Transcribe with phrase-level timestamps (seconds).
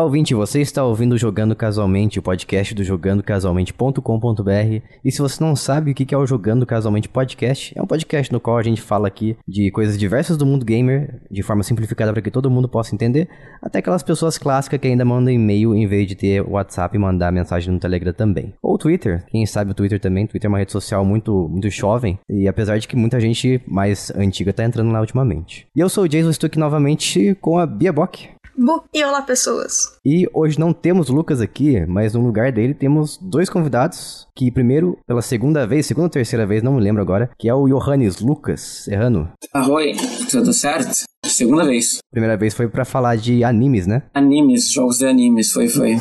[0.00, 4.82] Olá, ouvinte, você está ouvindo Jogando Casualmente, o podcast do jogandocasualmente.com.br.
[5.04, 8.32] E se você não sabe o que é o Jogando Casualmente Podcast, é um podcast
[8.32, 12.14] no qual a gente fala aqui de coisas diversas do mundo gamer, de forma simplificada
[12.14, 13.28] para que todo mundo possa entender,
[13.60, 17.30] até aquelas pessoas clássicas que ainda mandam e-mail em vez de ter WhatsApp e mandar
[17.30, 18.54] mensagem no Telegram também.
[18.62, 20.26] Ou Twitter, quem sabe o Twitter também.
[20.26, 24.10] Twitter é uma rede social muito, muito jovem, e apesar de que muita gente mais
[24.16, 25.66] antiga tá entrando lá ultimamente.
[25.76, 28.39] E eu sou o Jason, estou aqui novamente com a Bia Bock.
[28.62, 29.96] Bu e olá, pessoas.
[30.04, 34.26] E hoje não temos o Lucas aqui, mas no lugar dele temos dois convidados.
[34.36, 37.54] Que primeiro, pela segunda vez, segunda ou terceira vez, não me lembro agora, que é
[37.54, 39.32] o Johannes Lucas Serrano.
[39.54, 39.94] Arroi,
[40.30, 41.06] tudo certo?
[41.24, 42.00] Segunda vez.
[42.10, 44.02] Primeira vez foi pra falar de animes, né?
[44.12, 45.98] Animes, jogos de animes, foi, foi.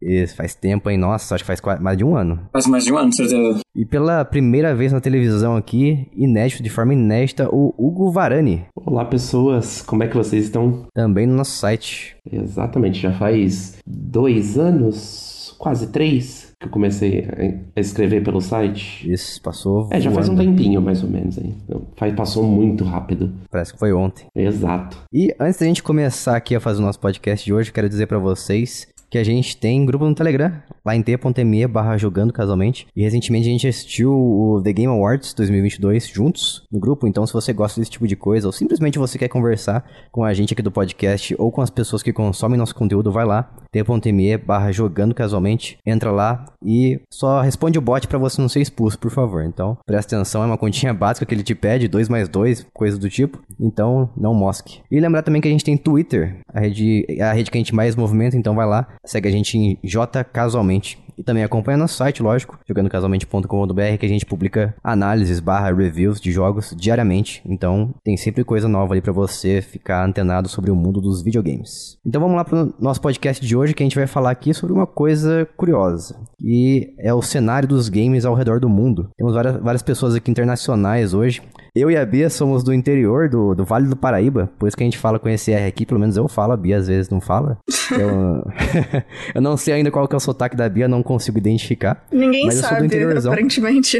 [0.00, 0.98] E faz tempo, hein?
[0.98, 2.40] Nossa, acho que faz quase mais de um ano.
[2.52, 3.60] Faz mais de um ano, certeza.
[3.74, 8.64] E pela primeira vez na televisão aqui, inédito, de forma inédita, o Hugo Varani.
[8.76, 10.86] Olá, pessoas, como é que vocês estão?
[10.94, 12.16] Também no nosso site.
[12.30, 17.26] Exatamente, já faz dois anos, quase três, que eu comecei
[17.74, 19.10] a escrever pelo site.
[19.10, 19.88] Isso, passou.
[19.90, 20.50] É, já faz um voando.
[20.50, 21.38] tempinho, mais ou menos.
[21.38, 21.54] Aí.
[21.64, 23.32] Então, faz- Passou muito rápido.
[23.50, 24.26] Parece que foi ontem.
[24.36, 24.98] Exato.
[25.12, 28.06] E antes da gente começar aqui a fazer o nosso podcast de hoje, quero dizer
[28.06, 30.50] pra vocês que a gente tem grupo no Telegram,
[30.82, 32.86] lá em t.me barra jogando casualmente.
[32.96, 37.32] E recentemente a gente assistiu o The Game Awards 2022 juntos no grupo, então se
[37.34, 40.62] você gosta desse tipo de coisa, ou simplesmente você quer conversar com a gente aqui
[40.62, 45.14] do podcast, ou com as pessoas que consomem nosso conteúdo, vai lá, t.me barra jogando
[45.14, 49.44] casualmente, entra lá e só responde o bot pra você não ser expulso, por favor.
[49.44, 52.98] Então, presta atenção, é uma continha básica que ele te pede, 2 mais 2, coisa
[52.98, 53.40] do tipo.
[53.58, 54.80] Então, não mosque.
[54.90, 57.60] E lembrar também que a gente tem Twitter, a rede, é a rede que a
[57.60, 61.02] gente mais movimenta, então vai lá, segue a gente em J Casualmente.
[61.16, 66.32] E também acompanha nosso site, lógico, jogandocasualmente.com.br, que a gente publica análises barra reviews de
[66.32, 67.42] jogos diariamente.
[67.46, 71.98] Então tem sempre coisa nova ali pra você ficar antenado sobre o mundo dos videogames.
[72.04, 74.74] Então vamos lá pro nosso podcast de hoje, que a gente vai falar aqui sobre
[74.74, 76.16] uma coisa curiosa.
[76.40, 79.10] E é o cenário dos games ao redor do mundo.
[79.16, 81.40] Temos várias, várias pessoas aqui internacionais hoje.
[81.74, 84.82] Eu e a Bia somos do interior do, do Vale do Paraíba, por isso que
[84.82, 87.08] a gente fala com esse R aqui, pelo menos eu falo, a Bia às vezes
[87.08, 87.58] não fala.
[87.92, 88.42] Eu,
[89.34, 92.06] eu não sei ainda qual que é o sotaque da Bia, não consigo identificar.
[92.10, 93.98] Ninguém sabe, aparentemente.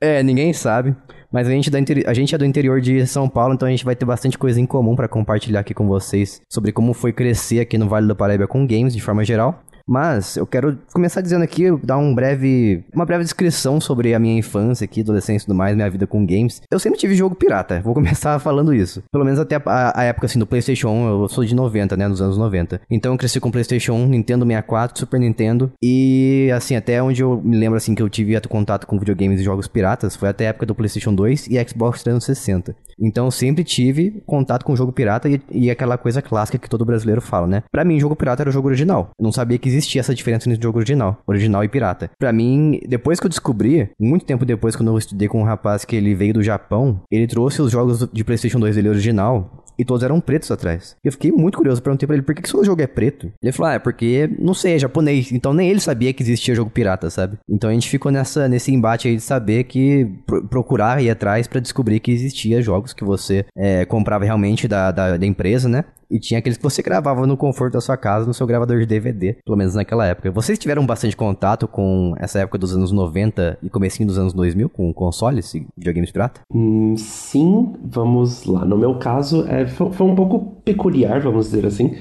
[0.00, 0.94] É, ninguém sabe.
[1.32, 3.84] Mas a gente, é a gente é do interior de São Paulo, então a gente
[3.84, 7.60] vai ter bastante coisa em comum pra compartilhar aqui com vocês sobre como foi crescer
[7.60, 9.62] aqui no Vale do Paraíba com games de forma geral.
[9.90, 14.38] Mas eu quero começar dizendo aqui, dar um breve, uma breve descrição sobre a minha
[14.38, 16.62] infância aqui, adolescência e tudo mais, minha vida com games.
[16.70, 19.02] Eu sempre tive jogo pirata, vou começar falando isso.
[19.10, 22.06] Pelo menos até a, a época assim do PlayStation 1, eu sou de 90, né,
[22.06, 22.80] nos anos 90.
[22.88, 27.42] Então eu cresci com PlayStation 1, Nintendo 64, Super Nintendo e assim, até onde eu
[27.42, 30.50] me lembro assim que eu tive contato com videogames e jogos piratas foi até a
[30.50, 32.76] época do PlayStation 2 e Xbox 360.
[33.00, 36.84] Então eu sempre tive contato com jogo pirata e, e aquela coisa clássica que todo
[36.84, 37.62] brasileiro fala, né?
[37.72, 39.10] Pra mim, jogo pirata era o jogo original.
[39.18, 42.10] Eu não sabia que existia essa diferença entre jogo original, original e pirata.
[42.18, 45.84] Pra mim, depois que eu descobri, muito tempo depois, quando eu estudei com um rapaz
[45.84, 49.84] que ele veio do Japão, ele trouxe os jogos de PlayStation 2 dele original e
[49.84, 50.96] todos eram pretos atrás.
[51.04, 53.30] Eu fiquei muito curioso, perguntei pra ele por que, que seu jogo é preto.
[53.42, 55.32] Ele falou: Ah, é porque, não sei, é japonês.
[55.32, 57.38] Então nem ele sabia que existia jogo pirata, sabe?
[57.48, 61.46] Então a gente ficou nessa, nesse embate aí de saber que pro- procurar ir atrás
[61.46, 65.84] pra descobrir que existia jogos que você é, comprava realmente da, da, da empresa, né?
[66.12, 68.86] E tinha aqueles que você gravava no conforto da sua casa, no seu gravador de
[68.86, 70.28] DVD, pelo menos naquela época.
[70.32, 74.68] Vocês tiveram bastante contato com essa época dos anos 90 e comecinho dos anos 2000,
[74.70, 76.40] com consoles e videogames pirata?
[76.52, 78.64] Hum, sim, vamos lá.
[78.64, 81.96] No meu caso, é, foi, foi um pouco peculiar, vamos dizer assim,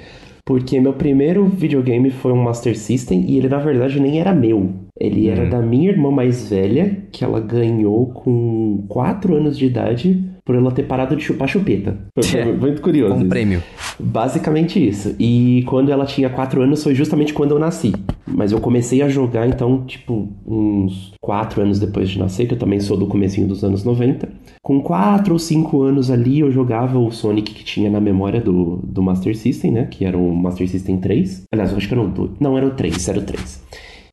[0.45, 4.69] porque meu primeiro videogame foi um Master System e ele, na verdade, nem era meu.
[4.99, 10.28] Ele era da minha irmã mais velha, que ela ganhou com 4 anos de idade
[10.43, 11.97] por ela ter parado de chupar chupeta.
[12.13, 13.15] Foi, foi muito curioso.
[13.15, 13.61] Um prêmio.
[13.99, 15.15] Basicamente isso.
[15.19, 17.93] E quando ela tinha 4 anos foi justamente quando eu nasci.
[18.25, 22.59] Mas eu comecei a jogar, então, tipo, uns 4 anos depois de nascer, que eu
[22.59, 24.29] também sou do comecinho dos anos 90.
[24.61, 28.77] Com 4 ou 5 anos ali, eu jogava o Sonic que tinha na memória do,
[28.83, 29.87] do Master System, né?
[29.89, 31.43] Que era o Master System 3.
[31.51, 32.31] Aliás, eu acho que era o 2.
[32.39, 33.63] Não, era o 3, era o 3.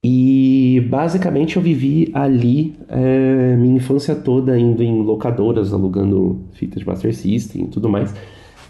[0.09, 6.87] E basicamente eu vivi ali é, minha infância toda indo em locadoras, alugando fitas de
[6.87, 8.15] Master System e tudo mais.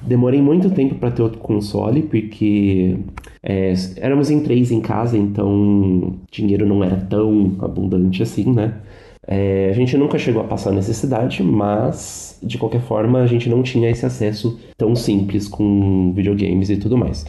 [0.00, 2.96] Demorei muito tempo para ter outro console, porque
[3.42, 8.72] é, éramos em três em casa, então dinheiro não era tão abundante assim, né?
[9.26, 13.62] É, a gente nunca chegou a passar necessidade, mas de qualquer forma a gente não
[13.62, 17.26] tinha esse acesso tão simples com videogames e tudo mais.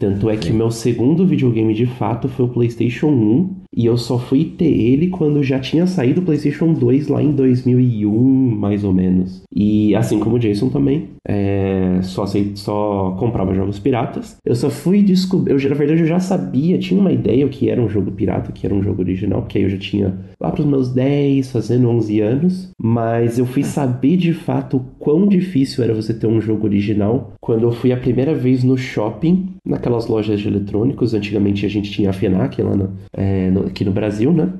[0.00, 4.18] Tanto é que meu segundo videogame de fato foi o PlayStation 1, e eu só
[4.18, 8.92] fui ter ele quando já tinha saído o PlayStation 2 lá em 2001, mais ou
[8.92, 9.42] menos.
[9.54, 12.24] E assim como o Jason também, é, só,
[12.54, 14.36] só comprava jogos piratas.
[14.44, 17.80] Eu só fui descobrir, na verdade eu já sabia, tinha uma ideia o que era
[17.80, 20.62] um jogo pirata, que era um jogo original, porque aí eu já tinha lá para
[20.62, 25.84] os meus 10, fazendo 11 anos, mas eu fui saber de fato o quão difícil
[25.84, 30.06] era você ter um jogo original quando eu fui a primeira vez no shopping, naquelas
[30.06, 33.92] lojas de eletrônicos, antigamente a gente tinha a FENAC lá no, é, no, aqui no
[33.92, 34.52] Brasil, né?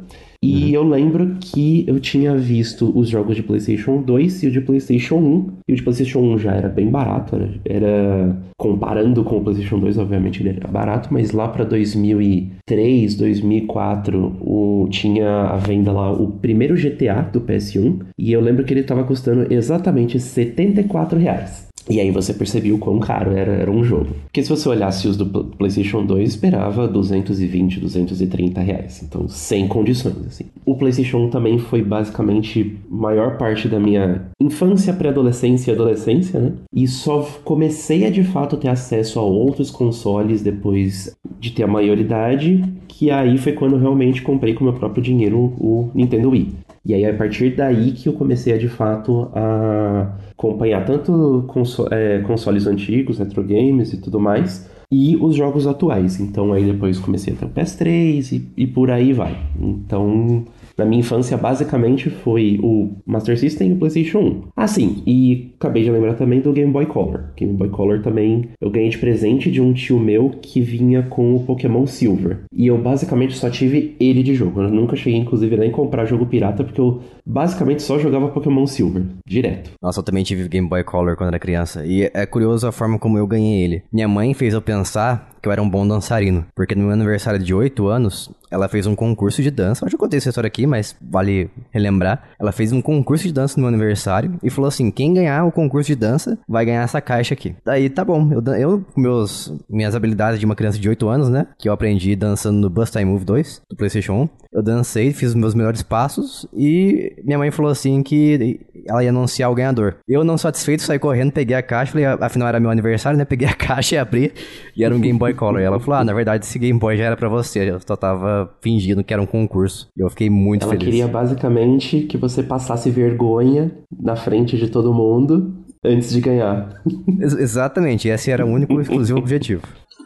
[0.42, 0.68] E uhum.
[0.70, 5.16] eu lembro que eu tinha visto os jogos de PlayStation 2 e o de PlayStation
[5.16, 5.46] 1.
[5.68, 9.78] E o de PlayStation 1 já era bem barato, era, era comparando com o PlayStation
[9.78, 16.10] 2, obviamente ele era barato, mas lá para 2003, 2004, o, tinha a venda lá
[16.10, 21.69] o primeiro GTA do PS1 e eu lembro que ele estava custando exatamente 74 reais.
[21.88, 24.08] E aí você percebia o quão caro era, era um jogo.
[24.24, 29.02] Porque se você olhasse os do PlayStation 2, esperava 220, 230 reais.
[29.02, 30.44] Então, sem condições, assim.
[30.64, 36.52] O PlayStation 1 também foi basicamente maior parte da minha infância, pré-adolescência e adolescência, né?
[36.72, 41.66] E só comecei a de fato ter acesso a outros consoles depois de ter a
[41.66, 46.54] maioridade, que aí foi quando realmente comprei com meu próprio dinheiro o Nintendo Wii.
[46.84, 51.86] E aí, a partir daí que eu comecei a, de fato, a acompanhar tanto conso
[51.90, 56.18] é, consoles antigos, retro games e tudo mais, e os jogos atuais.
[56.18, 59.38] Então, aí depois comecei a ter o PS3 e, e por aí vai.
[59.60, 60.44] Então,
[60.80, 64.42] na minha infância, basicamente, foi o Master System e o PlayStation 1.
[64.56, 67.24] Ah, sim, e acabei de lembrar também do Game Boy Color.
[67.36, 71.36] Game Boy Color também eu ganhei de presente de um tio meu que vinha com
[71.36, 72.40] o Pokémon Silver.
[72.52, 74.62] E eu basicamente só tive ele de jogo.
[74.62, 77.00] Eu nunca cheguei, inclusive, nem a comprar jogo pirata, porque eu
[77.30, 79.70] basicamente só jogava Pokémon Silver, direto.
[79.80, 81.86] Nossa, eu também tive Game Boy Color quando era criança.
[81.86, 83.82] E é curioso a forma como eu ganhei ele.
[83.92, 86.46] Minha mãe fez eu pensar que eu era um bom dançarino.
[86.54, 89.84] Porque no meu aniversário de 8 anos, ela fez um concurso de dança.
[89.84, 92.22] Eu já contei essa história aqui, mas vale relembrar.
[92.38, 95.52] Ela fez um concurso de dança no meu aniversário e falou assim: quem ganhar o
[95.52, 97.54] concurso de dança vai ganhar essa caixa aqui.
[97.64, 98.30] Daí tá bom.
[98.32, 101.46] Eu, eu meus, minhas habilidades de uma criança de 8 anos, né?
[101.58, 104.28] Que eu aprendi dançando no Bust Time Move 2 do PlayStation 1.
[104.52, 109.10] Eu dancei, fiz os meus melhores passos e minha mãe falou assim que ela ia
[109.10, 109.96] anunciar o ganhador.
[110.08, 113.24] Eu, não satisfeito, saí correndo, peguei a caixa, falei, afinal era meu aniversário, né?
[113.30, 114.32] Peguei a caixa e abri
[114.76, 115.60] e era um Game Boy Color.
[115.60, 117.70] E ela falou: Ah, na verdade, esse Game Boy já era pra você.
[117.70, 119.88] Eu só tava fingindo que era um concurso.
[119.96, 120.86] E eu fiquei muito ela feliz.
[120.86, 126.82] Ela queria basicamente que você passasse vergonha na frente de todo mundo antes de ganhar.
[127.20, 129.62] Ex exatamente, esse era o único e exclusivo objetivo.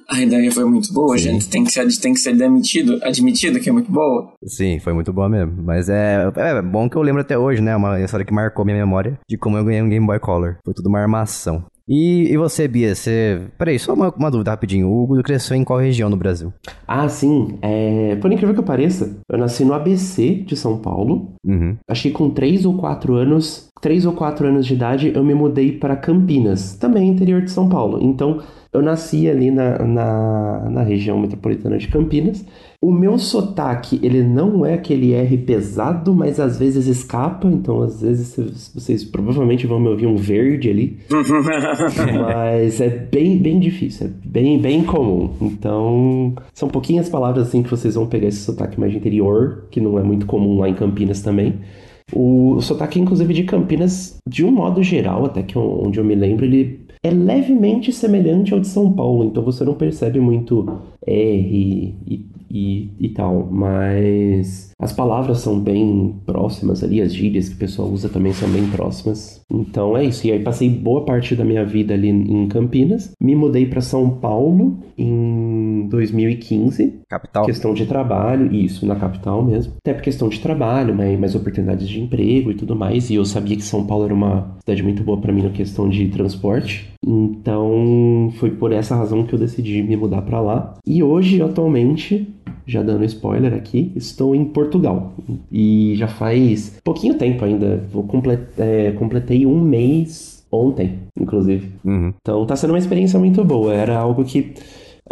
[0.08, 1.24] A ideia foi muito boa, Sim.
[1.24, 1.48] gente.
[1.48, 4.32] Tem que ser, tem que ser admitido, admitido que é muito boa.
[4.44, 5.62] Sim, foi muito boa mesmo.
[5.62, 7.74] Mas é, é bom que eu lembro até hoje, né?
[7.74, 10.56] Uma história que marcou minha memória de como eu ganhei um Game Boy Color.
[10.64, 11.64] Foi tudo uma armação.
[11.86, 13.42] E, e você, Bia, você.
[13.58, 14.88] Peraí, só uma, uma dúvida rapidinho.
[14.88, 16.52] O Hugo cresceu em qual região do Brasil?
[16.88, 17.58] Ah, sim.
[17.60, 18.16] É...
[18.16, 21.34] Por incrível que pareça, eu nasci no ABC de São Paulo.
[21.44, 21.76] Uhum.
[21.88, 25.34] Acho que com 3 ou 4 anos, 3 ou 4 anos de idade, eu me
[25.34, 27.98] mudei para Campinas, também interior de São Paulo.
[28.02, 28.42] Então,
[28.74, 32.44] eu nasci ali na, na, na região metropolitana de Campinas.
[32.82, 37.46] O meu sotaque, ele não é aquele R pesado, mas às vezes escapa.
[37.46, 38.36] Então, às vezes,
[38.74, 40.98] vocês provavelmente vão me ouvir um verde ali.
[42.20, 44.08] mas é bem, bem difícil.
[44.08, 45.30] É bem, bem comum.
[45.40, 49.98] Então, são pouquinhas palavras assim que vocês vão pegar esse sotaque mais interior, que não
[50.00, 51.60] é muito comum lá em Campinas também.
[52.12, 56.44] O sotaque, inclusive, de Campinas, de um modo geral, até que onde eu me lembro,
[56.44, 62.26] ele é levemente semelhante ao de São Paulo, então você não percebe muito R e,
[62.50, 67.88] e, e tal, mas as palavras são bem próximas ali, as gírias que o pessoal
[67.88, 69.40] usa também são bem próximas.
[69.50, 70.26] Então é isso.
[70.26, 74.10] E aí passei boa parte da minha vida ali em Campinas, me mudei para São
[74.10, 77.00] Paulo em 2015.
[77.08, 77.46] Capital.
[77.46, 79.72] Questão de trabalho, isso, na capital mesmo.
[79.78, 83.08] Até por questão de trabalho, mais, mais oportunidades de emprego e tudo mais.
[83.08, 85.88] E eu sabia que São Paulo era uma cidade muito boa para mim na questão
[85.88, 86.92] de transporte.
[87.02, 90.74] Então foi por essa razão que eu decidi me mudar para lá.
[90.86, 92.28] E hoje, atualmente,
[92.66, 95.12] já dando spoiler aqui, estou em Portugal.
[95.50, 97.82] E já faz pouquinho tempo ainda.
[97.92, 101.70] Vou complet, é, completei um mês ontem, inclusive.
[101.84, 102.12] Uhum.
[102.20, 103.72] Então tá sendo uma experiência muito boa.
[103.72, 104.54] Era algo que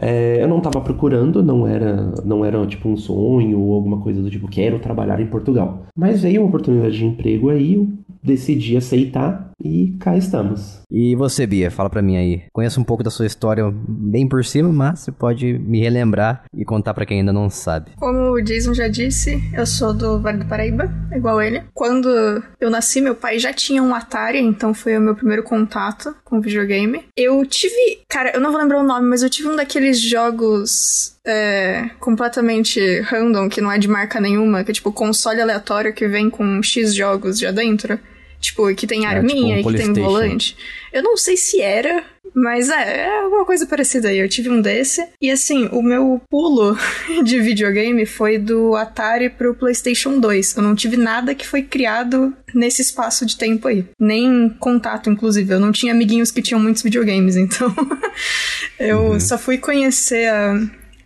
[0.00, 4.22] é, eu não estava procurando, não era, não era tipo um sonho ou alguma coisa
[4.22, 5.84] do tipo, quero trabalhar em Portugal.
[5.96, 7.88] Mas veio uma oportunidade de emprego aí, eu
[8.22, 10.82] decidi aceitar e cá estamos.
[10.90, 12.42] E você, Bia, fala pra mim aí.
[12.52, 16.64] Conheço um pouco da sua história bem por cima, mas você pode me relembrar e
[16.64, 17.92] contar para quem ainda não sabe.
[17.96, 21.62] Como o Jason já disse, eu sou do Vale do Paraíba, igual ele.
[21.74, 22.08] Quando
[22.60, 26.40] eu nasci, meu pai já tinha um Atari, então foi o meu primeiro contato com
[26.40, 27.04] videogame.
[27.16, 30.00] Eu tive, cara, eu não vou lembrar o nome, mas eu tive um daqueles aqueles
[30.00, 35.92] jogos é, completamente random, que não é de marca nenhuma, que é tipo console aleatório
[35.92, 37.98] que vem com X jogos já dentro.
[38.42, 40.56] Tipo, que tem arminha tipo um e que tem volante.
[40.92, 44.18] Eu não sei se era, mas é, é alguma coisa parecida aí.
[44.18, 45.06] Eu tive um desse.
[45.20, 46.76] E assim, o meu pulo
[47.24, 50.56] de videogame foi do Atari pro PlayStation 2.
[50.56, 53.86] Eu não tive nada que foi criado nesse espaço de tempo aí.
[53.96, 55.54] Nem contato, inclusive.
[55.54, 57.72] Eu não tinha amiguinhos que tinham muitos videogames, então.
[58.76, 60.60] eu só fui conhecer a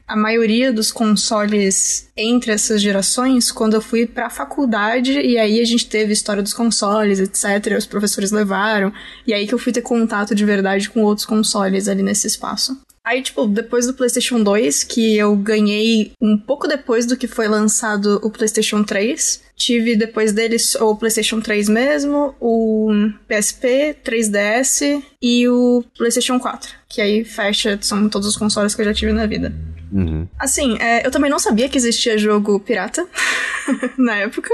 [0.07, 5.65] a maioria dos consoles entre essas gerações quando eu fui pra faculdade e aí a
[5.65, 7.77] gente teve história dos consoles, etc.
[7.77, 8.93] Os professores levaram
[9.27, 12.79] e aí que eu fui ter contato de verdade com outros consoles ali nesse espaço.
[13.05, 17.47] Aí, tipo, depois do PlayStation 2, que eu ganhei um pouco depois do que foi
[17.47, 22.91] lançado o PlayStation 3, tive depois deles o PlayStation 3 mesmo, o
[23.29, 28.87] PSP, 3DS e o PlayStation 4, que aí fecha, são todos os consoles que eu
[28.87, 29.55] já tive na vida.
[29.93, 30.26] Uhum.
[30.38, 33.07] Assim, é, eu também não sabia que existia jogo pirata
[33.97, 34.50] na época.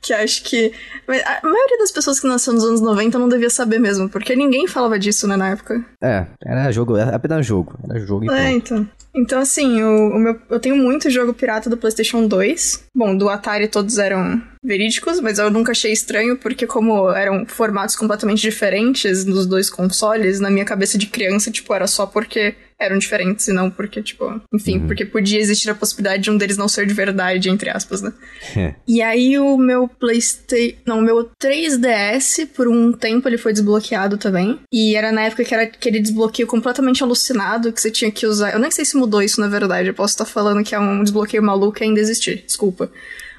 [0.00, 0.72] que acho que.
[1.06, 4.66] A maioria das pessoas que nasceu nos anos 90 não devia saber mesmo, porque ninguém
[4.66, 5.84] falava disso, né, na época.
[6.02, 7.78] É, era jogo, era apenas jogo.
[7.88, 8.88] Era jogo e É, então.
[9.14, 12.84] Então, assim, o, o meu, eu tenho muito jogo pirata do PlayStation 2.
[12.94, 17.96] Bom, do Atari todos eram verídicos, mas eu nunca achei estranho, porque como eram formatos
[17.96, 22.98] completamente diferentes nos dois consoles, na minha cabeça de criança, tipo, era só porque eram
[22.98, 26.68] diferentes e não porque, tipo, enfim, porque podia existir a possibilidade de um deles não
[26.68, 28.12] ser de verdade, entre aspas, né?
[28.56, 28.74] É.
[28.86, 34.16] E aí o meu PlayStation, não, o meu 3DS, por um tempo ele foi desbloqueado
[34.16, 34.58] também.
[34.72, 38.52] E era na época que era aquele desbloqueio completamente alucinado que você tinha que usar.
[38.52, 41.02] Eu nem sei se mudou isso na verdade, eu posso estar falando que é um
[41.02, 42.90] desbloqueio maluco e ainda existir, desculpa.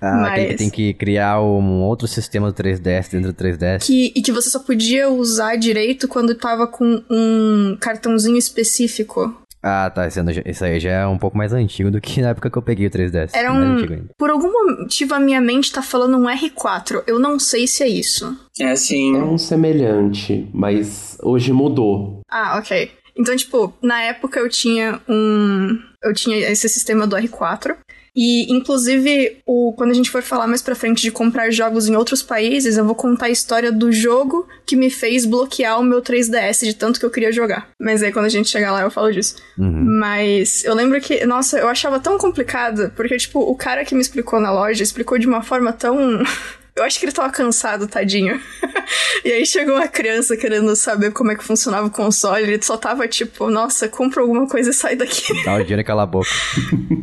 [0.01, 3.85] Ah, aquele que Mas- tem que criar um outro sistema do 3DS dentro do 3DS.
[3.85, 9.35] Que, e que você só podia usar direito quando tava com um cartãozinho específico.
[9.61, 10.07] Ah, tá.
[10.07, 12.87] Esse aí já é um pouco mais antigo do que na época que eu peguei
[12.87, 13.31] o 3DS.
[13.33, 13.73] Era Mais um.
[13.73, 14.05] antigo ainda.
[14.17, 17.03] Por algum motivo a minha mente tá falando um R4.
[17.05, 18.37] Eu não sei se é isso.
[18.57, 19.17] É assim.
[19.17, 22.21] É um semelhante, mas hoje mudou.
[22.31, 22.89] Ah, ok.
[23.17, 25.77] Então, tipo, na época eu tinha um.
[26.01, 27.75] Eu tinha esse sistema do R4.
[28.21, 31.95] E, inclusive, o, quando a gente for falar mais pra frente de comprar jogos em
[31.95, 36.01] outros países, eu vou contar a história do jogo que me fez bloquear o meu
[36.01, 37.69] 3DS de tanto que eu queria jogar.
[37.79, 39.37] Mas aí, quando a gente chegar lá, eu falo disso.
[39.57, 39.85] Uhum.
[40.01, 44.01] Mas eu lembro que, nossa, eu achava tão complicado, porque, tipo, o cara que me
[44.01, 46.21] explicou na loja explicou de uma forma tão.
[46.75, 48.39] Eu acho que ele tava cansado, tadinho.
[49.25, 52.77] e aí chegou uma criança querendo saber como é que funcionava o console, ele só
[52.77, 55.33] tava tipo, nossa, compra alguma coisa e sai daqui.
[55.43, 56.29] Dá o dinheiro e cala a boca.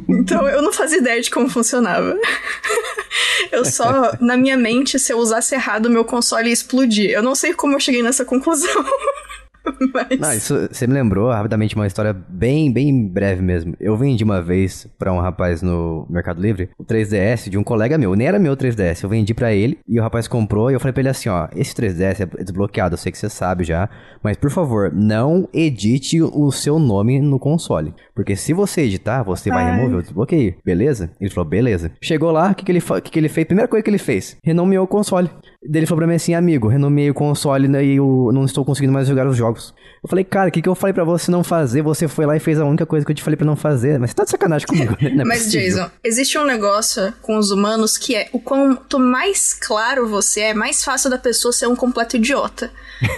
[0.08, 2.18] então eu não fazia ideia de como funcionava.
[3.52, 7.10] eu só, na minha mente, se eu usasse errado, meu console ia explodir.
[7.10, 8.84] Eu não sei como eu cheguei nessa conclusão.
[9.92, 10.18] Mas...
[10.18, 13.74] Não, isso você me lembrou rapidamente uma história bem, bem breve mesmo.
[13.80, 17.98] Eu vendi uma vez pra um rapaz no Mercado Livre o 3DS de um colega
[17.98, 18.14] meu.
[18.14, 19.02] Nem era meu 3DS.
[19.02, 21.48] Eu vendi pra ele e o rapaz comprou e eu falei pra ele assim: ó,
[21.54, 23.88] esse 3DS é desbloqueado, eu sei que você sabe já,
[24.22, 27.94] mas por favor, não edite o seu nome no console.
[28.14, 29.76] Porque se você editar, você vai Ai.
[29.76, 31.10] remover o desbloqueio, beleza?
[31.20, 31.92] Ele falou, beleza.
[32.00, 33.46] Chegou lá, o que, que, ele, que, que ele fez?
[33.46, 35.30] Primeira coisa que ele fez, renomeou o console.
[35.72, 38.92] Ele falou pra mim assim, amigo, renomeei o console né, e eu não estou conseguindo
[38.92, 39.74] mais jogar os jogos.
[40.02, 41.82] Eu falei, cara, o que, que eu falei pra você não fazer?
[41.82, 43.98] Você foi lá e fez a única coisa que eu te falei pra não fazer.
[43.98, 45.22] Mas você tá de sacanagem comigo, né?
[45.22, 45.66] É Mas, possível.
[45.66, 50.54] Jason, existe um negócio com os humanos que é o quanto mais claro você é,
[50.54, 52.70] mais fácil da pessoa ser um completo idiota.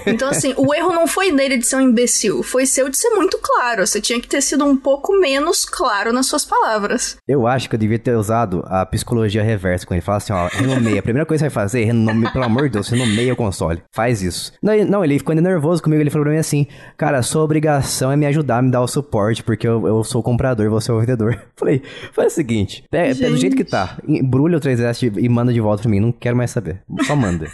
[0.07, 3.11] Então, assim, o erro não foi dele de ser um imbecil, foi seu de ser
[3.11, 3.87] muito claro.
[3.87, 7.17] Você tinha que ter sido um pouco menos claro nas suas palavras.
[7.29, 10.01] Eu acho que eu devia ter usado a psicologia reversa com ele.
[10.01, 11.01] Falar assim, ó, renomeia.
[11.01, 13.83] A primeira coisa que você vai fazer, renome, pelo amor de Deus, renomeia o console.
[13.93, 14.53] Faz isso.
[14.63, 16.01] Não, ele- não, ele ficou ainda nervoso comigo.
[16.01, 16.67] Ele falou pra mim assim,
[16.97, 20.25] cara, sua obrigação é me ajudar, me dar o suporte, porque eu, eu sou o
[20.25, 21.37] comprador, você é o vendedor.
[21.57, 25.53] Falei, faz o seguinte, é, é do jeito que tá, embrulha o 3DS e manda
[25.53, 25.99] de volta pra mim.
[26.01, 26.81] Não quero mais saber.
[27.05, 27.47] Só manda.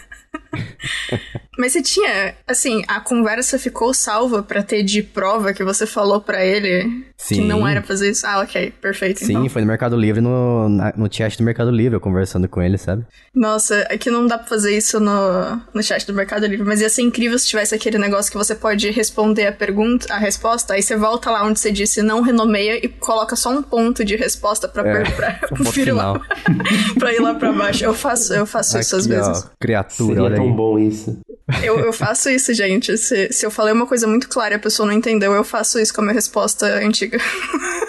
[1.58, 6.20] Mas você tinha, assim, a conversa ficou salva pra ter de prova que você falou
[6.20, 7.46] pra ele que Sim.
[7.46, 8.26] não era pra fazer isso?
[8.26, 9.20] Ah, ok, perfeito.
[9.20, 9.48] Sim, então.
[9.48, 12.76] foi no Mercado Livre, no, na- no chat do Mercado Livre, eu conversando com ele,
[12.76, 13.04] sabe?
[13.34, 16.80] Nossa, é que não dá pra fazer isso no, no chat do Mercado Livre, mas
[16.80, 20.74] ia ser incrível se tivesse aquele negócio que você pode responder a pergunta, a resposta,
[20.74, 24.16] aí você volta lá onde você disse não renomeia e coloca só um ponto de
[24.16, 26.22] resposta pra, É, pra, um ponto vir lá- final.
[26.98, 27.84] pra ir lá pra baixo.
[27.84, 29.50] Eu faço, eu faço isso às Aqui, ó, vezes.
[29.60, 30.52] criatura, Seria olha tão aí.
[30.52, 31.18] bom isso.
[31.62, 32.96] Eu, eu faço isso, gente.
[32.96, 35.78] Se, se eu falei uma coisa muito clara e a pessoa não entendeu, eu faço
[35.78, 37.18] isso com a minha resposta antiga.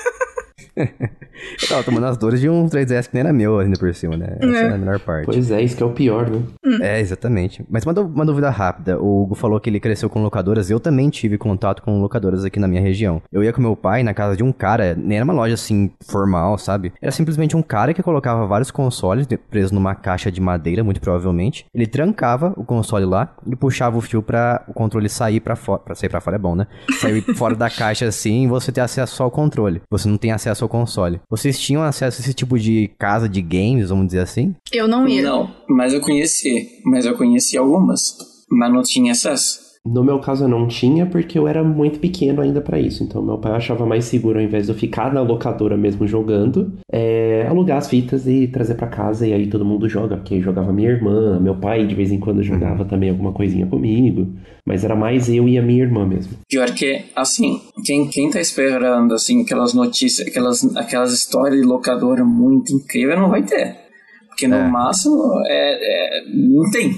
[1.61, 4.15] Eu tava tomando as dores de um 3DS que nem era meu ainda por cima,
[4.17, 4.37] né?
[4.39, 4.73] Essa é, É.
[4.73, 5.25] a melhor parte.
[5.25, 6.41] Pois é, isso que é o pior, né?
[6.81, 7.63] É, exatamente.
[7.69, 8.99] Mas uma, uma dúvida rápida.
[8.99, 10.69] O Hugo falou que ele cresceu com locadoras.
[10.69, 13.21] Eu também tive contato com locadoras aqui na minha região.
[13.31, 15.91] Eu ia com meu pai na casa de um cara, nem era uma loja assim
[16.09, 16.93] formal, sabe?
[17.01, 21.65] Era simplesmente um cara que colocava vários consoles presos numa caixa de madeira, muito provavelmente.
[21.73, 25.81] Ele trancava o console lá e puxava o fio pra o controle sair pra fora.
[25.81, 26.67] Pra sair pra fora é bom, né?
[26.99, 29.81] Sair fora da caixa assim e você ter acesso só ao controle.
[29.89, 31.21] Você não tem acesso ao console.
[31.29, 34.55] Vocês tinham acesso a esse tipo de casa de games, vamos dizer assim?
[34.71, 35.21] Eu não ia.
[35.21, 36.81] Não, mas eu conheci.
[36.83, 38.17] Mas eu conheci algumas.
[38.49, 39.59] Mas não tinha acesso.
[39.85, 43.03] No meu caso eu não tinha porque eu era muito pequeno ainda pra isso.
[43.03, 46.73] Então meu pai achava mais seguro ao invés de eu ficar na locadora mesmo jogando,
[46.91, 50.73] é, alugar as fitas e trazer pra casa e aí todo mundo joga, porque jogava
[50.73, 54.27] minha irmã, meu pai de vez em quando jogava também alguma coisinha comigo,
[54.65, 56.33] mas era mais eu e a minha irmã mesmo.
[56.49, 62.25] Pior que, assim, quem, quem tá esperando, assim, aquelas notícias, aquelas, aquelas histórias de locadora
[62.25, 63.75] muito incrível, não vai ter.
[64.29, 64.67] Porque no É.
[64.67, 66.91] máximo, é, é, não tem.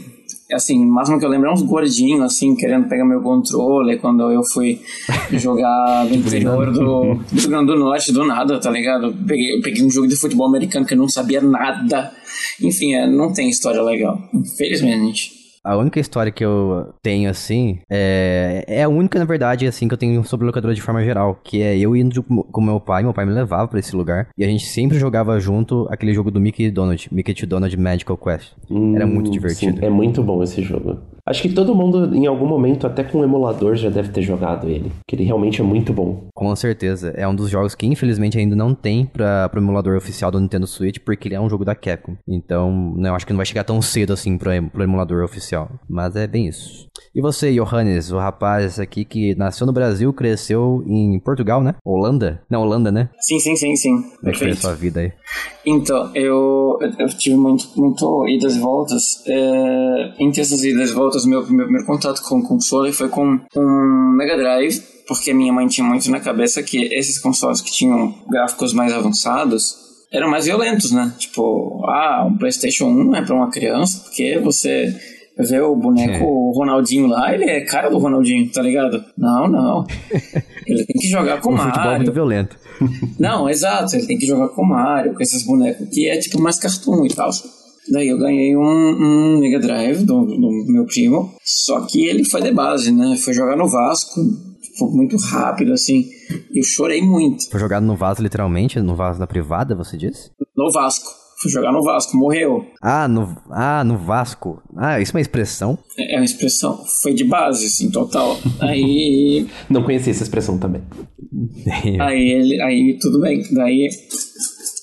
[0.52, 4.32] Assim, o máximo que eu lembro é uns gordinhos, assim, querendo pegar meu controle quando
[4.32, 4.82] eu fui
[5.34, 9.14] jogar no interior do, do Rio Grande do Norte, do nada, tá ligado?
[9.28, 12.14] Peguei, peguei um jogo de futebol americano que eu não sabia nada.
[12.62, 15.37] Enfim, é, não tem história legal, infelizmente.
[15.68, 19.94] A única história que eu tenho, assim, é, é a única, na verdade, assim, que
[19.94, 23.14] eu tenho sobre locadora de forma geral, que é eu indo com meu pai, meu
[23.14, 26.40] pai me levava pra esse lugar, e a gente sempre jogava junto aquele jogo do
[26.40, 28.54] Mickey e Donald, Mickey to Donald Magical Quest.
[28.96, 29.80] Era muito Hum, divertido.
[29.80, 30.98] sim, é muito bom esse jogo.
[31.28, 34.70] Acho que todo mundo, em algum momento, até com um emulador, já deve ter jogado
[34.70, 34.92] ele.
[35.08, 36.28] Que ele realmente é muito bom.
[36.34, 37.10] Com certeza.
[37.16, 40.66] É um dos jogos que, infelizmente, ainda não tem pra, pro emulador oficial do Nintendo
[40.66, 42.16] Switch, porque ele é um jogo da Capcom.
[42.28, 45.24] Então, né, eu acho que não vai chegar tão cedo assim pro, em- pro emulador
[45.24, 45.70] oficial.
[45.90, 46.88] Mas é bem isso.
[47.14, 51.76] E você, Johannes, o rapaz aqui que nasceu no Brasil, cresceu em Portugal, né?
[51.86, 52.42] Holanda?
[52.50, 53.10] Não, Holanda, né?
[53.20, 53.96] Sim, sim, sim, sim.
[54.02, 54.62] Como é que foi a Perfeito.
[54.62, 55.12] sua vida aí?
[55.66, 59.04] Então, eu, eu tive muito, muito idas e voltas.
[59.28, 63.40] É, entre essas idas e voltas, meu, meu primeiro contato com o console foi com
[63.56, 68.14] um Mega Drive, porque minha mãe tinha muito na cabeça que esses consoles que tinham
[68.30, 69.76] gráficos mais avançados
[70.12, 71.14] eram mais violentos, né?
[71.18, 74.96] Tipo, ah, um PlayStation 1 não é pra uma criança, porque você
[75.38, 76.58] vê o boneco É.
[76.58, 79.04] Ronaldinho lá, ele é cara do Ronaldinho, tá ligado?
[79.18, 79.86] Não, não.
[80.66, 81.98] Ele tem que jogar com o futebol Mario.
[81.98, 82.58] muito violento.
[83.18, 86.42] Não, exato, ele tem que jogar com o Mario, com esses bonecos, que é tipo
[86.42, 87.30] mais cartoon e tal.
[87.92, 92.42] Daí eu ganhei um, um Mega Drive do, do meu primo, só que ele foi
[92.42, 93.18] de base, né?
[93.18, 94.22] Foi jogar no Vasco,
[94.78, 96.06] foi muito rápido, assim,
[96.52, 97.50] e eu chorei muito.
[97.50, 98.80] Foi jogado no vaso, literalmente?
[98.80, 100.32] No vaso da privada, você disse?
[100.56, 101.10] No Vasco,
[101.42, 102.66] fui jogar no Vasco, morreu.
[102.82, 104.62] Ah, no, ah, no Vasco.
[104.76, 105.78] Ah, isso é uma expressão?
[105.98, 108.38] É é uma expressão, foi de base, assim, total.
[108.60, 110.82] Aí Não conhecia essa expressão também.
[112.00, 113.44] Aí ele, aí tudo bem.
[113.52, 113.90] Daí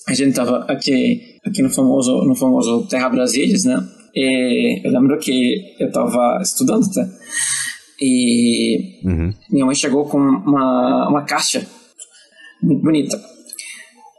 [0.07, 3.77] a gente tava aqui, aqui no famoso, no famoso Terra Brasílias, né?
[4.15, 7.07] E eu lembro que eu tava estudando, tá?
[8.01, 9.33] E Uhum.
[9.51, 11.65] minha mãe chegou com uma, uma caixa
[12.61, 13.19] muito bonita.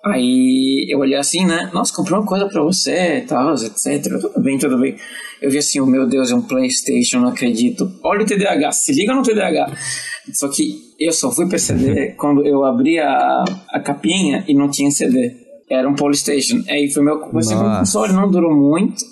[0.05, 1.69] Aí eu olhei assim, né?
[1.75, 4.03] Nossa, comprei uma coisa pra você tal, etc.
[4.21, 4.97] Tudo bem, tudo bem.
[5.43, 7.91] Eu vi assim, oh, meu Deus, é um Playstation, não acredito.
[8.05, 9.77] Olha o TDAH, se liga no TDAH.
[10.33, 14.91] Só que eu só fui perceber quando eu abri a, a capinha e não tinha
[14.93, 15.46] CD.
[15.71, 16.63] Era um Polystation.
[16.69, 19.05] Aí foi meu, meu console, não durou muito.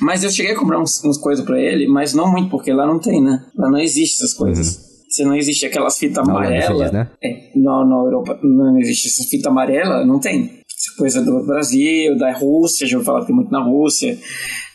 [0.00, 2.86] Mas eu cheguei a comprar uns, uns coisas pra ele, mas não muito, porque lá
[2.86, 3.44] não tem, né?
[3.56, 4.80] Lá não existe essas coisas.
[5.08, 6.90] Se não existe aquelas fitas amarelas.
[6.90, 7.08] né?
[7.22, 10.60] É, na, na Europa não existe essa fita amarela, não tem.
[10.66, 14.18] Essa coisa do Brasil, da Rússia, já ouvi falar que tem muito na Rússia,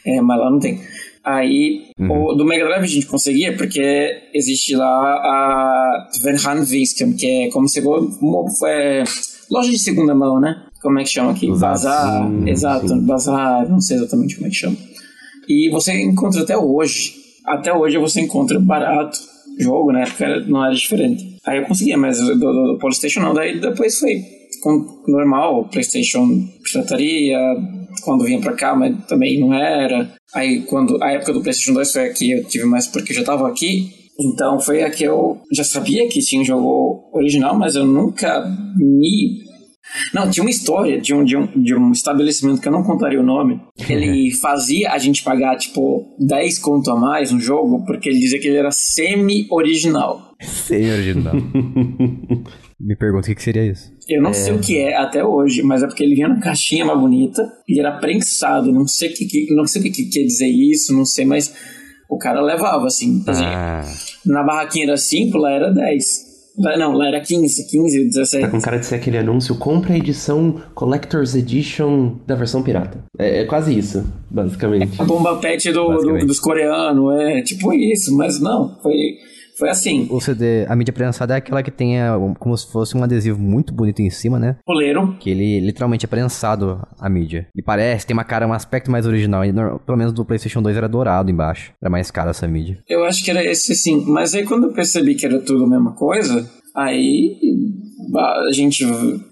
[0.05, 0.79] é, mas lá não tem.
[1.23, 3.81] Aí, o, do Mega Drive a gente conseguia, porque
[4.33, 9.03] existe lá a Verhanvisken, que é como se fosse é,
[9.51, 10.65] loja de segunda mão, né?
[10.81, 11.47] Como é que chama aqui?
[11.51, 13.01] Bazar, Sim, exato, sim.
[13.01, 14.77] bazar, não sei exatamente como é que chama.
[15.47, 17.15] E você encontra até hoje.
[17.45, 19.19] Até hoje você encontra barato
[19.59, 20.05] jogo, né?
[20.05, 21.37] Porque não era diferente.
[21.45, 23.33] Aí eu conseguia, mas do, do, do Polystation não.
[23.33, 24.23] Daí depois foi
[24.61, 27.37] com, normal, Playstation pirataria,
[28.03, 30.09] quando vinha pra cá, mas também não era.
[30.33, 33.17] Aí quando a época do Playstation 2 foi a que eu tive mais porque eu
[33.17, 33.91] já tava aqui.
[34.19, 38.45] Então foi a que eu já sabia que tinha um jogo original, mas eu nunca
[38.77, 39.48] me
[40.13, 43.19] não, tinha uma história de um, de, um, de um estabelecimento que eu não contaria
[43.19, 43.60] o nome.
[43.89, 48.39] Ele fazia a gente pagar, tipo, 10 conto a mais no jogo, porque ele dizia
[48.39, 50.36] que ele era semi-original.
[50.41, 51.34] Sem original.
[52.80, 53.91] Me pergunta o que, seria isso.
[54.08, 56.86] Eu não sei o que é até hoje, mas é porque ele vinha numa caixinha
[56.86, 60.06] mais bonita, ele era prensado, não sei o que, que- não sei o que, que
[60.06, 61.54] quer dizer isso, não sei, mas
[62.10, 63.21] o cara levava, assim.
[63.28, 63.84] assim, Ah,
[64.25, 66.28] Na barraquinha era 5, lá era 10.
[66.77, 68.45] Não, lá era 15, 15, 17.
[68.45, 72.97] Tá com cara de ser aquele anúncio, compra a edição Collector's Edition da versão pirata.
[73.17, 75.01] É, é quase isso, basicamente.
[75.01, 78.95] A bomba pet do, do- dos coreanos, é tipo isso, mas não, foi,
[79.59, 80.07] foi assim.
[80.09, 82.07] O CD, a mídia prensada é aquela que tem é,
[82.39, 84.55] como se fosse um adesivo muito bonito em cima, né?
[84.65, 87.47] Poleiro, Que ele literalmente é prensado a mídia.
[87.53, 89.43] E parece, tem uma cara, um aspecto mais original.
[89.43, 91.73] E, pelo menos do PlayStation 2 era dourado embaixo.
[91.81, 92.79] Era mais caro essa mídia.
[92.87, 94.03] eu acho que era esse sim.
[94.07, 97.37] Mas aí quando eu percebi que era tudo a mesma coisa, aí
[98.15, 98.85] a gente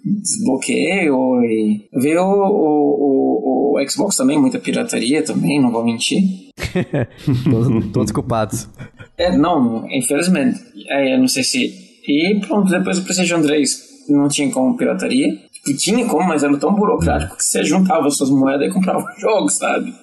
[0.03, 6.21] desbloqueou e veio o, o, o, o Xbox também, muita pirataria também, não vou mentir.
[7.49, 8.69] todos, todos culpados.
[9.17, 10.59] É, não, infelizmente.
[10.87, 11.73] É, eu não sei se.
[12.07, 15.27] E pronto, depois do PlayStation 3 não tinha como pirataria.
[15.51, 19.53] Tipo, tinha como, mas era tão burocrático que você juntava suas moedas e comprava jogos,
[19.57, 19.93] sabe?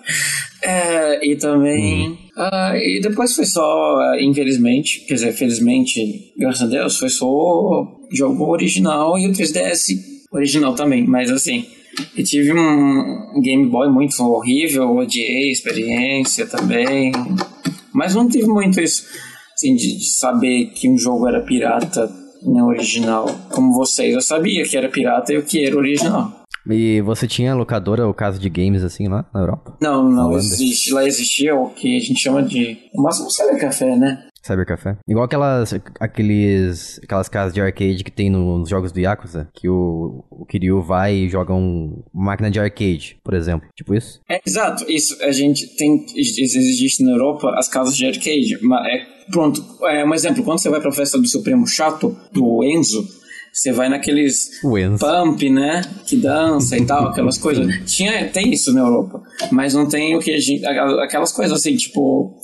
[0.63, 2.19] É, e também.
[2.37, 7.27] ah, e depois foi só, ah, infelizmente, quer dizer, felizmente, graças a Deus, foi só
[8.13, 9.97] jogo original e o 3DS
[10.33, 11.65] original também, mas assim.
[12.17, 17.13] Eu tive um Game Boy muito horrível, odiei a experiência também.
[17.95, 19.07] Mas não tive muito isso,
[19.55, 22.11] assim, de, saber que um jogo era pirata
[22.43, 23.27] não original.
[23.51, 26.45] Como vocês, eu sabia que era pirata e o que era original.
[26.69, 29.77] E você tinha locadora ou casa de games assim lá na Europa?
[29.81, 30.39] Não, não Holanda.
[30.39, 30.93] existe.
[30.93, 32.79] Lá existia o que a gente chama de.
[32.95, 34.27] O máximo sabe café, né?
[34.45, 34.97] Cybercafé?
[35.09, 40.25] Igual aquelas, aqueles, aquelas casas de arcade que tem nos jogos do Yakuza, que o,
[40.31, 43.69] o Kiryu vai e joga um, uma máquina de arcade, por exemplo.
[43.75, 44.21] Tipo isso?
[44.29, 45.17] É, exato, isso.
[45.23, 46.05] A gente tem.
[46.17, 48.59] Existe na Europa as casas de arcade.
[48.63, 50.45] Mas é, pronto, é um exemplo.
[50.45, 53.03] Quando você vai pra festa do seu primo chato, do Enzo,
[53.53, 54.61] você vai naqueles
[54.99, 55.83] pump, né?
[56.07, 57.67] Que dança e tal, aquelas coisas.
[57.87, 59.23] Tinha, tem isso na Europa.
[59.53, 60.67] Mas não tem o que a gente.
[60.67, 62.37] Aquelas coisas assim, tipo.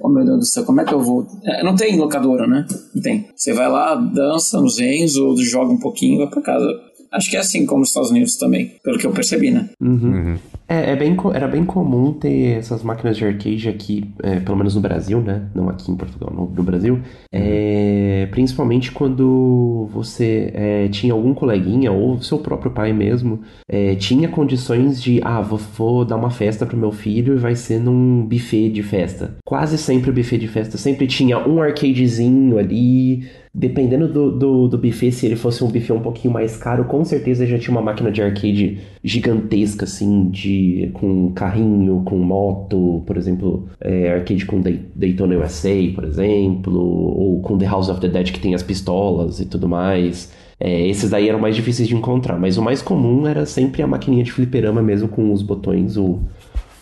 [0.00, 1.26] Oh meu Deus do céu, como é que eu vou.
[1.44, 2.66] É, não tem locadora, né?
[2.94, 3.28] Não tem.
[3.34, 6.66] Você vai lá, dança nos Enzo, joga um pouquinho vai pra casa.
[7.12, 9.68] Acho que é assim como nos Estados Unidos também, pelo que eu percebi, né?
[9.80, 10.36] Uhum.
[10.68, 14.74] É, é bem, era bem comum ter essas máquinas de arcade aqui, é, pelo menos
[14.74, 15.42] no Brasil, né?
[15.54, 17.00] Não aqui em Portugal, no, no Brasil.
[17.30, 24.28] É, principalmente quando você é, tinha algum coleguinha ou seu próprio pai mesmo é, tinha
[24.28, 28.24] condições de, ah, vou, vou dar uma festa pro meu filho e vai ser num
[28.24, 29.36] buffet de festa.
[29.44, 33.28] Quase sempre o buffet de festa sempre tinha um arcadezinho ali.
[33.54, 37.04] Dependendo do, do, do buffet, se ele fosse um buffet um pouquinho mais caro, com
[37.04, 43.16] certeza já tinha uma máquina de arcade gigantesca, assim, de com carrinho, com moto, por
[43.18, 48.08] exemplo, é, arcade com Day- Daytona USA, por exemplo, ou com The House of the
[48.08, 50.32] Dead, que tem as pistolas e tudo mais.
[50.58, 53.86] É, esses daí eram mais difíceis de encontrar, mas o mais comum era sempre a
[53.86, 56.20] maquininha de fliperama mesmo, com os botões, o,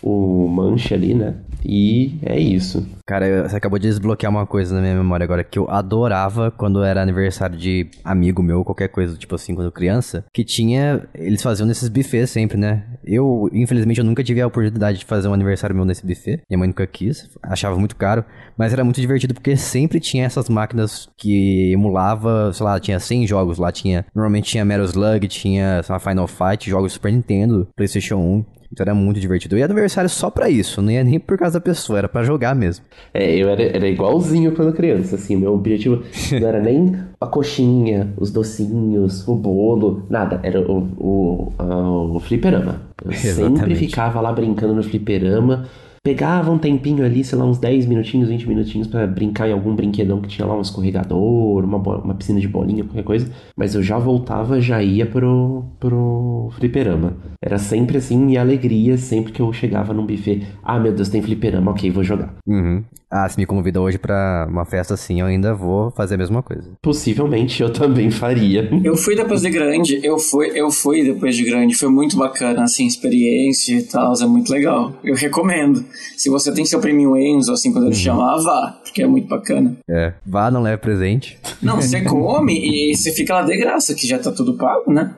[0.03, 1.35] o manche ali, né?
[1.65, 2.87] E é isso.
[3.07, 6.83] Cara, você acabou de desbloquear uma coisa na minha memória agora que eu adorava quando
[6.83, 11.07] era aniversário de amigo meu, qualquer coisa, tipo assim, quando criança, que tinha.
[11.15, 12.85] Eles faziam nesses buffets sempre, né?
[13.05, 16.41] Eu, infelizmente, eu nunca tive a oportunidade de fazer um aniversário meu nesse buffet.
[16.49, 18.25] Minha mãe nunca quis, achava muito caro,
[18.57, 23.27] mas era muito divertido porque sempre tinha essas máquinas que emulava, sei lá, tinha 100
[23.27, 24.07] jogos lá, tinha.
[24.15, 28.60] Normalmente tinha Metal Slug, tinha, sei lá, Final Fight, jogos Super Nintendo, PlayStation 1.
[28.73, 29.57] Então era muito divertido.
[29.57, 32.23] Eu ia aniversário só pra isso, não ia nem por causa da pessoa, era pra
[32.23, 32.85] jogar mesmo.
[33.13, 36.03] É, eu era, era igualzinho quando criança, assim, meu objetivo
[36.41, 42.21] não era nem a coxinha, os docinhos, o bolo, nada, era o, o, a- o
[42.21, 42.81] fliperama.
[43.05, 43.75] Eu sempre Exatamente.
[43.77, 45.67] ficava lá brincando no fliperama,
[46.03, 49.75] pegava um tempinho ali, sei lá, uns 10 minutinhos, 20 minutinhos pra brincar em algum
[49.75, 53.83] brinquedão que tinha lá, um escorregador, uma, uma piscina de bolinha, qualquer coisa, mas eu
[53.83, 57.17] já voltava, já ia pro, pro fliperama.
[57.43, 61.23] Era sempre assim, e alegria sempre que eu chegava num buffet, ah, meu Deus, tem
[61.23, 62.35] fliperama, ok, vou jogar.
[62.47, 62.83] Uhum.
[63.11, 66.45] Ah, se me convida hoje pra uma festa assim, eu ainda vou fazer a mesma
[66.45, 66.71] coisa.
[66.81, 68.71] Possivelmente eu também faria.
[68.85, 72.65] Eu fui depois de grande, eu fui, eu fui depois de grande, foi muito bacana,
[72.65, 74.93] assim, experiência e tal, é muito legal.
[75.05, 75.85] Eu recomendo.
[76.17, 79.77] Se você tem seu priminho Enzo, assim, quando ele chamar, vá, porque é muito bacana.
[79.89, 81.39] É, vá, não leve presente.
[81.63, 85.15] Não, você come e você fica lá de graça, que já tá tudo pago, né?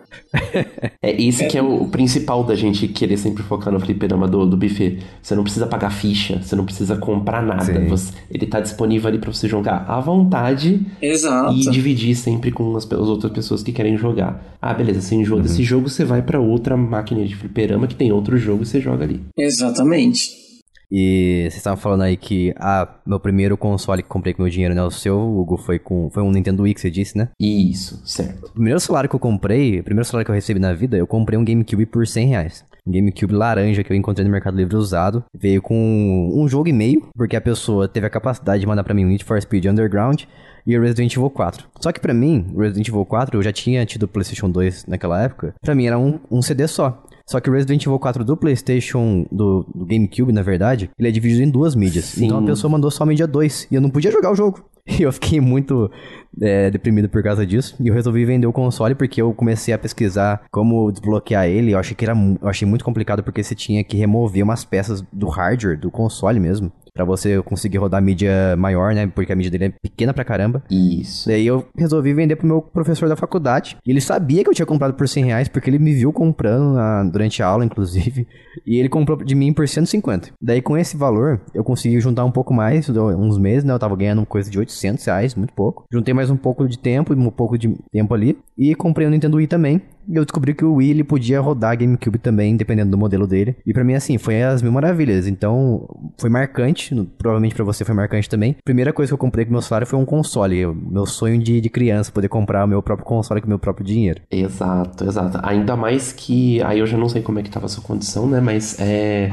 [1.00, 4.56] É esse que é o principal da gente querer sempre focar no fliperama do, do
[4.56, 4.98] buffet.
[5.22, 7.64] Você não precisa pagar ficha, você não precisa comprar nada.
[7.64, 7.81] Sim.
[7.88, 11.54] Você- ele tá disponível ali pra você jogar à vontade Exato.
[11.54, 14.56] e dividir sempre com as, as outras pessoas que querem jogar.
[14.60, 18.12] Ah, beleza, você enjoou desse jogo, você vai pra outra máquina de fliperama que tem
[18.12, 19.20] outro jogo e você joga ali.
[19.36, 20.42] Exatamente.
[20.94, 24.74] E vocês estavam falando aí que, ah, meu primeiro console que comprei com meu dinheiro,
[24.74, 24.82] né?
[24.82, 27.30] O seu, Hugo, foi com foi um Nintendo Wii que você disse, né?
[27.40, 28.48] Isso, certo.
[28.48, 31.06] O primeiro celular que eu comprei, o primeiro celular que eu recebi na vida, eu
[31.06, 32.62] comprei um GameCube por 100 reais.
[32.86, 35.24] GameCube laranja que eu encontrei no Mercado Livre usado.
[35.34, 38.94] Veio com um jogo e meio, porque a pessoa teve a capacidade de mandar para
[38.94, 40.22] mim um Need for Speed Underground
[40.66, 41.66] e o Resident Evil 4.
[41.80, 44.86] Só que para mim, o Resident Evil 4, eu já tinha tido o PlayStation 2
[44.86, 47.02] naquela época, para mim era um, um CD só.
[47.32, 51.10] Só que o Resident Evil 4 do PlayStation, do, do, GameCube, na verdade, ele é
[51.10, 52.04] dividido em duas mídias.
[52.04, 52.26] Sim.
[52.26, 54.62] Então a pessoa mandou só a mídia 2 e eu não podia jogar o jogo.
[54.84, 55.88] E eu fiquei muito
[56.40, 57.76] é, deprimido por causa disso.
[57.78, 61.70] E eu resolvi vender o console porque eu comecei a pesquisar como desbloquear ele.
[61.70, 65.00] Eu achei que era eu achei muito complicado porque você tinha que remover umas peças
[65.12, 69.06] do hardware, do console mesmo para você conseguir rodar mídia maior, né?
[69.06, 70.62] Porque a mídia dele é pequena pra caramba.
[70.70, 71.28] Isso.
[71.28, 73.76] Daí eu resolvi vender pro meu professor da faculdade.
[73.84, 76.74] E ele sabia que eu tinha comprado por 100 reais, porque ele me viu comprando
[76.74, 78.26] na, durante a aula, inclusive.
[78.66, 80.30] E ele comprou de mim por 150.
[80.40, 83.72] Daí com esse valor, eu consegui juntar um pouco mais, uns meses, né?
[83.72, 85.84] Eu tava ganhando coisa de 800 reais, muito pouco.
[85.90, 88.38] Juntei mais um pouco de tempo um pouco de tempo ali.
[88.56, 89.80] E comprei o Nintendo Wii também.
[90.08, 93.56] E eu descobri que o Wii ele podia rodar GameCube também, dependendo do modelo dele.
[93.64, 95.26] E para mim, assim, foi as mil maravilhas.
[95.26, 96.81] Então, foi marcante.
[97.18, 98.56] Provavelmente para você foi marcante também.
[98.64, 100.58] Primeira coisa que eu comprei com meu salário foi um console.
[100.58, 103.58] Eu, meu sonho de, de criança, poder comprar o meu próprio console com o meu
[103.58, 104.20] próprio dinheiro.
[104.30, 105.38] Exato, exato.
[105.42, 106.62] Ainda mais que.
[106.62, 108.40] Aí eu já não sei como é que tava a sua condição, né?
[108.40, 109.32] Mas é.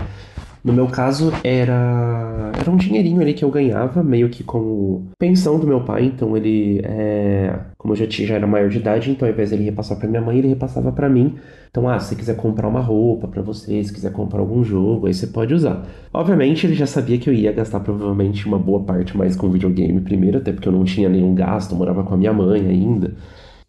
[0.63, 5.59] No meu caso, era era um dinheirinho ali que eu ganhava, meio que como pensão
[5.59, 6.05] do meu pai.
[6.05, 7.57] Então ele, é...
[7.77, 10.09] como eu já, tinha, já era maior de idade, então ao invés dele repassar para
[10.09, 11.35] minha mãe, ele repassava para mim.
[11.69, 15.07] Então, ah, se você quiser comprar uma roupa para você, se quiser comprar algum jogo,
[15.07, 15.85] aí você pode usar.
[16.11, 20.01] Obviamente, ele já sabia que eu ia gastar provavelmente uma boa parte mais com videogame
[20.01, 23.13] primeiro, até porque eu não tinha nenhum gasto, morava com a minha mãe ainda.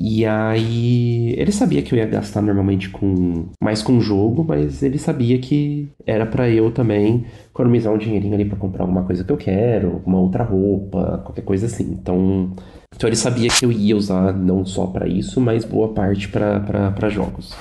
[0.02, 4.96] E aí ele sabia que eu ia gastar normalmente com mais com jogo, mas ele
[4.96, 9.30] sabia que era para eu também economizar um dinheirinho ali para comprar alguma coisa que
[9.30, 11.98] eu quero, uma outra roupa, qualquer coisa assim.
[12.00, 12.54] Então,
[12.96, 17.10] então ele sabia que eu ia usar não só para isso, mas boa parte para
[17.10, 17.54] jogos.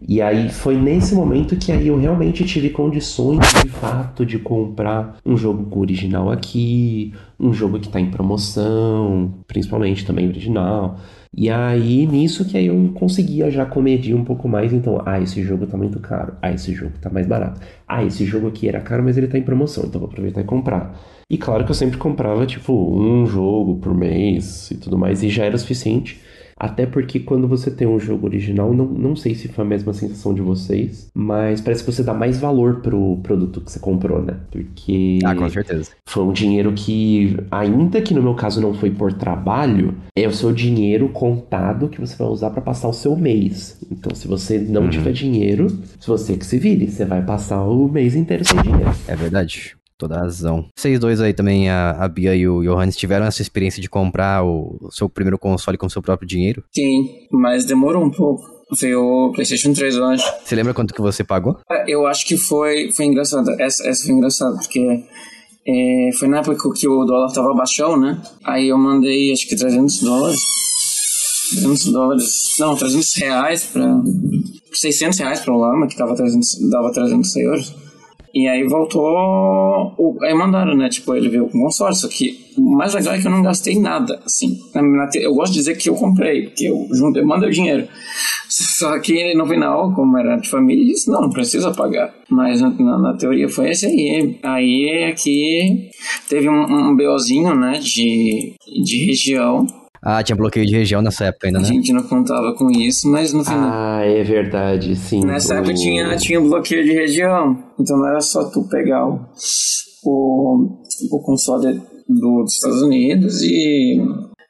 [0.00, 5.18] E aí foi nesse momento que aí eu realmente tive condições de fato de comprar
[5.26, 10.98] um jogo original aqui, um jogo que está em promoção, principalmente também original.
[11.36, 15.42] E aí, nisso que aí eu conseguia já comedir um pouco mais, então, ah, esse
[15.42, 18.80] jogo tá muito caro, ah, esse jogo tá mais barato, ah, esse jogo aqui era
[18.80, 20.98] caro, mas ele tá em promoção, então vou aproveitar e comprar.
[21.30, 25.28] E claro que eu sempre comprava, tipo, um jogo por mês e tudo mais, e
[25.28, 26.20] já era o suficiente
[26.58, 29.92] até porque quando você tem um jogo original, não, não sei se foi a mesma
[29.92, 34.20] sensação de vocês, mas parece que você dá mais valor pro produto que você comprou,
[34.20, 34.36] né?
[34.50, 35.20] Porque.
[35.24, 35.90] Ah, com certeza.
[36.06, 40.32] Foi um dinheiro que, ainda que no meu caso não foi por trabalho, é o
[40.32, 43.78] seu dinheiro contado que você vai usar para passar o seu mês.
[43.90, 44.90] Então, se você não uhum.
[44.90, 45.68] tiver dinheiro,
[46.00, 48.90] se você que se vire, você vai passar o mês inteiro sem dinheiro.
[49.06, 49.77] É verdade.
[49.98, 50.68] Toda razão.
[50.76, 54.44] Vocês dois aí também, a, a Bia e o Johannes, tiveram essa experiência de comprar
[54.44, 56.62] o, seu primeiro console com seu próprio dinheiro?
[56.72, 58.44] Sim, mas demorou um pouco.
[58.78, 60.24] Foi o PlayStation 3, eu acho.
[60.44, 61.58] Você lembra quanto que você pagou?
[61.68, 63.50] É, eu acho que foi, foi engraçado.
[63.60, 65.02] Essa, essa foi engraçada, porque
[65.66, 68.22] é, foi na época que o dólar tava baixão, né?
[68.44, 70.40] Aí eu mandei, acho que 300 dólares.
[71.50, 72.56] 300 dólares.
[72.60, 74.00] Não, 300 reais pra.
[74.72, 77.87] 600 reais pra Lama, que tava 300, dava 300 euros.
[78.38, 80.16] E aí voltou.
[80.22, 80.88] Aí mandaram, né?
[80.88, 82.08] Tipo, ele veio com consórcio.
[82.08, 84.56] Só que o mais legal é que eu não gastei nada, assim.
[85.16, 87.88] Eu gosto de dizer que eu comprei, porque eu, junto, eu mando o dinheiro.
[88.48, 92.14] Só que no final, como era de família, disse: não, não precisa pagar.
[92.30, 94.38] Mas na, na, teoria foi esse aí.
[94.44, 95.90] Aí é que
[96.28, 97.80] teve um, um BOzinho, né?
[97.80, 99.66] De, de região
[100.10, 101.68] ah, tinha bloqueio de região nessa época ainda, né?
[101.68, 103.70] A gente não contava com isso, mas no final.
[103.70, 105.22] Ah, é verdade, sim.
[105.22, 105.58] Nessa o...
[105.58, 107.62] época tinha, tinha bloqueio de região.
[107.78, 109.20] Então não era só tu pegar o,
[110.02, 110.80] o,
[111.12, 114.00] o console do, dos Estados Unidos e.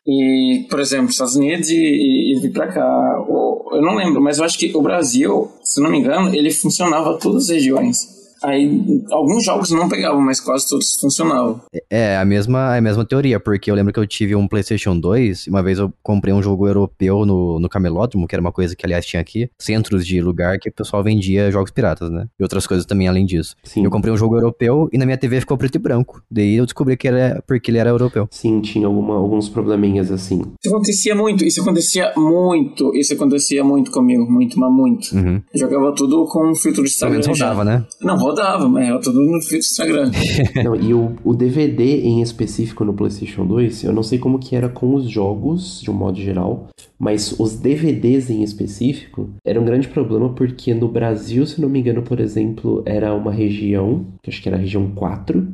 [0.07, 3.27] E, por exemplo, Estados Unidos e, e, e vir pra cá.
[3.29, 6.53] O, eu não lembro, mas eu acho que o Brasil, se não me engano, ele
[6.53, 8.18] funcionava todas as regiões.
[8.43, 11.61] Aí alguns jogos não pegavam, mas quase todos funcionavam.
[11.91, 15.47] É, a mesma, a mesma teoria, porque eu lembro que eu tive um PlayStation 2,
[15.47, 18.75] e uma vez eu comprei um jogo europeu no, no Camelódromo, que era uma coisa
[18.77, 22.27] que, aliás, tinha aqui, centros de lugar que o pessoal vendia jogos piratas, né?
[22.39, 23.57] E outras coisas também além disso.
[23.63, 23.85] Sim.
[23.85, 26.23] Eu comprei um jogo europeu e na minha TV ficou preto e branco.
[26.31, 28.29] Daí eu descobri que era porque ele era europeu.
[28.31, 30.43] Sim, tinha alguma, alguns probleminhas assim.
[30.63, 35.15] Isso acontecia muito, isso acontecia muito, isso acontecia muito comigo, muito, mas muito.
[35.15, 35.43] Uhum.
[35.53, 36.99] Eu jogava tudo com filtro de.
[36.99, 37.85] Pelo menos rodava, né?
[38.01, 40.11] Não, rodava, mas era tudo no feed do Instagram.
[40.63, 44.55] Não, e o, o DVD em específico no PlayStation 2, eu não sei como que
[44.55, 49.65] era com os jogos, de um modo geral, mas os DVDs em específico era um
[49.65, 54.31] grande problema porque no Brasil, se não me engano, por exemplo, era uma região, que
[54.31, 55.47] acho que era a região 4,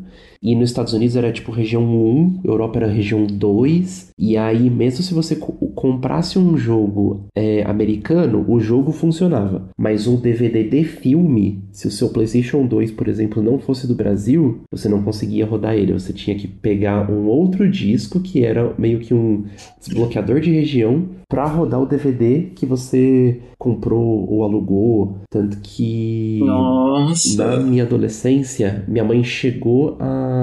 [0.44, 4.11] e nos Estados Unidos era tipo região 1, Europa era região 2.
[4.18, 9.68] E aí, mesmo se você co comprasse um jogo é, americano, o jogo funcionava.
[9.76, 13.94] Mas um DVD de filme, se o seu PlayStation 2, por exemplo, não fosse do
[13.94, 15.92] Brasil, você não conseguia rodar ele.
[15.94, 19.44] Você tinha que pegar um outro disco que era meio que um
[19.80, 25.18] desbloqueador de região para rodar o DVD que você comprou ou alugou.
[25.30, 27.44] Tanto que Nossa.
[27.44, 30.33] na minha adolescência, minha mãe chegou a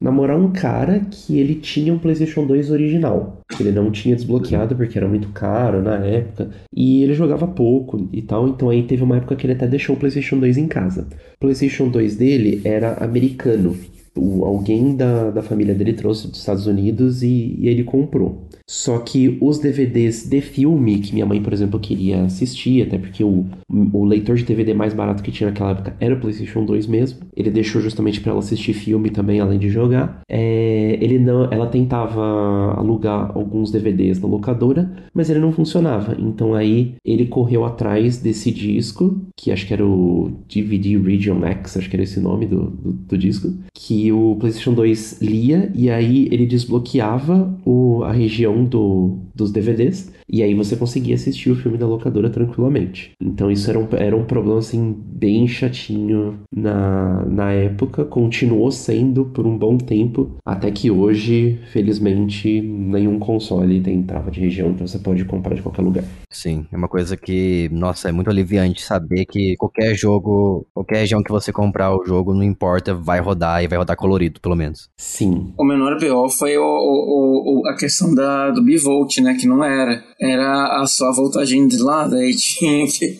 [0.00, 3.40] namorar um cara que ele tinha um PlayStation 2 original.
[3.48, 6.50] Que ele não tinha desbloqueado porque era muito caro na época.
[6.74, 8.48] E ele jogava pouco e tal.
[8.48, 11.06] Então aí teve uma época que ele até deixou o PlayStation 2 em casa.
[11.36, 13.76] O PlayStation 2 dele era americano.
[14.16, 18.48] O, alguém da, da família dele trouxe dos Estados Unidos e, e ele comprou.
[18.66, 23.22] Só que os DVDs de filme, que minha mãe, por exemplo, queria assistir, até porque
[23.22, 23.44] o,
[23.92, 27.20] o leitor de DVD mais barato que tinha naquela época era o PlayStation 2 mesmo.
[27.36, 30.22] Ele deixou justamente para ela assistir filme também, além de jogar.
[30.28, 36.16] É, ele não, ela tentava alugar alguns DVDs na locadora, mas ele não funcionava.
[36.18, 41.76] Então aí ele correu atrás desse disco, que acho que era o DVD Region X,
[41.76, 45.90] acho que era esse nome do, do, do disco, que o PlayStation 2 lia e
[45.90, 51.56] aí ele desbloqueava o, a região do, dos DVDs e aí você conseguia assistir o
[51.56, 53.12] filme da locadora tranquilamente.
[53.20, 59.26] Então isso era um, era um problema assim bem chatinho na, na época, continuou sendo
[59.26, 64.86] por um bom tempo, até que hoje, felizmente, nenhum console tem trava de região, então
[64.86, 66.04] você pode comprar de qualquer lugar.
[66.30, 71.22] Sim, é uma coisa que, nossa, é muito aliviante saber que qualquer jogo, qualquer região
[71.22, 74.88] que você comprar o jogo, não importa, vai rodar e vai rodar colorido, pelo menos.
[74.96, 75.52] Sim.
[75.58, 79.34] O menor BO foi o, o, o, a questão da, do bivolt, né?
[79.34, 80.02] Que não era.
[80.20, 83.18] Era a sua voltagem de lá, daí tinha que.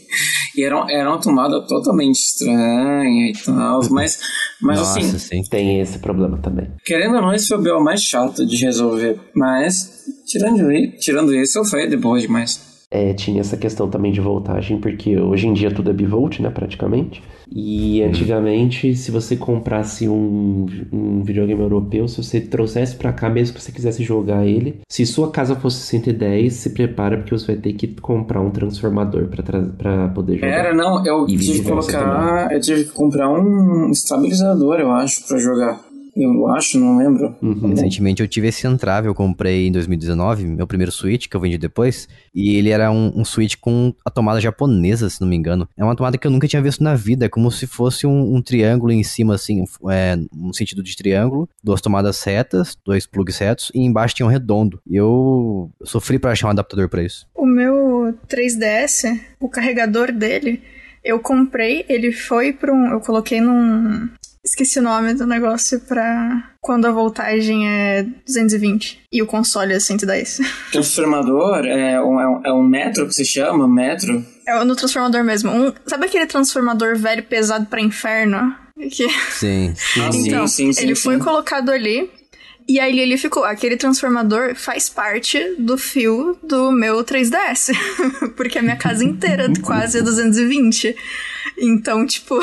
[0.56, 3.80] E era, era uma tomada totalmente estranha e tal.
[3.90, 4.18] Mas,
[4.60, 5.42] mas Nossa, assim, sim.
[5.42, 6.70] Tem esse problema também.
[6.84, 9.18] querendo ou não, esse foi o BO mais chato de resolver.
[9.34, 10.62] Mas, tirando,
[10.98, 12.71] tirando isso, foi de boa demais.
[12.94, 16.50] É, tinha essa questão também de voltagem, porque hoje em dia tudo é bivolt, né,
[16.50, 17.22] praticamente.
[17.50, 23.54] E antigamente, se você comprasse um, um videogame europeu, se você trouxesse pra cá, mesmo
[23.54, 27.56] que você quisesse jogar ele, se sua casa fosse 110, se prepara porque você vai
[27.56, 29.26] ter que comprar um transformador
[29.78, 30.48] pra poder jogar.
[30.48, 32.52] Era, não, eu E tive que colocar.
[32.52, 35.91] Eu tive que comprar um estabilizador, eu acho, pra jogar.
[36.14, 37.34] Eu acho, não lembro.
[37.40, 37.70] Uhum.
[37.70, 41.56] Recentemente eu tive esse entrave, eu comprei em 2019, meu primeiro Switch, que eu vendi
[41.56, 45.68] depois, e ele era um, um Switch com a tomada japonesa, se não me engano.
[45.76, 48.34] É uma tomada que eu nunca tinha visto na vida, é como se fosse um,
[48.36, 53.38] um triângulo em cima, assim, é, um sentido de triângulo, duas tomadas retas, dois plugs
[53.38, 54.80] retos, e embaixo tinha um redondo.
[54.86, 57.26] E eu sofri pra achar um adaptador pra isso.
[57.34, 60.62] O meu 3DS, o carregador dele,
[61.04, 62.92] eu comprei, ele foi pra um.
[62.92, 64.08] Eu coloquei num.
[64.44, 69.78] Esqueci o nome do negócio pra quando a voltagem é 220 e o console é
[69.78, 70.40] 110.
[70.72, 73.68] Transformador é um, é um, é um metro que se chama?
[73.68, 74.24] Metro?
[74.46, 75.50] É no transformador mesmo.
[75.52, 78.56] Um, sabe aquele transformador velho pesado pra inferno?
[78.90, 79.08] Que...
[79.30, 79.74] Sim.
[79.96, 80.82] Ah, Então, sim, sim, sim.
[80.82, 81.02] ele sim.
[81.02, 82.10] foi colocado ali.
[82.68, 83.44] E aí ele ficou.
[83.44, 87.72] Aquele transformador faz parte do fio do meu 3DS.
[88.36, 90.94] Porque a minha casa inteira quase é 220.
[91.58, 92.38] Então, tipo.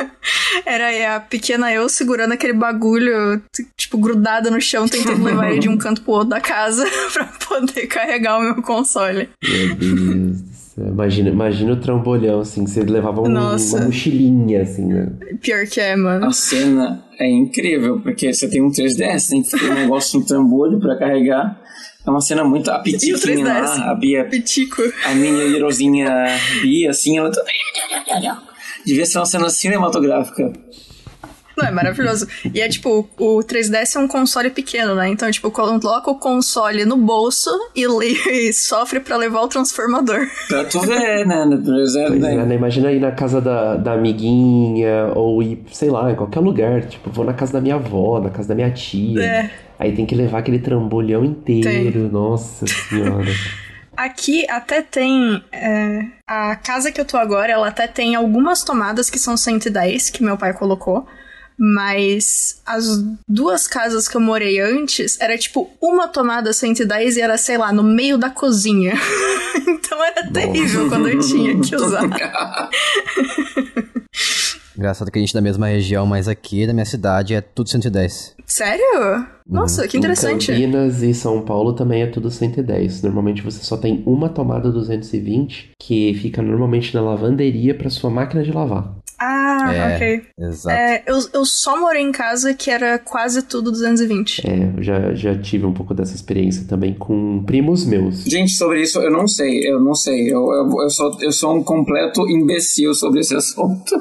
[0.64, 3.42] era a pequena eu segurando aquele bagulho,
[3.76, 7.24] tipo, grudada no chão, tentando levar ele de um canto pro outro da casa pra
[7.24, 9.28] poder carregar o meu console.
[9.42, 10.55] Meu Deus.
[10.78, 13.52] Imagina, imagina o trambolhão, assim, você levava um- uma
[13.86, 15.10] mochilinha, assim, né?
[15.40, 16.26] Pior que é, mano.
[16.26, 20.22] A cena é incrível, porque você tem um 3DS, tem que ter um negócio, um
[20.24, 21.58] trambolho pra carregar.
[22.06, 22.70] É uma cena muito.
[22.70, 23.42] A Pitiquinha 3DS?
[23.78, 24.82] lá, a Bia, Pitico.
[25.06, 26.12] a minha herozinha
[26.60, 27.30] Bia, assim, ela.
[28.84, 30.52] Devia ser uma cena cinematográfica.
[31.56, 32.26] Não, é maravilhoso.
[32.52, 35.08] E é tipo, o 3DS é um console pequeno, né?
[35.08, 37.84] Então, tipo, coloca o console no bolso e,
[38.48, 40.26] e sofre pra levar o transformador.
[40.48, 41.44] Pra tu ver, né?
[41.44, 42.54] no 3DS, Pois é, né?
[42.54, 46.82] Imagina ir na casa da, da amiguinha, ou ir, sei lá, em qualquer lugar.
[46.82, 49.22] Tipo, vou na casa da minha avó, na casa da minha tia.
[49.22, 49.50] É.
[49.78, 52.10] Aí tem que levar aquele trambolhão inteiro.
[52.10, 53.26] Nossa senhora.
[53.96, 55.42] Aqui até tem.
[55.50, 60.10] é, a casa que eu tô agora, ela até tem algumas tomadas que são 110,
[60.10, 61.06] que meu pai colocou.
[61.58, 67.38] Mas as duas casas que eu morei antes era tipo uma tomada 110 e era,
[67.38, 68.94] sei lá, no meio da cozinha.
[69.66, 72.02] então era terrível quando eu tinha que usar.
[74.76, 77.70] Engraçado que a gente é da mesma região, mas aqui da minha cidade é tudo
[77.70, 78.34] 110.
[78.44, 79.26] Sério?
[79.48, 80.52] Nossa, que interessante.
[80.52, 83.02] Em Campinas e São Paulo também é tudo 110.
[83.02, 88.42] Normalmente você só tem uma tomada 220 que fica normalmente na lavanderia para sua máquina
[88.42, 88.94] de lavar.
[89.18, 90.22] Ah, É, ok.
[90.38, 90.76] Exato.
[90.76, 94.46] É, eu, eu só morei em casa que era quase tudo 220.
[94.46, 98.24] É, eu já, já tive um pouco dessa experiência também com primos meus.
[98.24, 100.26] Gente, sobre isso eu não sei, eu não sei.
[100.32, 103.94] Eu, eu, eu, sou, eu sou um completo imbecil sobre esse assunto.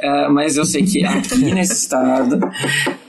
[0.00, 2.38] É, mas eu sei que aqui nesse estado,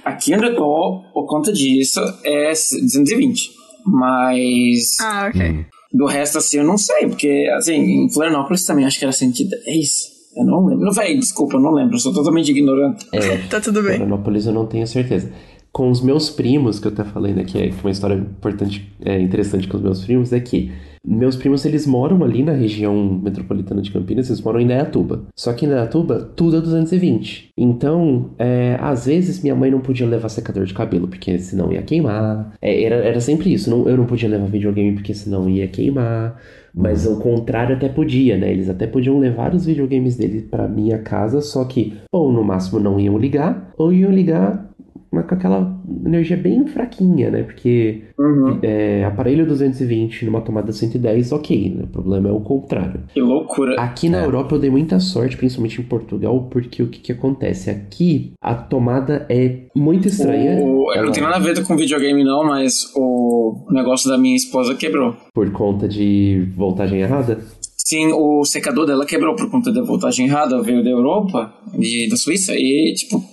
[0.04, 3.52] aqui onde eu tô, por conta disso, é 220.
[3.86, 5.42] Mas Ah, ok.
[5.52, 5.66] Hum.
[5.94, 7.08] do resto, assim, eu não sei.
[7.08, 10.15] Porque, assim, em Florianópolis também acho que era 110.
[10.36, 10.86] Eu não lembro.
[10.86, 11.96] Não, véi, desculpa, eu não lembro.
[11.96, 13.06] Eu sou totalmente ignorante.
[13.50, 13.98] Tá tudo bem.
[13.98, 15.32] Florianópolis eu não tenho certeza.
[15.72, 19.20] Com os meus primos, que eu até falei, né, que é uma história importante, é,
[19.20, 20.72] interessante com os meus primos, é que
[21.08, 25.24] meus primos, eles moram ali na região metropolitana de Campinas, eles moram em Indaiatuba.
[25.36, 27.52] Só que em Indaiatuba, tudo é 220.
[27.56, 31.84] Então, é, às vezes, minha mãe não podia levar secador de cabelo, porque senão ia
[31.84, 32.54] queimar.
[32.60, 33.70] É, era, era sempre isso.
[33.70, 36.42] Não, eu não podia levar videogame, porque senão ia queimar.
[36.76, 38.52] Mas o contrário até podia, né?
[38.52, 42.80] Eles até podiam levar os videogames deles pra minha casa, só que ou no máximo
[42.80, 44.75] não iam ligar, ou iam ligar
[45.16, 47.44] mas com aquela energia bem fraquinha, né?
[47.44, 48.60] Porque Uhum.
[48.62, 51.84] é, aparelho 220 numa tomada 110, ok, né?
[51.84, 53.02] O problema é o contrário.
[53.14, 53.76] Que loucura.
[53.82, 54.26] Aqui na É.
[54.26, 57.70] Europa eu dei muita sorte, principalmente em Portugal, porque o que, que acontece?
[57.70, 60.62] Aqui a tomada é muito estranha.
[60.64, 64.36] O, Ela- não tenho nada a ver com videogame, não, mas o negócio da minha
[64.36, 65.16] esposa quebrou.
[65.34, 67.40] Por conta de voltagem errada.
[67.78, 72.16] Sim, o secador dela quebrou por conta da voltagem errada, veio da Europa, de, da
[72.16, 73.24] Suíça, e tipo,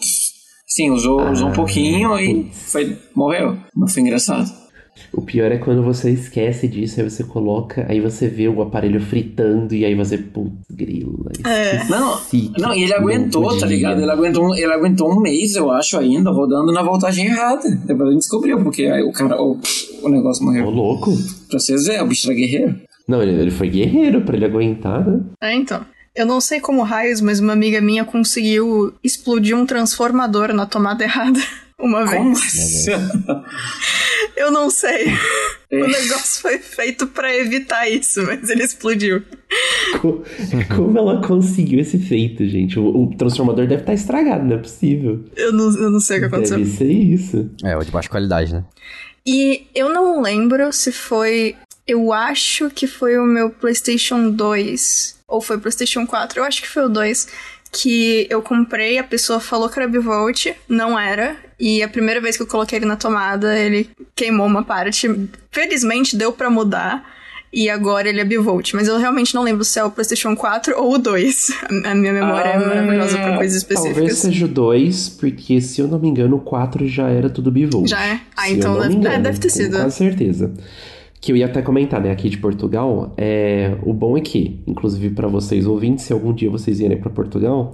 [0.74, 3.56] sim, usou, usou um Ah, pouquinho e foi, morreu.
[3.74, 4.50] Mas foi engraçado.
[5.12, 9.00] O pior é quando você esquece disso, aí você coloca, aí você vê o aparelho
[9.00, 11.30] fritando e aí você, putz, grila.
[11.46, 11.84] É.
[11.88, 12.18] Não,
[12.58, 13.66] não, e ele aguentou, tá podia.
[13.66, 14.00] ligado?
[14.02, 17.62] Ele aguentou, um- ele aguentou um mês, eu acho, ainda, rodando na voltagem errada.
[17.86, 19.58] Depois a gente descobriu, porque aí o cara, o,
[20.02, 20.70] o negócio Ô, morreu.
[20.70, 21.10] louco.
[21.48, 22.76] Pra vocês verem, o bicho era guerreiro.
[23.08, 25.20] Não, ele, ele foi guerreiro pra ele aguentar, né?
[25.42, 25.84] É, então.
[26.14, 31.02] Eu não sei como raios, mas uma amiga minha conseguiu explodir um transformador na tomada
[31.04, 31.40] errada
[31.78, 32.16] uma vez.
[32.22, 32.90] Como assim?
[34.36, 35.06] Eu não sei.
[35.70, 35.82] É.
[35.82, 39.22] O negócio foi feito pra evitar isso, mas ele explodiu.
[40.00, 40.22] Co-
[40.74, 42.78] Como ela conseguiu esse feito, gente?
[42.78, 45.24] O, o transformador deve estar estragado, não é possível.
[45.36, 46.58] Eu não, eu não sei o que aconteceu.
[46.58, 47.50] Deve ser isso.
[47.64, 48.64] É, o de baixa qualidade, né?
[49.24, 51.54] E eu não lembro se foi.
[51.92, 56.40] Eu acho que foi o meu PlayStation 2 ou foi o PlayStation 4.
[56.40, 57.28] Eu acho que foi o 2
[57.70, 58.98] que eu comprei.
[58.98, 61.36] A pessoa falou que era bivolt, não era.
[61.60, 65.08] E a primeira vez que eu coloquei ele na tomada, ele queimou uma parte.
[65.50, 67.04] Felizmente deu pra mudar.
[67.54, 68.72] E agora ele é bivolt.
[68.72, 71.48] Mas eu realmente não lembro se é o PlayStation 4 ou o 2.
[71.84, 74.18] A minha memória é Ah, maravilhosa pra coisas Talvez específicas.
[74.18, 77.88] seja o 2, porque se eu não me engano, o 4 já era tudo bivolt.
[77.90, 78.20] Já é?
[78.34, 79.76] Ah, Se então me deve- é, engano, deve ter sido.
[79.76, 80.50] quase certeza.
[81.22, 85.10] Que eu ia até comentar, né, aqui de Portugal, é, o bom é que, inclusive
[85.10, 87.72] para vocês ouvintes, se algum dia vocês irem para Portugal,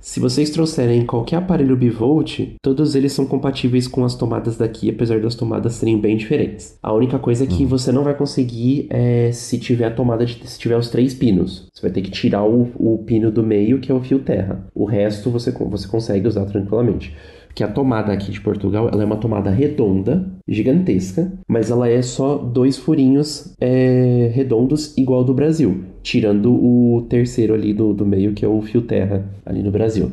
[0.00, 5.20] se vocês trouxerem qualquer aparelho bivolt, todos eles são compatíveis com as tomadas daqui, apesar
[5.20, 6.78] das tomadas serem bem diferentes.
[6.82, 10.48] A única coisa é que você não vai conseguir é, se tiver a tomada de
[10.48, 11.68] se tiver os três pinos.
[11.74, 14.66] Você vai ter que tirar o, o pino do meio, que é o fio terra.
[14.74, 17.14] O resto você, você consegue usar tranquilamente.
[17.58, 22.00] Que a tomada aqui de Portugal, ela é uma tomada redonda, gigantesca, mas ela é
[22.02, 28.32] só dois furinhos é, redondos igual do Brasil, tirando o terceiro ali do, do meio,
[28.32, 30.12] que é o fio terra ali no Brasil.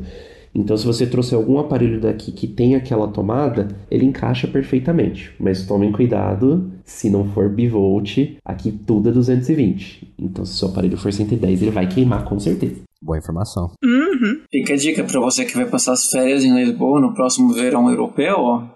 [0.52, 5.32] Então, se você trouxer algum aparelho daqui que tem aquela tomada, ele encaixa perfeitamente.
[5.38, 10.14] Mas tomem cuidado, se não for bivolt, aqui tudo é 220.
[10.18, 12.85] Então, se seu aparelho for 110, ele vai queimar com certeza.
[13.02, 13.72] Boa informação.
[13.84, 14.42] Uhum.
[14.50, 17.88] Fica a dica pra você que vai passar as férias em Lisboa no próximo verão
[17.90, 18.68] europeu, ó.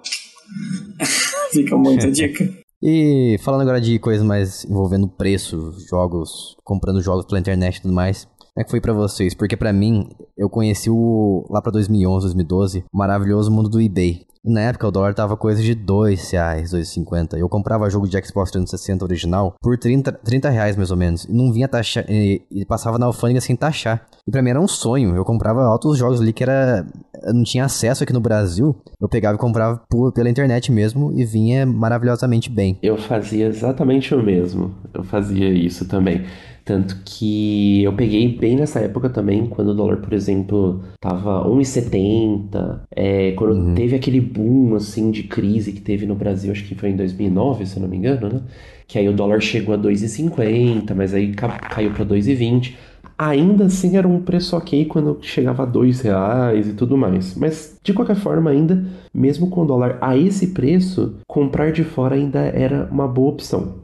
[1.52, 2.48] Fica muita dica.
[2.82, 7.92] E falando agora de coisas mais envolvendo preço, jogos, comprando jogos pela internet e tudo
[7.92, 8.26] mais.
[8.55, 9.34] Como é que foi pra vocês?
[9.34, 14.26] Porque pra mim, eu conheci o lá pra 2011, 2012, o maravilhoso mundo do eBay.
[14.42, 17.36] E na época o dólar tava coisa de 2 reais, 2,50.
[17.36, 21.24] Eu comprava jogo de Xbox 360 original por 30, 30 reais mais ou menos.
[21.24, 24.07] E não vinha taxar, e, e passava na alfândega sem taxar.
[24.26, 25.14] E pra mim era um sonho.
[25.14, 26.86] Eu comprava altos jogos ali que era.
[27.34, 28.74] Não tinha acesso aqui no Brasil.
[28.98, 32.78] Eu pegava e comprava por, pela internet mesmo e vinha maravilhosamente bem.
[32.82, 34.74] Eu fazia exatamente o mesmo.
[34.94, 36.24] Eu fazia isso também.
[36.70, 42.82] Tanto que eu peguei bem nessa época também, quando o dólar, por exemplo, tava 1,70.
[42.94, 43.74] É, quando Uhum.
[43.74, 47.66] teve aquele boom, assim, de crise que teve no Brasil, acho que foi em 2009,
[47.66, 48.40] se eu não me engano, né?
[48.86, 52.76] Que aí o dólar chegou a 2,50, mas aí ca- caiu pra 2,20.
[53.18, 57.34] ainda assim era um preço ok quando chegava a dois reais e tudo mais.
[57.34, 62.14] Mas de qualquer forma, ainda, mesmo com o dólar a esse preço, comprar de fora
[62.14, 63.74] ainda era uma boa opção.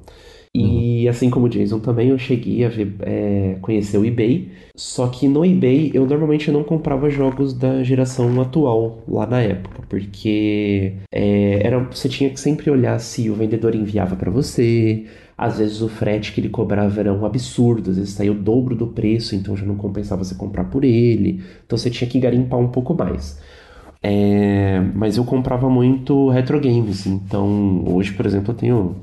[0.58, 1.10] E uhum.
[1.10, 4.48] assim como o Jason também, eu cheguei a ver, é, conhecer o eBay.
[4.74, 9.82] Só que no eBay eu normalmente não comprava jogos da geração atual lá na época,
[9.86, 15.04] porque é, era, você tinha que sempre olhar se o vendedor enviava para você.
[15.36, 18.74] Às vezes o frete que ele cobrava era um absurdo, às vezes saía o dobro
[18.74, 21.42] do preço, então já não compensava você comprar por ele.
[21.66, 23.38] Então você tinha que garimpar um pouco mais.
[24.08, 28.96] É, mas eu comprava muito retro games, então hoje, por exemplo, eu tenho.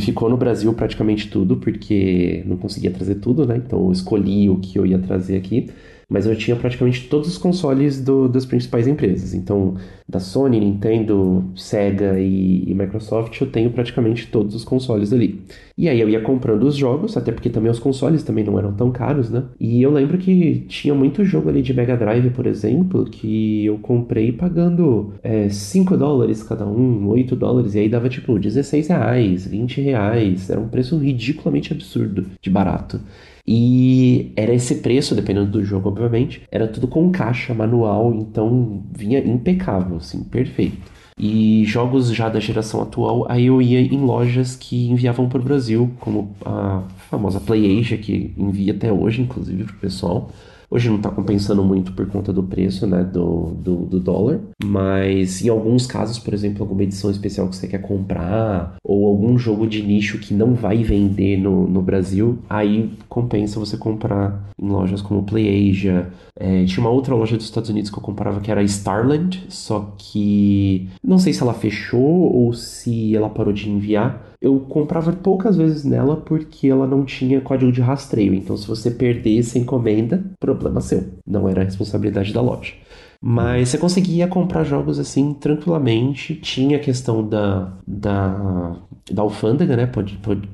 [0.00, 3.56] Ficou no Brasil praticamente tudo, porque não conseguia trazer tudo, né?
[3.56, 5.70] Então eu escolhi o que eu ia trazer aqui
[6.08, 9.34] mas eu tinha praticamente todos os consoles do, das principais empresas.
[9.34, 9.74] Então,
[10.08, 15.42] da Sony, Nintendo, Sega e, e, Microsoft, eu tenho praticamente todos os consoles ali.
[15.76, 18.72] E aí eu ia comprando os jogos, até porque também os consoles também não eram
[18.72, 19.44] tão caros, né?
[19.60, 23.78] E eu lembro que tinha muito jogo ali de Mega Drive, por exemplo, que eu
[23.78, 29.46] comprei pagando é, 5 dólares cada um, 8 dólares, e aí dava tipo 16 reais,
[29.46, 30.48] 20 reais.
[30.48, 32.98] Era um preço ridiculamente absurdo de barato.
[33.50, 36.42] E era esse preço, dependendo do jogo, obviamente.
[36.52, 40.76] Era tudo com caixa manual, então vinha impecável, assim, perfeito.
[41.18, 45.42] E jogos já da geração atual, aí eu ia em lojas que enviavam para o
[45.42, 50.30] Brasil, como a famosa PlayAsia, que envia até hoje, inclusive, para o pessoal.
[50.70, 55.42] Hoje não está compensando muito por conta do preço, né, do, do, do, dólar, mas
[55.42, 59.66] em alguns casos, por exemplo, alguma edição especial que você quer comprar, ou algum jogo
[59.66, 65.00] de nicho que não vai vender no, no Brasil, aí compensa você comprar em lojas
[65.00, 66.10] como PlayAsia.
[66.38, 69.94] É, tinha uma outra loja dos Estados Unidos que eu comprava que era Starland, só
[69.96, 75.56] que não sei se ela fechou ou se ela parou de enviar, eu comprava poucas
[75.56, 78.34] vezes nela porque ela não tinha código de rastreio.
[78.34, 81.04] Então, se você perdesse a encomenda, problema seu.
[81.26, 82.74] Não era responsabilidade da loja.
[83.20, 86.36] Mas você conseguia comprar jogos assim tranquilamente.
[86.36, 88.76] Tinha a questão da, da,
[89.10, 89.90] da alfândega, né?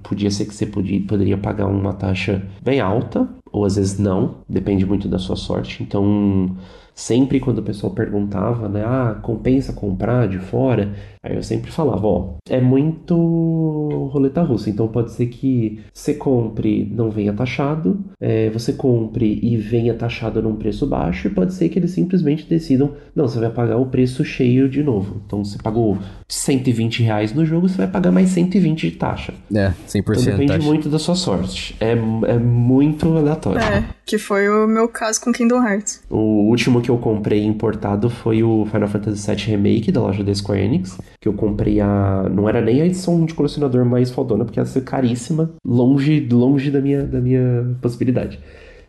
[0.02, 4.36] podia ser que você podia, poderia pagar uma taxa bem alta, ou às vezes não,
[4.48, 5.82] depende muito da sua sorte.
[5.82, 6.56] Então,
[6.94, 10.92] sempre quando o pessoal perguntava, né, ah, compensa comprar de fora?
[11.22, 16.86] Aí eu sempre falava, ó, é muito roleta russa, então pode ser que você compre,
[16.94, 21.70] não venha taxado, é, você compre e venha taxado num preço baixo, e pode ser
[21.70, 25.22] que eles simplesmente decidam, não, você vai pagar o preço cheio de novo.
[25.26, 25.96] Então você pagou
[26.28, 29.32] 120 reais no jogo, você vai pagar mais 120 de taxa.
[29.54, 30.66] É, 100% então, depende taxa.
[30.66, 31.74] muito da sua sorte.
[31.80, 33.60] É, é muito aleatório.
[33.60, 36.02] É, que foi o meu caso com Kingdom Hearts.
[36.10, 40.34] O último que eu comprei importado foi o Final Fantasy VII Remake da loja da
[40.34, 42.28] Square Enix que eu comprei a.
[42.30, 46.70] Não era nem a edição de colecionador mais fodona, porque ia ser caríssima, longe, longe
[46.70, 48.38] da minha, da minha possibilidade.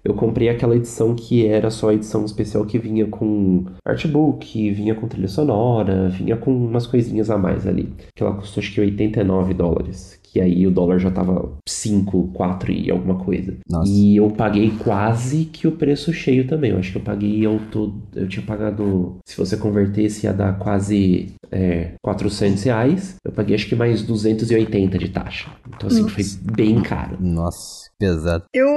[0.03, 4.93] Eu comprei aquela edição que era só a edição especial que vinha com artbook, vinha
[4.93, 7.91] com trilha sonora, vinha com umas coisinhas a mais ali.
[8.13, 12.69] Que ela custou acho que 89 dólares que aí o dólar já tava 5, 4
[12.69, 13.55] e alguma coisa.
[13.69, 13.89] Nossa.
[13.89, 16.71] E eu paguei quase que o preço cheio também.
[16.71, 18.03] Eu acho que eu paguei ao todo.
[18.13, 19.15] Eu tinha pagado.
[19.25, 23.15] Se você convertesse, ia dar quase é, 400 reais.
[23.23, 25.49] Eu paguei acho que mais 280 de taxa.
[25.69, 26.13] Então, assim, Nossa.
[26.13, 26.23] foi
[26.53, 27.15] bem caro.
[27.17, 27.85] Nossa.
[27.97, 28.43] Pesado.
[28.53, 28.67] Eu,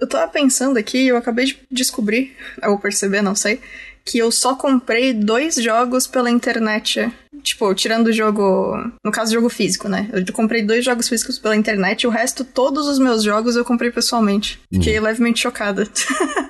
[0.00, 2.32] eu tava pensando aqui, eu acabei de descobrir,
[2.64, 3.60] ou perceber, não sei,
[4.04, 7.10] que eu só comprei dois jogos pela internet
[7.44, 8.74] Tipo, tirando o jogo.
[9.04, 10.08] No caso, jogo físico, né?
[10.12, 13.90] Eu comprei dois jogos físicos pela internet, o resto, todos os meus jogos eu comprei
[13.90, 14.58] pessoalmente.
[14.72, 15.04] Fiquei uhum.
[15.04, 15.86] levemente chocada.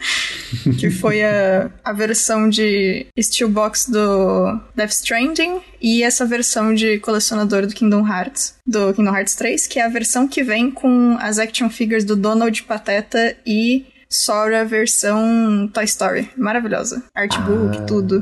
[0.79, 7.67] que foi a, a versão de Steelbox do Death Stranding e essa versão de colecionador
[7.67, 11.39] do Kingdom Hearts, do Kingdom Hearts 3, que é a versão que vem com as
[11.39, 13.85] action figures do Donald Pateta e
[14.15, 16.31] Sora versão Toy Story.
[16.37, 17.03] Maravilhosa.
[17.13, 17.83] Artbook, ah.
[17.83, 18.21] tudo.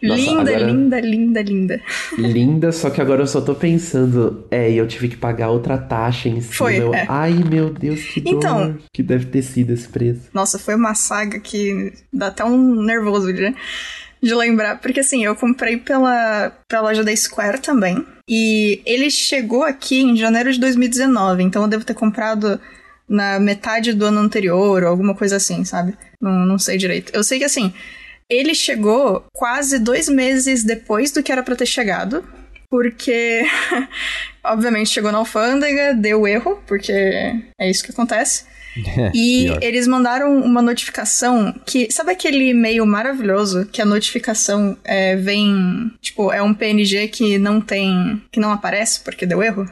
[0.00, 0.58] Nossa, linda, agora...
[0.58, 1.82] linda, linda, linda.
[2.16, 6.28] Linda, só que agora eu só tô pensando, é, eu tive que pagar outra taxa
[6.28, 6.54] em cima.
[6.54, 6.94] Foi, eu...
[6.94, 7.06] é.
[7.08, 10.28] Ai, meu Deus, que dor então, que deve ter sido esse preço.
[10.32, 13.56] Nossa, foi uma saga que dá até um nervoso, né?
[14.22, 18.06] de lembrar, porque assim, eu comprei pela, pela loja da Square também.
[18.26, 22.58] E ele chegou aqui em janeiro de 2019, então eu devo ter comprado
[23.08, 25.96] na metade do ano anterior, ou alguma coisa assim, sabe?
[26.20, 27.12] Não, não sei direito.
[27.14, 27.72] Eu sei que assim,
[28.28, 32.24] ele chegou quase dois meses depois do que era para ter chegado,
[32.70, 33.42] porque,
[34.42, 38.44] obviamente, chegou na alfândega, deu erro, porque é isso que acontece.
[39.14, 39.58] E pior.
[39.62, 41.88] eles mandaram uma notificação que.
[41.92, 45.92] Sabe aquele e-mail maravilhoso que a notificação é, vem.
[46.00, 48.20] Tipo, é um PNG que não tem.
[48.32, 49.64] que não aparece porque deu erro?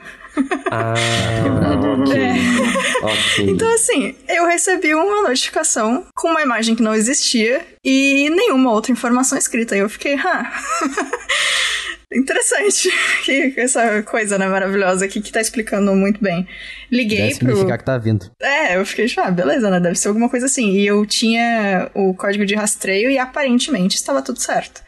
[0.70, 0.94] Ah,
[2.00, 2.14] ok.
[3.02, 3.50] ok.
[3.50, 8.92] Então, assim, eu recebi uma notificação com uma imagem que não existia e nenhuma outra
[8.92, 9.76] informação escrita.
[9.76, 10.46] E eu fiquei, hã.
[12.14, 12.90] Interessante.
[13.24, 16.46] Que essa coisa, né, maravilhosa aqui que tá explicando muito bem.
[16.90, 17.48] Liguei Deve pro.
[17.48, 18.30] significar que tá vindo.
[18.40, 19.80] É, eu fiquei, ah, beleza, né?
[19.80, 20.72] Deve ser alguma coisa assim.
[20.72, 24.82] E eu tinha o código de rastreio e aparentemente estava tudo certo.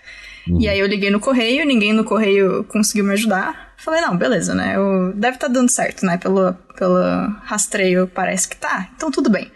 [0.60, 3.63] E aí eu liguei no correio, ninguém no correio conseguiu me ajudar.
[3.84, 4.76] Falei, não, beleza, né?
[4.76, 6.16] Eu, deve estar dando certo, né?
[6.16, 6.98] Pelo, pelo
[7.42, 8.88] rastreio parece que tá.
[8.96, 9.52] Então tudo bem.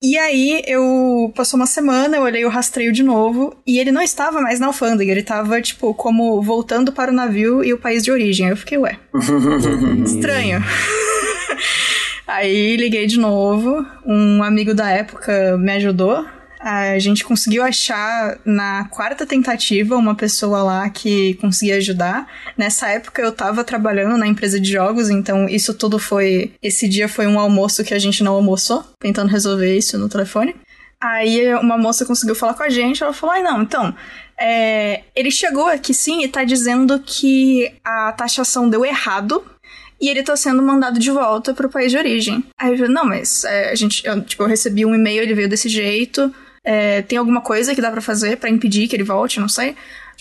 [0.00, 4.00] E aí eu passou uma semana, eu olhei o rastreio de novo e ele não
[4.00, 8.04] estava mais na alfândega, ele estava tipo como voltando para o navio e o país
[8.04, 8.46] de origem.
[8.46, 8.96] Aí eu fiquei, ué,
[10.06, 10.62] estranho.
[12.28, 16.24] Aí liguei de novo, um amigo da época me ajudou.
[16.60, 22.26] A gente conseguiu achar na quarta tentativa uma pessoa lá que conseguia ajudar.
[22.56, 26.52] Nessa época eu tava trabalhando na empresa de jogos, então isso tudo foi.
[26.62, 30.56] Esse dia foi um almoço que a gente não almoçou, tentando resolver isso no telefone.
[31.00, 33.94] Aí uma moça conseguiu falar com a gente, ela falou: ai não, então.
[34.38, 39.44] é, ele chegou aqui sim e tá dizendo que a taxação deu errado
[40.00, 42.44] e ele tá sendo mandado de volta pro país de origem.
[42.56, 45.34] Aí eu falei, não, mas é, a gente, eu, tipo, eu recebi um e-mail, ele
[45.34, 46.32] veio desse jeito.
[46.70, 49.74] É, tem alguma coisa que dá pra fazer pra impedir que ele volte, não sei.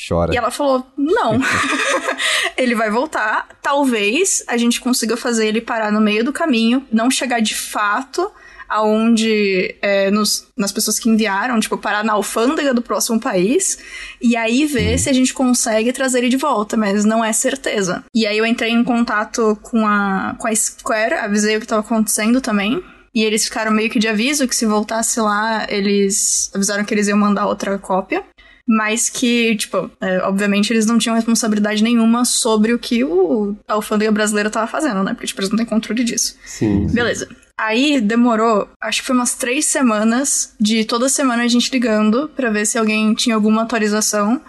[0.08, 0.34] Chora.
[0.34, 1.38] E ela falou: não.
[2.56, 3.50] ele vai voltar.
[3.62, 8.32] Talvez a gente consiga fazer ele parar no meio do caminho, não chegar de fato
[8.70, 13.78] aonde é, nos, nas pessoas que enviaram, tipo, parar na alfândega do próximo país
[14.22, 18.06] e aí ver se a gente consegue trazer ele de volta, mas não é certeza.
[18.16, 21.82] E aí eu entrei em contato com a, com a Square, avisei o que estava
[21.82, 22.82] acontecendo também.
[23.18, 27.08] E eles ficaram meio que de aviso que se voltasse lá, eles avisaram que eles
[27.08, 28.24] iam mandar outra cópia.
[28.70, 33.74] Mas que, tipo, é, obviamente eles não tinham responsabilidade nenhuma sobre o que o, a
[33.74, 35.16] alfândega brasileira tava fazendo, né?
[35.16, 36.38] Porque, tipo, eles não têm controle disso.
[36.46, 36.86] Sim.
[36.94, 37.28] Beleza.
[37.60, 42.52] Aí demorou, acho que foi umas três semanas de toda semana a gente ligando pra
[42.52, 44.40] ver se alguém tinha alguma atualização.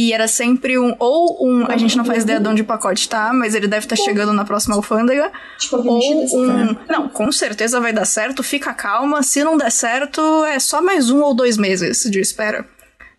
[0.00, 3.08] E era sempre um, ou um, a gente não faz ideia de onde o pacote
[3.08, 5.32] tá, mas ele deve estar chegando na próxima alfândega.
[5.58, 9.24] Tipo, Ou um, não, com certeza vai dar certo, fica calma.
[9.24, 12.64] Se não der certo, é só mais um ou dois meses de espera.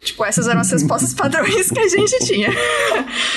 [0.01, 2.49] Tipo, essas eram as respostas padrões que a gente tinha.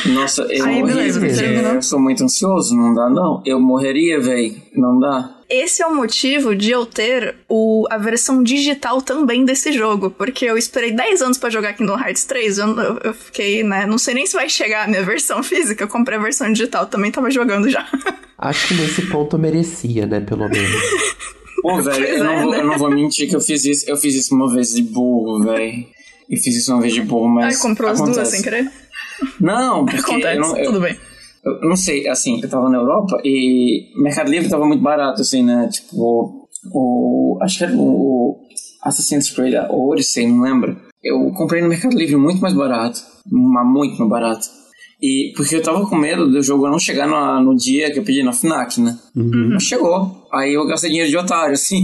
[0.06, 1.26] Nossa, eu Aí, morri, beleza,
[1.74, 3.42] eu sou muito ansioso, não dá não.
[3.44, 5.38] Eu morreria, véi, não dá.
[5.50, 10.44] Esse é o motivo de eu ter o, a versão digital também desse jogo, porque
[10.46, 13.98] eu esperei 10 anos pra jogar Kingdom Hearts 3, eu, eu, eu fiquei, né, não
[13.98, 17.10] sei nem se vai chegar a minha versão física, eu comprei a versão digital, também
[17.10, 17.86] tava jogando já.
[18.38, 20.82] Acho que nesse ponto eu merecia, né, pelo menos.
[21.60, 22.58] Pô, velho, eu, não é, vou- né?
[22.60, 23.84] eu não vou mentir que eu fiz isso.
[23.88, 25.86] Eu fiz isso uma vez de burro, velho.
[26.28, 27.56] Eu fiz isso uma vez de burro, mas.
[27.56, 28.32] Aí comprou as duas acontece.
[28.36, 28.70] sem querer.
[29.40, 30.96] Não, porque Acontece, não, eu- tudo bem.
[31.44, 35.42] Eu não sei, assim, eu tava na Europa e Mercado Livre tava muito barato, assim,
[35.42, 35.68] né?
[35.72, 37.38] Tipo, o.
[37.42, 38.38] Acho que era o
[38.84, 40.76] Assassin's Creed, ou Odyssey, não lembro.
[41.02, 43.00] Eu comprei no Mercado Livre muito mais barato.
[43.28, 44.46] Mas muito mais barato.
[45.02, 48.04] E porque eu tava com medo do jogo não chegar no, no dia que eu
[48.04, 48.96] pedi na FNAC, né?
[49.52, 50.22] Mas chegou.
[50.32, 51.82] Aí eu gastei dinheiro de otário, assim.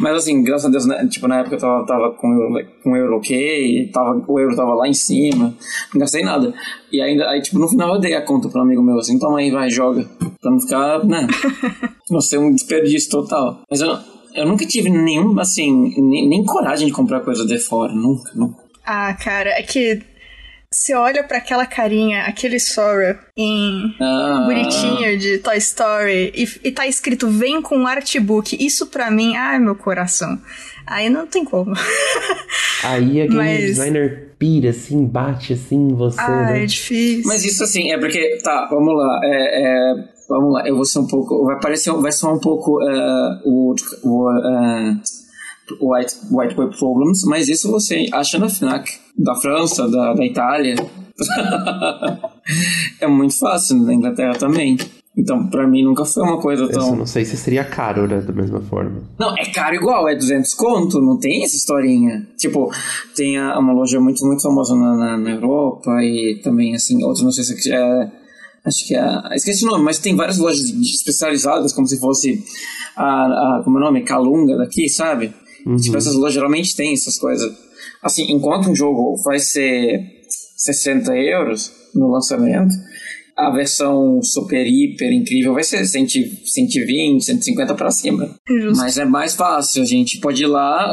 [0.00, 1.04] Mas assim, graças a Deus, né?
[1.08, 4.38] tipo, na época eu tava, tava com, o euro- com o euro ok, tava, o
[4.38, 5.52] euro tava lá em cima,
[5.92, 6.54] não gastei nada.
[6.92, 9.18] E ainda, aí, tipo, no final eu dei a conta pra um amigo meu, assim,
[9.18, 10.04] toma aí, vai, joga.
[10.40, 11.26] Pra não ficar, né?
[12.08, 13.62] não ser um desperdício total.
[13.70, 13.98] Mas eu,
[14.34, 18.62] eu nunca tive nenhum, assim, nem, nem coragem de comprar coisa de fora, nunca, nunca.
[18.86, 20.00] Ah, cara, é que
[20.72, 26.72] você olha pra aquela carinha, aquele Sora em Ah, bonitinho de Toy Story e, e
[26.72, 28.56] tá escrito vem com artbook.
[28.58, 30.40] Isso pra mim, ai meu coração.
[30.86, 31.74] Aí não tem como.
[32.82, 36.64] Aí a game Mas- designer pira, assim, bate assim em você, ah, né?
[36.64, 37.22] é difícil.
[37.26, 39.94] Mas isso assim, é porque, tá, vamos lá, é, é,
[40.28, 43.72] vamos lá, eu vou ser um pouco, vai parecer, vai soar um pouco é, o,
[44.02, 44.96] o é,
[45.80, 50.74] white, white Boy Problems, mas isso você acha na FNAC, da França, da, da Itália,
[53.00, 54.76] é muito fácil, na Inglaterra também.
[55.16, 56.96] Então, pra mim nunca foi uma coisa Eu só tão...
[56.96, 59.02] não sei se seria caro, né, da mesma forma.
[59.18, 62.26] Não, é caro igual, é 200 conto, não tem essa historinha.
[62.38, 62.70] Tipo,
[63.14, 67.22] tem a- uma loja muito, muito famosa na, na, na Europa e também, assim, outras,
[67.22, 68.10] não sei se é...
[68.64, 69.04] Acho que é...
[69.34, 72.42] Esqueci o nome, mas tem várias lojas especializadas, como se fosse
[72.96, 73.58] a...
[73.58, 74.02] a como é o nome?
[74.04, 75.34] Calunga daqui, sabe?
[75.80, 77.52] Tipo, essas lojas geralmente têm essas coisas.
[78.02, 80.00] Assim, enquanto um jogo vai ser
[80.56, 82.74] 60 euros no lançamento,
[83.36, 88.34] a versão super, hiper, incrível vai ser 120, 150 para cima.
[88.48, 88.78] Justo.
[88.78, 90.92] Mas é mais fácil, a gente pode ir lá,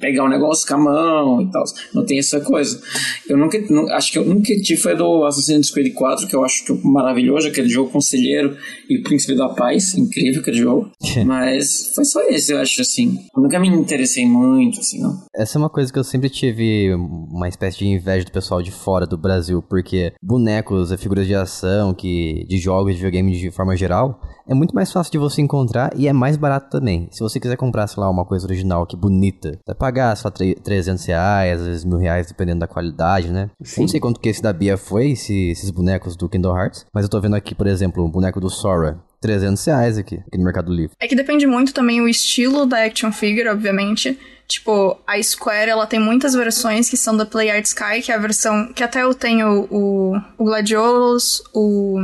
[0.00, 1.64] pegar o um negócio com a mão e tal.
[1.94, 2.80] Não tem essa coisa.
[3.28, 3.58] Eu nunca,
[3.94, 6.76] acho que eu nunca tive foi do Assassin's Creed 4, que eu acho que é
[6.84, 8.56] maravilhoso, aquele jogo conselheiro
[8.88, 10.90] e o Príncipe da Paz, incrível aquele jogo.
[11.26, 13.18] Mas foi só esse, eu acho, assim.
[13.36, 15.18] Eu nunca me interessei muito, assim, não.
[15.34, 18.70] Essa é uma coisa que eu sempre tive uma espécie de inveja do pessoal de
[18.70, 23.76] fora do Brasil, porque bonecos, figuras de ação, que de jogos, de videogame de forma
[23.76, 27.08] geral, é muito mais fácil de você encontrar e é mais barato também.
[27.12, 31.04] Se você quiser comprar, sei lá, uma coisa original que bonita, vai pagar só 300
[31.04, 33.50] reais, às vezes mil reais, dependendo da qualidade, né?
[33.62, 33.82] Sim.
[33.82, 37.04] Não sei quanto que esse da Bia foi, esse, esses bonecos do Kingdom Hearts, mas
[37.04, 38.98] eu tô vendo aqui, por exemplo, o boneco do Sora.
[39.20, 40.96] 300 reais aqui, aqui no Mercado Livre.
[41.00, 44.16] É que depende muito também o estilo da action figure, obviamente.
[44.48, 48.14] Tipo, a Square, ela tem muitas versões que são da Play Art Sky, que é
[48.14, 52.00] a versão que até eu tenho o, o Gladiolus, o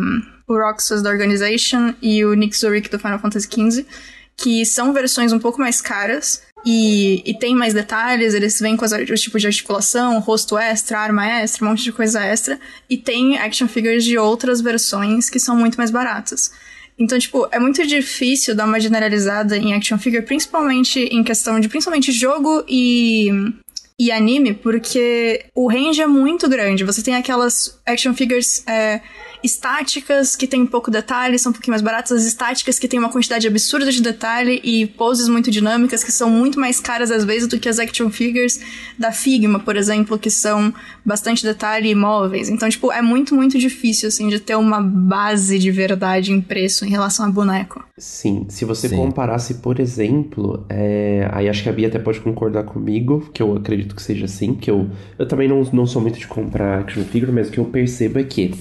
[0.47, 3.87] o Roxas da Organization e o Nick Zurich do Final Fantasy XV,
[4.37, 8.85] que são versões um pouco mais caras e, e tem mais detalhes, eles vêm com
[8.85, 12.97] os, os tipos de articulação, rosto extra, arma extra, um monte de coisa extra, e
[12.97, 16.53] tem action figures de outras versões que são muito mais baratas.
[16.99, 21.69] Então, tipo, é muito difícil dar uma generalizada em action figure, principalmente em questão de
[21.69, 23.31] principalmente jogo e
[23.97, 26.85] e anime, porque o range é muito grande.
[26.85, 29.01] Você tem aquelas action figures é,
[29.45, 32.99] estáticas que tem um pouco detalhe, são um pouquinho mais baratas, as estáticas que tem
[32.99, 37.25] uma quantidade absurda de detalhe e poses muito dinâmicas que são muito mais caras às
[37.25, 38.59] vezes do que as action figures
[38.99, 40.73] da Figma, por exemplo, que são
[41.05, 42.49] bastante detalhe e móveis.
[42.49, 46.87] Então, tipo, é muito, muito difícil, assim, de ter uma base de verdade em preço
[46.87, 47.85] em relação a boneco.
[47.99, 48.97] Sim, se você Sim.
[48.97, 51.29] comparasse, por exemplo, é...
[51.33, 54.55] aí acho que a Bia até pode concordar comigo, que eu acredito que seja assim,
[54.55, 54.89] que eu,
[55.19, 58.19] eu também não, não sou muito de comprar action figure, mas o que eu percebo
[58.19, 58.55] é que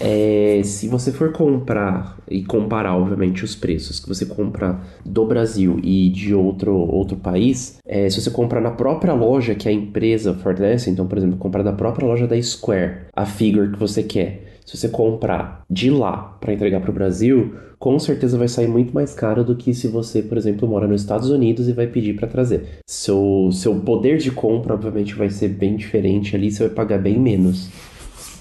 [0.00, 5.78] é, se você for comprar e comparar, obviamente, os preços que você compra do Brasil
[5.82, 10.34] e de outro, outro país, é, se você comprar na própria loja que a empresa
[10.34, 14.60] fornece, então, por exemplo, comprar da própria loja da Square a figure que você quer,
[14.64, 18.92] se você comprar de lá para entregar para o Brasil, com certeza vai sair muito
[18.92, 22.14] mais caro do que se você, por exemplo, mora nos Estados Unidos e vai pedir
[22.14, 22.80] para trazer.
[22.86, 27.18] Seu, seu poder de compra, obviamente, vai ser bem diferente ali, você vai pagar bem
[27.18, 27.70] menos.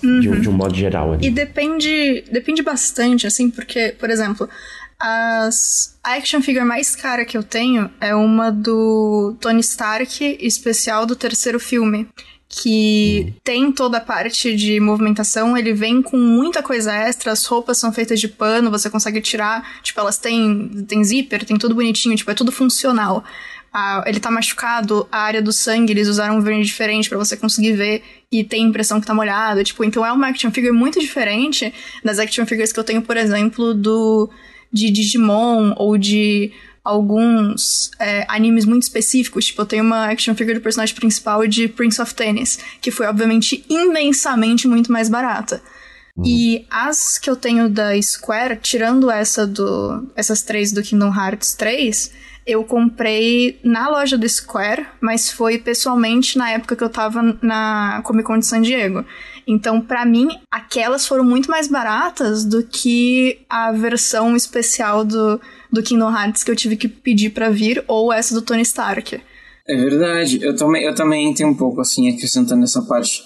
[0.04, 0.20] Uhum.
[0.20, 1.14] De, um, de, um, modo geral.
[1.14, 1.28] Ali.
[1.28, 4.48] E depende, depende bastante, assim, porque, por exemplo,
[5.00, 11.06] as, a action figure mais cara que eu tenho é uma do Tony Stark, especial
[11.06, 12.08] do terceiro filme.
[12.50, 13.34] Que hum.
[13.44, 17.92] tem toda a parte de movimentação, ele vem com muita coisa extra, as roupas são
[17.92, 22.32] feitas de pano, você consegue tirar, tipo, elas têm, têm zíper, tem tudo bonitinho, tipo,
[22.32, 23.22] é tudo funcional
[23.78, 27.38] a, ele tá machucado, a área do sangue, eles usaram um verde diferente para você
[27.38, 29.64] conseguir ver e tem a impressão que tá molhado.
[29.64, 31.72] Tipo, então é uma action figure muito diferente
[32.04, 34.32] das action figures que eu tenho, por exemplo, do
[34.74, 36.52] de Digimon ou de
[36.84, 39.46] alguns é, animes muito específicos.
[39.46, 43.06] Tipo, eu tenho uma action figure do personagem principal de Prince of Tennis, que foi,
[43.06, 45.62] obviamente, imensamente muito mais barata.
[46.16, 46.24] Uhum.
[46.26, 50.10] E as que eu tenho da Square, tirando essa do.
[50.16, 52.12] essas três do Kingdom Hearts 3,
[52.48, 58.02] eu comprei na loja do Square, mas foi pessoalmente na época que eu tava na
[58.06, 59.04] Comic Con de San Diego.
[59.46, 65.40] Então, para mim, aquelas foram muito mais baratas do que a versão especial do,
[65.72, 69.20] do Kingdom Hearts que eu tive que pedir para vir, ou essa do Tony Stark.
[69.68, 73.22] É verdade, eu também, eu também tenho um pouco assim, acrescentando essa parte.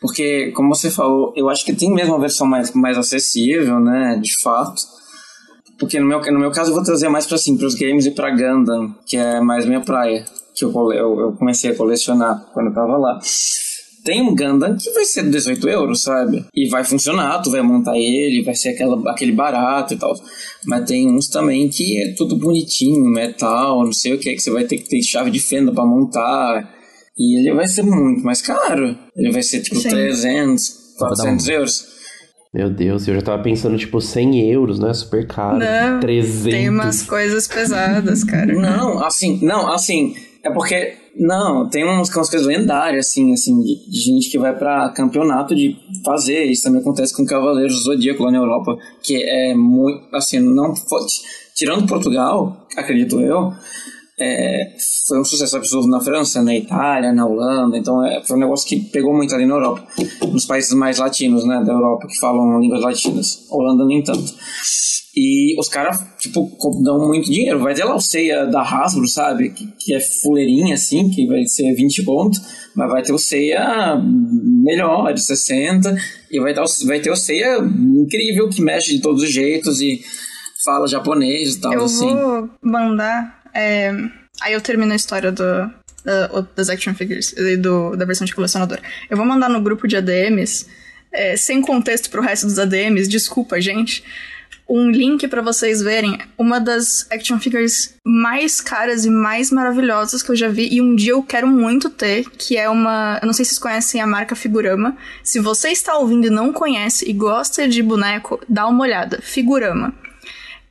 [0.00, 4.18] Porque, como você falou, eu acho que tem mesmo uma versão mais, mais acessível, né,
[4.22, 4.82] de fato.
[5.78, 8.10] Porque no meu, no meu caso eu vou trazer mais para assim, os games e
[8.10, 12.68] para Gundam, que é mais minha praia, que eu, eu, eu comecei a colecionar quando
[12.68, 13.18] eu tava lá.
[14.04, 16.44] Tem um Gundam que vai ser 18 euros, sabe?
[16.54, 20.14] E vai funcionar, tu vai montar ele, vai ser aquela, aquele barato e tal.
[20.66, 24.50] Mas tem uns também que é tudo bonitinho, metal, não sei o que, que você
[24.50, 26.70] vai ter que ter chave de fenda para montar.
[27.16, 28.96] E ele vai ser muito mais caro.
[29.16, 29.88] Ele vai ser tipo Sim.
[29.88, 31.93] 300, 400 euros.
[32.54, 34.94] Meu Deus, eu já tava pensando, tipo, 100 euros, né?
[34.94, 35.58] Super caro.
[35.58, 36.44] Não, 300.
[36.44, 38.46] Tem umas coisas pesadas, cara.
[38.54, 43.90] não, assim, não, assim, é porque, não, tem umas, umas coisas lendárias, assim, assim, de,
[43.90, 46.44] de, gente que vai pra campeonato de fazer.
[46.44, 50.72] Isso também acontece com Cavaleiros do Zodíaco lá na Europa, que é muito, assim, não,
[51.56, 53.52] tirando Portugal, acredito eu,
[54.18, 58.40] é, foi um sucesso absurdo na França, na Itália, na Holanda, então é, foi um
[58.40, 59.86] negócio que pegou muito ali na Europa,
[60.30, 63.46] nos países mais latinos, né, da Europa, que falam línguas latinas.
[63.50, 64.34] Holanda nem tanto.
[65.16, 66.50] E os caras, tipo,
[66.82, 67.60] dão muito dinheiro.
[67.60, 69.50] Vai ter lá o ceia da Hasbro, sabe?
[69.50, 72.40] Que, que é fuleirinha, assim, que vai ser 20 pontos.
[72.74, 75.96] Mas vai ter o ceia melhor, de 60.
[76.32, 80.00] E vai o, vai ter o ceia incrível, que mexe de todos os jeitos e
[80.64, 82.12] fala japonês e tal, Eu assim.
[82.12, 83.43] vou mandar.
[83.54, 83.92] É,
[84.40, 85.44] Aí eu termino a história do,
[86.04, 88.78] da- das action figures e do, da versão de colecionador.
[89.08, 90.66] Eu vou mandar no grupo de ADMs,
[91.12, 94.02] é, sem contexto pro resto dos ADMs, desculpa, gente.
[94.68, 100.30] Um link pra vocês verem uma das action figures mais caras e mais maravilhosas que
[100.32, 100.68] eu já vi.
[100.72, 103.18] E um dia eu quero muito ter, que é uma.
[103.22, 104.96] Eu não sei se vocês conhecem a marca Figurama.
[105.22, 109.20] Se você está ouvindo e não conhece e gosta de boneco, dá uma olhada.
[109.22, 109.94] Figurama.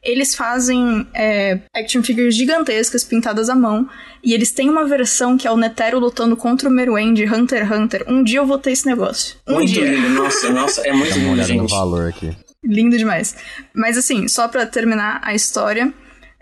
[0.03, 3.87] Eles fazem é, action figures gigantescas pintadas à mão.
[4.21, 7.65] E eles têm uma versão que é o Netero lutando contra o Meruem de Hunter
[7.65, 8.05] x Hunter.
[8.07, 9.35] Um dia eu vou ter esse negócio.
[9.47, 9.85] Um Muito dia.
[9.85, 11.71] lindo, nossa, nossa, é muito lindo, olhada no gente.
[11.71, 12.35] valor aqui.
[12.63, 13.35] Lindo demais.
[13.73, 15.93] Mas assim, só pra terminar a história.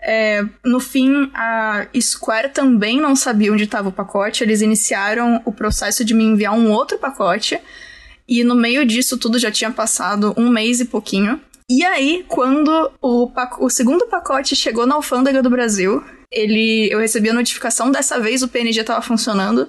[0.04, 4.42] é, no fim, a Square também não sabia onde estava o pacote.
[4.42, 7.58] Eles iniciaram o processo de me enviar um outro pacote.
[8.28, 11.40] E no meio disso tudo já tinha passado um mês e pouquinho.
[11.74, 17.30] E aí, quando o, o segundo pacote chegou na alfândega do Brasil, ele, eu recebi
[17.30, 17.90] a notificação.
[17.90, 19.66] Dessa vez o PNG tava funcionando.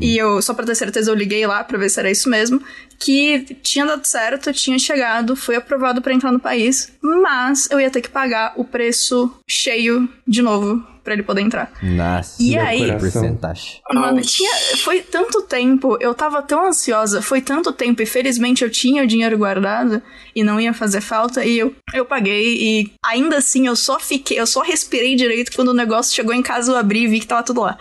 [0.00, 2.62] E eu, só pra ter certeza, eu liguei lá pra ver se era isso mesmo.
[2.98, 7.90] Que tinha dado certo, tinha chegado, foi aprovado pra entrar no país, mas eu ia
[7.90, 11.72] ter que pagar o preço cheio de novo pra ele poder entrar.
[11.82, 13.80] Nossa, E aí- porcentagem.
[13.90, 14.54] Mano, tinha,
[14.84, 19.06] foi tanto tempo, eu tava tão ansiosa, foi tanto tempo, e felizmente eu tinha o
[19.06, 20.02] dinheiro guardado
[20.36, 24.38] e não ia fazer falta, e eu, eu paguei, e ainda assim eu só fiquei,
[24.38, 27.26] eu só respirei direito quando o negócio chegou em casa, eu abri e vi que
[27.26, 27.78] tava tudo lá.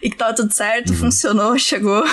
[0.00, 2.04] E que tava tudo certo, funcionou, chegou.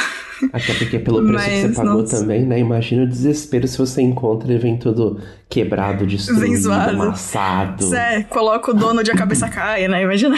[0.51, 2.19] Até porque pelo preço que você pagou nossa.
[2.19, 2.59] também, né?
[2.59, 5.19] Imagina o desespero se você encontra e vem tudo
[5.49, 7.95] quebrado, destruído, amassado.
[7.95, 10.03] É, coloca o dono de a cabeça cai, né?
[10.03, 10.35] Imagina.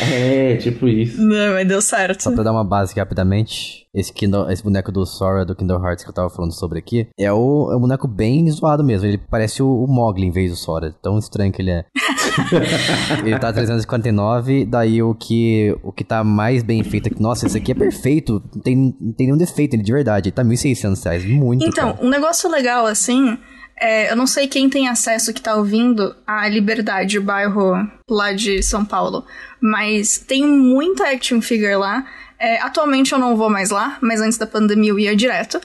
[0.00, 1.20] É, tipo isso.
[1.20, 2.22] Não, mas deu certo.
[2.22, 5.84] Só pra dar uma base aqui rapidamente, esse, Kindle, esse boneco do Sora do Kingdom
[5.84, 9.06] Hearts que eu tava falando sobre aqui, é, o, é um boneco bem zoado mesmo.
[9.06, 10.94] Ele parece o, o Mogli em vez do Sora.
[11.02, 11.84] Tão estranho que ele é.
[13.24, 17.20] ele tá 359, daí o que, o que tá mais bem feito aqui.
[17.20, 18.42] Nossa, esse aqui é perfeito.
[18.54, 20.28] Não tem, não tem nenhum defeito ele de verdade.
[20.28, 21.24] Ele tá 1.600 reais.
[21.24, 22.06] Muito Então, caro.
[22.06, 23.36] um negócio legal assim.
[23.80, 27.74] é, eu não sei quem tem acesso que tá ouvindo à Liberdade, o bairro
[28.10, 29.24] lá de São Paulo,
[29.60, 32.04] mas tem muita action figure lá.
[32.40, 35.60] É, atualmente eu não vou mais lá, mas antes da pandemia eu ia direto.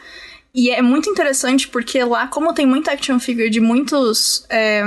[0.55, 4.45] E é muito interessante porque lá, como tem muita action figure de muitos.
[4.51, 4.83] é,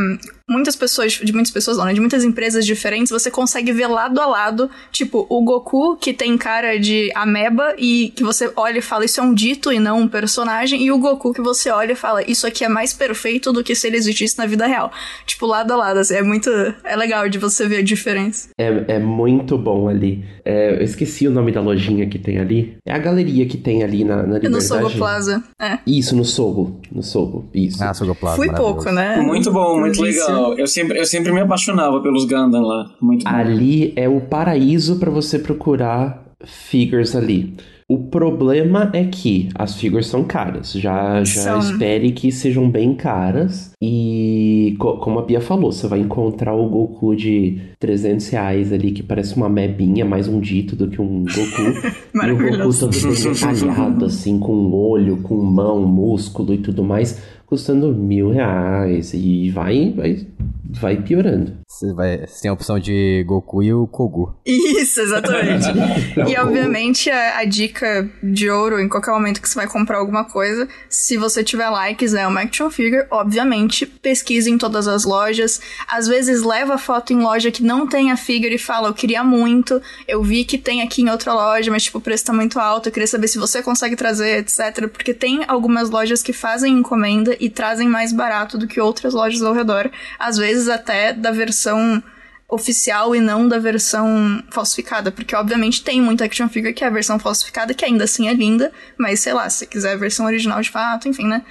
[0.49, 1.92] muitas pessoas, de muitas pessoas não, né?
[1.92, 6.36] De muitas empresas diferentes, você consegue ver lado a lado, tipo, o Goku, que tem
[6.38, 10.01] cara de ameba, e que você olha e fala, isso é um dito e não
[10.01, 13.53] um personagem, e o Goku que você olha e fala, isso aqui é mais perfeito
[13.53, 14.92] do que se ele existisse na vida real.
[15.26, 16.49] Tipo, lado a lado, assim, é muito.
[16.84, 18.49] É legal de você ver a diferença.
[18.59, 20.24] É, é muito bom ali.
[20.44, 22.76] É, eu esqueci o nome da lojinha que tem ali.
[22.86, 24.64] É a galeria que tem ali na, na E no Liberdade.
[24.64, 25.42] Sogo Plaza.
[25.61, 25.78] É.
[25.86, 26.80] Isso, no Sogo.
[26.92, 27.82] No Sogo, isso.
[27.82, 28.36] Ah, Sogoplaza.
[28.36, 29.16] Fui pouco, né?
[29.16, 30.36] Muito bom, muito Delícia.
[30.41, 30.59] Legal.
[30.59, 32.87] Eu sempre, eu sempre me apaixonava pelos Gundam lá.
[33.01, 33.30] Muito bom.
[33.30, 37.55] Ali é o paraíso pra você procurar figures ali.
[37.89, 40.72] O problema é que as figures são caras.
[40.72, 41.59] Já, já São.
[41.61, 43.70] espere que sejam bem caras.
[43.80, 48.91] E co- como a Bia falou, você vai encontrar o Goku de 300 reais ali,
[48.91, 51.87] que parece uma mebinha, mais um dito do que um Goku.
[52.26, 52.91] e o Goku todo
[53.22, 59.14] detalhado, assim, com olho, com mão, músculo e tudo mais, custando mil reais.
[59.14, 60.26] E vai, vai,
[60.68, 61.57] vai piorando.
[61.68, 64.34] Você, vai, você tem a opção de Goku e o Kogu.
[64.44, 65.66] Isso, exatamente.
[66.28, 70.24] e obviamente a, a dica de ouro em qualquer momento que você vai comprar alguma
[70.24, 75.05] coisa, se você tiver lá e quiser uma action figure, obviamente pesquise em todas as
[75.05, 75.61] lojas.
[75.88, 79.22] Às vezes leva foto em loja que não tem a figure e fala, eu queria
[79.22, 82.59] muito, eu vi que tem aqui em outra loja, mas tipo o preço tá muito
[82.59, 84.88] alto, eu queria saber se você consegue trazer, etc.
[84.88, 89.43] Porque tem algumas lojas que fazem encomenda e trazem mais barato do que outras lojas
[89.43, 92.03] ao redor, às vezes até da versão
[92.49, 96.91] oficial e não da versão falsificada, porque obviamente tem muita action figure que é a
[96.91, 100.26] versão falsificada, que ainda assim é linda, mas sei lá, se você quiser a versão
[100.26, 101.43] original de fato, enfim, né?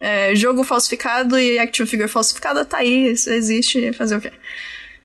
[0.00, 4.32] É, jogo falsificado e action figure falsificada tá aí, isso existe, fazer o quê?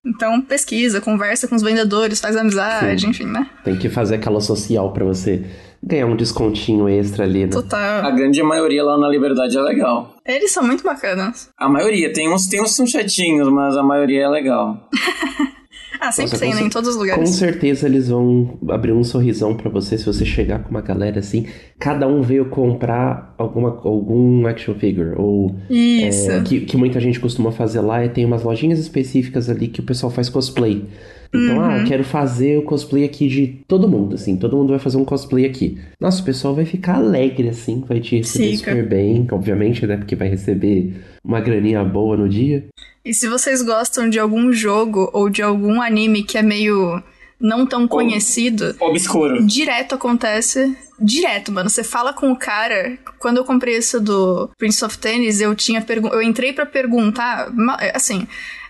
[0.05, 3.09] Então pesquisa, conversa com os vendedores, faz amizade, Sim.
[3.09, 3.49] enfim, né?
[3.63, 5.43] Tem que fazer aquela social pra você
[5.85, 7.51] ganhar um descontinho extra ali, né?
[7.51, 8.15] A Total.
[8.15, 10.15] grande maioria lá na Liberdade é legal.
[10.25, 11.49] Eles são muito bacanas.
[11.57, 14.89] A maioria, tem uns, tem uns são chatinhos, mas a maioria é legal.
[15.97, 16.63] Ah, sempre Nossa, tem, com né?
[16.65, 17.29] Em todos os Com lugares.
[17.29, 21.47] certeza eles vão abrir um sorrisão pra você se você chegar com uma galera assim.
[21.79, 25.13] Cada um veio comprar alguma, algum action figure.
[25.17, 26.31] Ou Isso.
[26.31, 29.79] é, que, que muita gente costuma fazer lá é tem umas lojinhas específicas ali que
[29.79, 30.85] o pessoal faz cosplay.
[31.33, 31.77] Então, ah, Uhum.
[31.81, 34.37] eu quero fazer o cosplay aqui de todo mundo, assim.
[34.37, 35.77] Todo mundo vai fazer um cosplay aqui.
[35.99, 37.83] Nossa, o pessoal vai ficar alegre, assim.
[37.87, 38.71] Vai te receber Fica.
[38.71, 39.97] super bem, obviamente, né?
[39.97, 42.65] Porque vai receber uma graninha boa no dia.
[43.03, 47.01] E se vocês gostam de algum jogo ou de algum anime que é meio
[47.39, 49.45] não tão conhecido, Obscuro.
[49.45, 50.75] direto acontece.
[50.99, 51.69] Direto, mano.
[51.69, 52.97] Você fala com o cara.
[53.19, 57.51] Quando eu comprei esse do Prince of Tennis, eu tinha pergun eu entrei pra perguntar,
[57.93, 58.25] assim,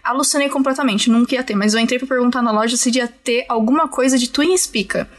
[0.05, 3.45] alucinei completamente, nunca ia ter, mas eu entrei pra perguntar na loja se ia ter
[3.49, 5.09] alguma coisa de Twin Spica.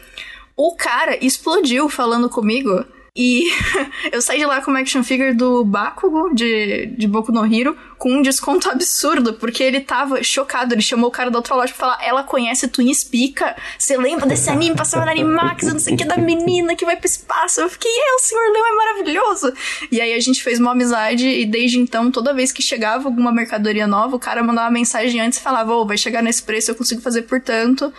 [0.55, 2.83] O cara explodiu falando comigo
[3.17, 3.51] e
[4.13, 7.75] eu saí de lá com uma action figure do Bakugo de, de Boku no Hero
[7.97, 10.75] com um desconto absurdo, porque ele tava chocado.
[10.75, 13.55] Ele chamou o cara da outra loja pra falar: ela conhece Twin Spica.
[13.75, 16.95] Você lembra desse anime passava na Animax, não sei o que, da menina que vai
[16.95, 17.59] pro espaço?
[17.59, 19.53] Eu fiquei, é, o Senhor Leão é maravilhoso.
[19.91, 23.31] E aí a gente fez uma amizade e desde então, toda vez que chegava alguma
[23.31, 26.69] mercadoria nova, o cara mandava uma mensagem antes e falava: Ô, vai chegar nesse preço,
[26.69, 27.91] eu consigo fazer por tanto.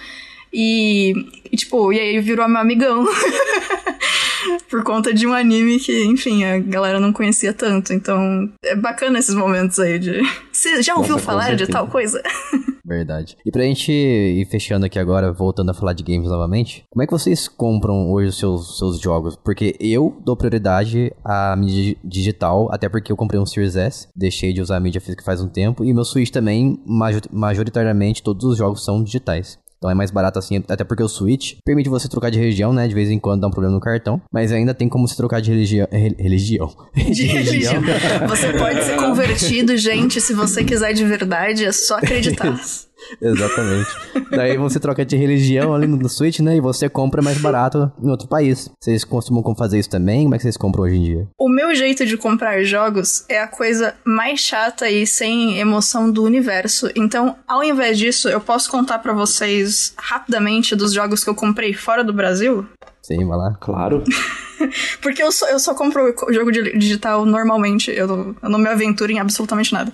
[0.53, 1.13] E,
[1.51, 3.05] e, tipo, e aí virou meu amigão.
[4.71, 7.93] Por conta de um anime que, enfim, a galera não conhecia tanto.
[7.93, 10.21] Então, é bacana esses momentos aí de.
[10.53, 12.23] Você já ouviu Nossa, falar de tal coisa?
[12.85, 13.37] Verdade.
[13.45, 17.07] E pra gente ir fechando aqui agora, voltando a falar de games novamente, como é
[17.07, 19.37] que vocês compram hoje os seus, seus jogos?
[19.37, 24.55] Porque eu dou prioridade à mídia digital, até porque eu comprei um Series S, deixei
[24.55, 28.45] de usar a mídia física faz um tempo, e meu Switch também, major- majoritariamente, todos
[28.45, 29.59] os jogos são digitais.
[29.79, 32.87] Então é mais barato assim, até porque o Switch permite você trocar de região, né?
[32.89, 34.21] De vez em quando dá um problema no cartão.
[34.33, 35.87] Mas ainda tem como se trocar de religião.
[35.93, 36.75] re- religião.
[36.95, 37.83] De religião.
[38.29, 42.59] Você pode ser convertido, gente, se você quiser de verdade, é só acreditar.
[43.21, 43.89] Exatamente.
[44.31, 46.57] Daí você troca de religião ali no Switch, né?
[46.57, 48.71] E você compra mais barato em outro país.
[48.81, 50.25] Vocês costumam fazer isso também?
[50.25, 51.29] Como é que vocês compram hoje em dia?
[51.39, 56.23] O meu jeito de comprar jogos é a coisa mais chata e sem emoção do
[56.23, 56.91] universo.
[56.95, 61.73] Então, ao invés disso, eu posso contar pra vocês rapidamente dos jogos que eu comprei
[61.73, 62.67] fora do Brasil?
[63.03, 63.57] Sim, vai lá.
[63.61, 64.03] Claro.
[65.01, 69.19] Porque eu só, eu só compro jogo digital normalmente, eu, eu não me aventuro em
[69.19, 69.93] absolutamente nada.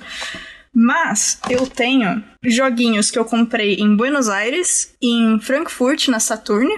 [0.74, 6.68] Mas eu tenho joguinhos que eu comprei em Buenos Aires, em Frankfurt, na Saturn,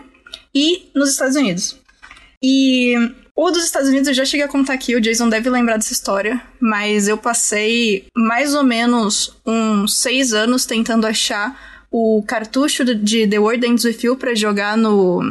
[0.55, 1.79] e nos Estados Unidos.
[2.43, 2.95] E
[3.35, 5.93] o dos Estados Unidos eu já cheguei a contar aqui, o Jason deve lembrar dessa
[5.93, 13.27] história, mas eu passei mais ou menos uns seis anos tentando achar o cartucho de-
[13.27, 15.23] The World Ends With You pra jogar no,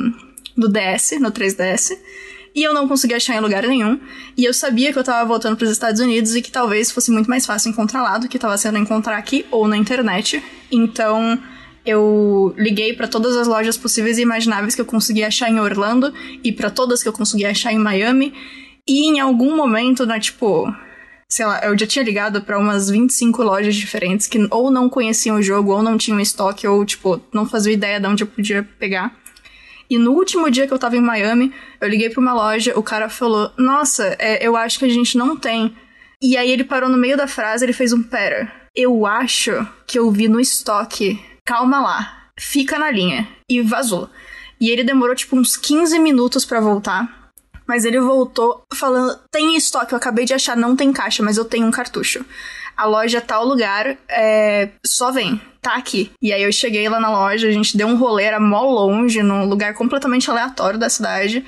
[0.56, 1.92] no DS, no 3DS.
[2.56, 4.00] E eu não consegui achar em lugar nenhum.
[4.38, 7.30] E eu sabia que eu tava voltando pros Estados Unidos e que talvez fosse muito
[7.30, 10.42] mais fácil encontrar lá do que tava sendo encontrar aqui ou na internet.
[10.72, 11.38] Então
[11.86, 16.14] eu liguei pra todas as lojas possíveis e imagináveis que eu conseguia achar em Orlando
[16.44, 18.34] e pra todas que eu conseguia achar em Miami.
[18.88, 20.74] E em algum momento, né, tipo,
[21.28, 25.38] sei lá, eu já tinha ligado pra umas 25 lojas diferentes que ou não conheciam
[25.38, 28.64] o jogo, ou não tinham estoque, ou, tipo, não faziam ideia de onde eu podia
[28.80, 29.16] pegar.
[29.90, 32.84] E no último dia que eu tava em Miami, eu liguei pra uma loja, o
[32.84, 35.76] cara falou: Nossa, é, eu acho que a gente não tem.
[36.22, 38.52] E aí ele parou no meio da frase, ele fez um pera.
[38.76, 41.20] Eu acho que eu vi no estoque.
[41.46, 42.30] Calma lá.
[42.38, 43.28] Fica na linha.
[43.50, 44.10] E vazou.
[44.60, 47.32] E ele demorou tipo uns 15 minutos pra voltar.
[47.68, 51.46] Mas ele voltou falando: tem estoque, eu acabei de achar, não tem caixa, mas eu
[51.46, 52.26] tenho um cartucho.
[52.76, 56.12] A loja tal lugar, é, só vem, tá aqui.
[56.22, 59.24] E aí eu cheguei lá na loja, a gente deu um rolê, era mó longe,
[59.24, 61.46] num lugar completamente aleatório da cidade.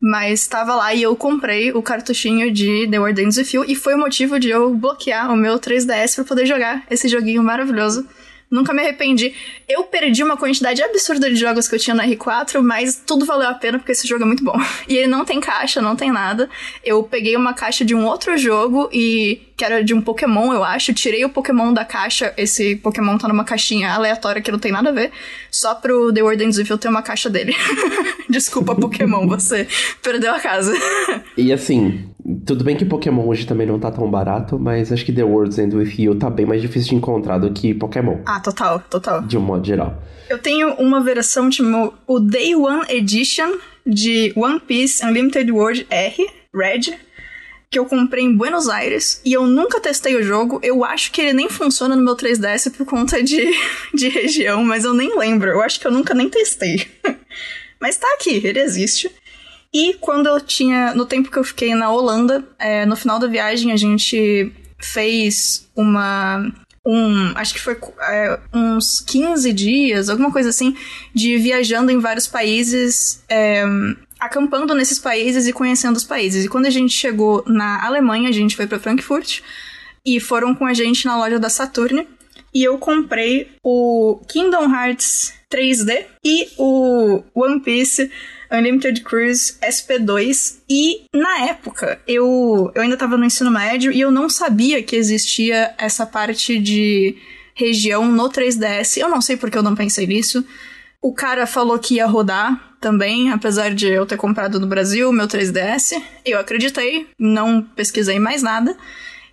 [0.00, 3.16] Mas tava lá e eu comprei o cartuchinho de The With
[3.52, 7.08] You e foi o motivo de eu bloquear o meu 3DS pra poder jogar esse
[7.08, 8.06] joguinho maravilhoso.
[8.50, 9.34] Nunca me arrependi.
[9.68, 13.48] Eu perdi uma quantidade absurda de jogos que eu tinha no R4, mas tudo valeu
[13.48, 14.58] a pena porque esse jogo é muito bom.
[14.88, 16.48] E ele não tem caixa, não tem nada.
[16.82, 20.62] Eu peguei uma caixa de um outro jogo e que era de um Pokémon, eu
[20.62, 20.94] acho.
[20.94, 22.32] Tirei o Pokémon da caixa.
[22.36, 25.10] Esse Pokémon tá numa caixinha aleatória que não tem nada a ver.
[25.50, 27.52] Só pro The With You ter uma caixa dele.
[28.30, 29.66] Desculpa, Pokémon, você
[30.00, 30.72] perdeu a casa.
[31.36, 32.08] E assim,
[32.46, 35.58] tudo bem que Pokémon hoje também não tá tão barato, mas acho que The World's
[35.58, 39.22] End With You tá bem mais difícil de encontrar do que Pokémon, ah, total, total.
[39.22, 40.00] de um modo geral.
[40.30, 46.26] Eu tenho uma versão tipo o Day One Edition de One Piece Unlimited World R,
[46.54, 46.98] Red,
[47.70, 50.58] que eu comprei em Buenos Aires e eu nunca testei o jogo.
[50.62, 53.50] Eu acho que ele nem funciona no meu 3DS por conta de,
[53.94, 55.50] de região, mas eu nem lembro.
[55.50, 56.88] Eu acho que eu nunca nem testei.
[57.80, 59.10] mas tá aqui, ele existe.
[59.72, 60.94] E quando eu tinha.
[60.94, 64.50] No tempo que eu fiquei na Holanda, é, no final da viagem a gente
[64.80, 66.50] fez uma
[66.86, 70.74] um, acho que foi é, uns 15 dias, alguma coisa assim,
[71.14, 73.62] de viajando em vários países, é,
[74.18, 76.44] acampando nesses países e conhecendo os países.
[76.44, 79.40] E quando a gente chegou na Alemanha, a gente foi para Frankfurt
[80.04, 82.06] e foram com a gente na loja da Saturn
[82.54, 88.10] e eu comprei o Kingdom Hearts 3D e o One Piece
[88.50, 94.10] Unlimited Cruise SP2 e na época eu, eu ainda estava no ensino médio e eu
[94.10, 97.16] não sabia que existia essa parte de
[97.54, 98.96] região no 3DS.
[98.96, 100.44] Eu não sei porque eu não pensei nisso.
[101.00, 105.26] O cara falou que ia rodar também, apesar de eu ter comprado no Brasil meu
[105.26, 106.00] 3DS.
[106.24, 108.76] Eu acreditei, não pesquisei mais nada.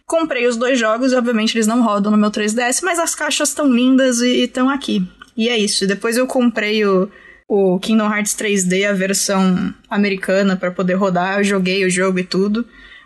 [0.05, 3.49] Comprei os dois jogos e obviamente eles não rodam no meu 3DS, mas as caixas
[3.49, 5.07] estão lindas e estão aqui.
[5.35, 5.87] E é isso.
[5.87, 7.09] Depois eu comprei o
[7.47, 11.39] o Kingdom Hearts 3D, a versão americana, para poder rodar.
[11.39, 12.65] Eu joguei o jogo e tudo.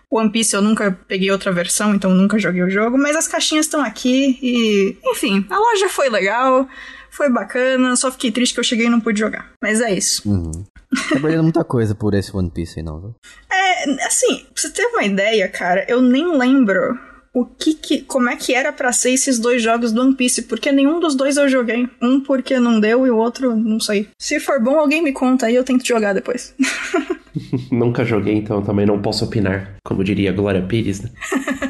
[0.09, 3.67] One Piece eu nunca peguei outra versão, então nunca joguei o jogo, mas as caixinhas
[3.67, 4.97] estão aqui e.
[5.11, 6.67] Enfim, a loja foi legal,
[7.19, 9.51] foi bacana, só fiquei triste que eu cheguei e não pude jogar.
[9.61, 10.27] Mas é isso.
[10.29, 10.63] Uhum.
[11.09, 13.15] Tá perdendo muita coisa por esse One Piece aí, não, viu?
[13.51, 16.97] É, assim, pra você ter uma ideia, cara, eu nem lembro
[17.33, 20.43] o que, que como é que era para ser esses dois jogos do One Piece,
[20.43, 21.89] porque nenhum dos dois eu joguei.
[22.01, 24.07] Um porque não deu e o outro não sei.
[24.17, 26.55] Se for bom, alguém me conta aí, eu tento jogar depois.
[27.69, 31.09] Nunca joguei, então também não posso opinar, como diria Glória Pires, né?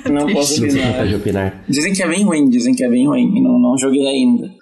[0.09, 0.63] Não posso
[1.15, 1.63] opinar.
[1.67, 3.41] Dizem que é bem ruim, dizem que é bem ruim.
[3.41, 4.58] Não, não joguei ainda.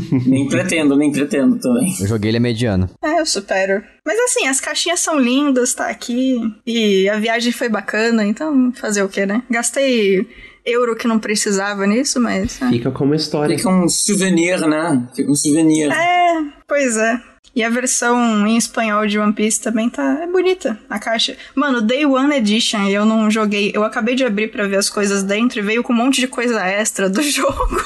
[0.26, 1.94] nem pretendo, nem pretendo também.
[2.00, 2.88] Eu joguei ele é mediano.
[3.02, 3.82] É, eu supero.
[4.04, 6.40] Mas assim, as caixinhas são lindas, tá aqui.
[6.66, 9.42] E a viagem foi bacana, então fazer o que, né?
[9.50, 10.26] Gastei
[10.64, 12.60] euro que não precisava nisso, mas.
[12.60, 12.68] É.
[12.68, 13.56] Fica como história.
[13.56, 15.06] Fica um souvenir, né?
[15.14, 15.90] Fica um souvenir.
[15.90, 17.20] É, pois é.
[17.56, 21.38] E a versão em espanhol de One Piece também tá é bonita, a caixa.
[21.54, 23.72] Mano, Day One Edition, eu não joguei.
[23.74, 26.28] Eu acabei de abrir para ver as coisas dentro e veio com um monte de
[26.28, 27.82] coisa extra do jogo.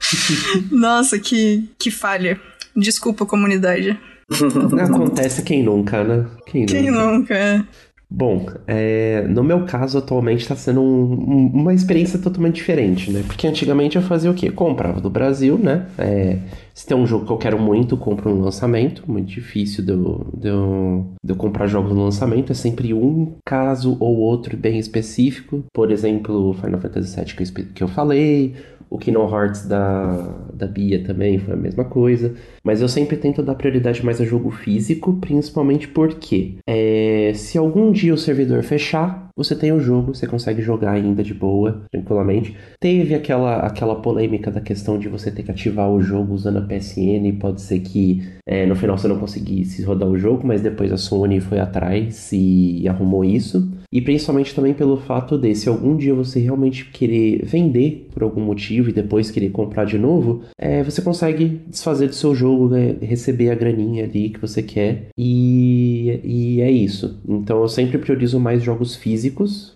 [0.70, 2.40] Nossa, que, que falha.
[2.76, 3.98] Desculpa, comunidade.
[4.80, 6.26] Acontece quem nunca, né?
[6.46, 7.12] Quem, quem nunca?
[7.12, 7.64] nunca é.
[8.12, 13.22] Bom, é, no meu caso, atualmente está sendo um, um, uma experiência totalmente diferente, né?
[13.24, 14.50] Porque antigamente eu fazia o quê?
[14.50, 15.86] Comprava do Brasil, né?
[15.96, 16.38] É,
[16.74, 19.04] se tem um jogo que eu quero muito, compro no lançamento.
[19.06, 22.50] Muito difícil de eu, de, eu, de eu comprar jogos no lançamento.
[22.50, 25.62] É sempre um caso ou outro bem específico.
[25.72, 28.56] Por exemplo, Final Fantasy VII que eu, que eu falei,
[28.90, 32.34] o Kingdom Hearts da, da Bia também foi a mesma coisa.
[32.64, 37.92] Mas eu sempre tento dar prioridade mais a jogo físico, principalmente porque é, se algum
[37.92, 42.54] dia o servidor fechar, você tem o jogo, você consegue jogar ainda de boa, tranquilamente.
[42.78, 46.62] Teve aquela, aquela polêmica da questão de você ter que ativar o jogo usando a
[46.62, 50.92] PSN, pode ser que é, no final você não conseguisse rodar o jogo, mas depois
[50.92, 53.70] a Sony foi atrás e arrumou isso.
[53.92, 58.40] E principalmente também pelo fato de, se algum dia você realmente querer vender por algum
[58.40, 62.96] motivo e depois querer comprar de novo, é, você consegue desfazer do seu jogo, né?
[63.00, 65.08] receber a graninha ali que você quer.
[65.18, 67.20] E, e é isso.
[67.28, 69.29] Então eu sempre priorizo mais jogos físicos,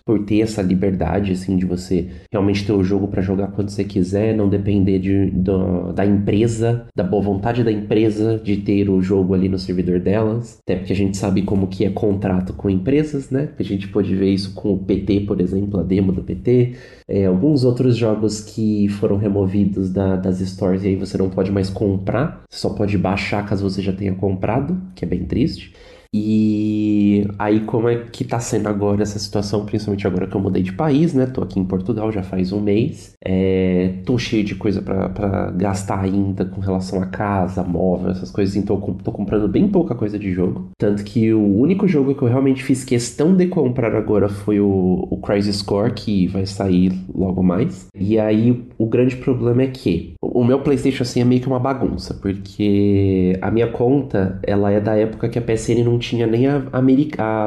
[0.05, 3.83] por ter essa liberdade, assim, de você realmente ter o jogo para jogar quando você
[3.83, 9.01] quiser, não depender de, do, da empresa, da boa vontade da empresa de ter o
[9.01, 10.59] jogo ali no servidor delas.
[10.61, 13.49] Até porque a gente sabe como que é contrato com empresas, né?
[13.57, 16.73] A gente pode ver isso com o PT, por exemplo, a demo do PT.
[17.07, 21.51] É, alguns outros jogos que foram removidos da, das stores e aí você não pode
[21.51, 25.73] mais comprar, só pode baixar caso você já tenha comprado, que é bem triste.
[26.17, 30.63] E aí, como é que tá sendo agora essa situação, principalmente agora que eu mudei
[30.63, 31.25] de país, né?
[31.25, 33.13] Tô aqui em Portugal já faz um mês.
[33.21, 38.55] É, tô cheio de coisa para gastar ainda com relação a casa, móvel, essas coisas.
[38.55, 40.69] Então, tô comprando bem pouca coisa de jogo.
[40.77, 45.05] Tanto que o único jogo que eu realmente fiz questão de comprar agora foi o,
[45.11, 47.87] o Crisis Core, que vai sair logo mais.
[47.93, 51.59] E aí, o grande problema é que o meu PlayStation assim é meio que uma
[51.59, 56.47] bagunça, porque a minha conta ela é da época que a PSN não tinha nem
[56.47, 56.81] a, a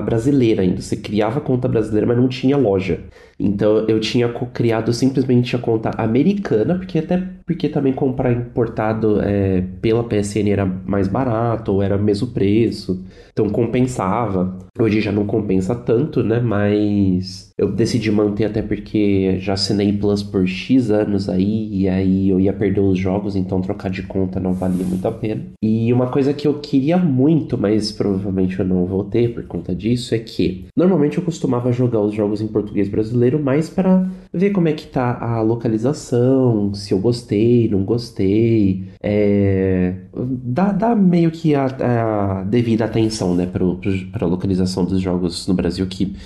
[0.02, 0.80] brasileira ainda.
[0.82, 3.00] Você criava conta brasileira, mas não tinha loja.
[3.38, 9.62] Então eu tinha criado simplesmente a conta americana, porque até porque também comprar importado é,
[9.80, 13.02] pela PSN era mais barato, ou era mesmo preço.
[13.32, 14.58] Então compensava.
[14.78, 16.40] Hoje já não compensa tanto, né?
[16.40, 22.28] Mas eu decidi manter até porque já assinei Plus por X anos aí, e aí
[22.28, 25.42] eu ia perder os jogos, então trocar de conta não valia muito a pena.
[25.62, 29.74] E uma coisa que eu queria muito, mas provavelmente eu não vou ter por conta
[29.74, 34.50] disso, é que normalmente eu costumava jogar os jogos em português brasileiro mais para ver
[34.50, 39.94] como é que tá a localização, se eu gostei, não gostei, é...
[40.14, 45.54] dá, dá meio que a, a devida atenção, né, para a localização dos jogos no
[45.54, 46.16] Brasil que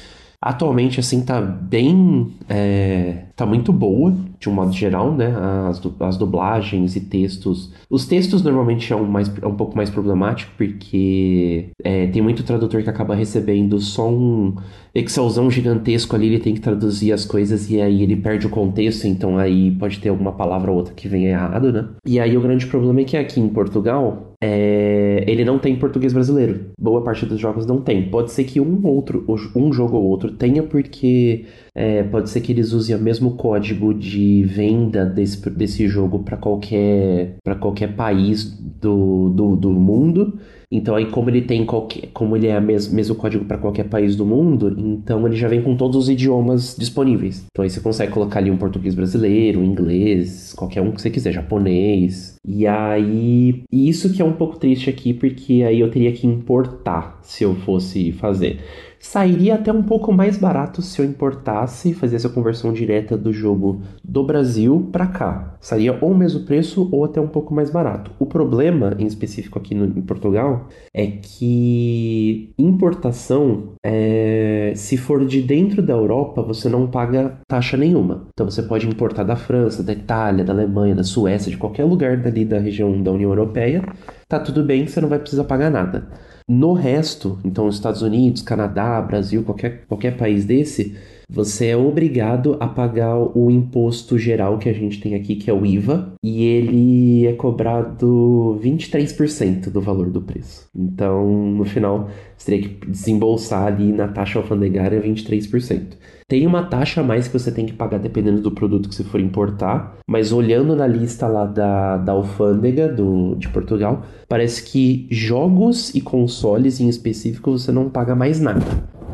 [0.43, 2.35] Atualmente, assim, tá bem.
[2.49, 5.33] É, tá muito boa, de um modo geral, né?
[5.69, 7.73] As, as dublagens e textos.
[7.89, 12.43] Os textos normalmente é um, mais, é um pouco mais problemático, porque é, tem muito
[12.43, 14.57] tradutor que acaba recebendo só um
[14.93, 19.07] Excelzão gigantesco ali, ele tem que traduzir as coisas e aí ele perde o contexto,
[19.07, 21.89] então aí pode ter alguma palavra ou outra que venha errado, né?
[22.05, 25.25] E aí o grande problema é que aqui em Portugal, é...
[25.27, 26.73] ele não tem português brasileiro.
[26.79, 28.11] Boa parte dos jogos não tem.
[28.11, 31.45] Pode ser que um outro, um jogo ou outro tenha, porque
[31.75, 36.37] é, pode ser que eles usem o mesmo código de venda desse, desse jogo para
[36.37, 40.39] qualquer, qualquer país do, do, do mundo.
[40.73, 43.85] Então aí como ele tem qualquer, como ele é o mesmo, mesmo código para qualquer
[43.85, 47.45] país do mundo, então ele já vem com todos os idiomas disponíveis.
[47.53, 51.11] Então aí você consegue colocar ali um português brasileiro, um inglês, qualquer um que você
[51.11, 52.37] quiser, japonês.
[52.43, 57.19] E aí, isso que é um pouco triste aqui, porque aí eu teria que importar
[57.23, 58.59] se eu fosse fazer.
[59.03, 63.33] Sairia até um pouco mais barato se eu importasse e fizesse a conversão direta do
[63.33, 65.57] jogo do Brasil para cá.
[65.61, 68.13] Sairia ou o mesmo preço ou até um pouco mais barato.
[68.21, 75.43] O problema, em específico aqui no, em Portugal, é que importação, é, se for de
[75.43, 78.29] dentro da Europa, você não paga taxa nenhuma.
[78.33, 82.19] Então você pode importar da França, da Itália, da Alemanha, da Suécia, de qualquer lugar
[82.19, 83.83] dali da região da União Europeia.
[84.29, 86.09] Tá tudo bem, você não vai precisar pagar nada.
[86.49, 90.97] No resto, então Estados Unidos, Canadá, Brasil, qualquer, qualquer país desse,
[91.29, 95.53] você é obrigado a pagar o imposto geral que a gente tem aqui, que é
[95.55, 100.67] o IVA, e ele é cobrado 23% do valor do preço.
[100.77, 105.97] Então, no final, você teria que desembolsar ali na taxa alfandegária 23%.
[106.29, 109.05] Tem uma taxa a mais que você tem que pagar dependendo do produto que você
[109.05, 115.07] for importar, mas olhando na lista lá da, da alfândega do, de Portugal, parece que
[115.11, 118.65] jogos e consoles em específico você não paga mais nada.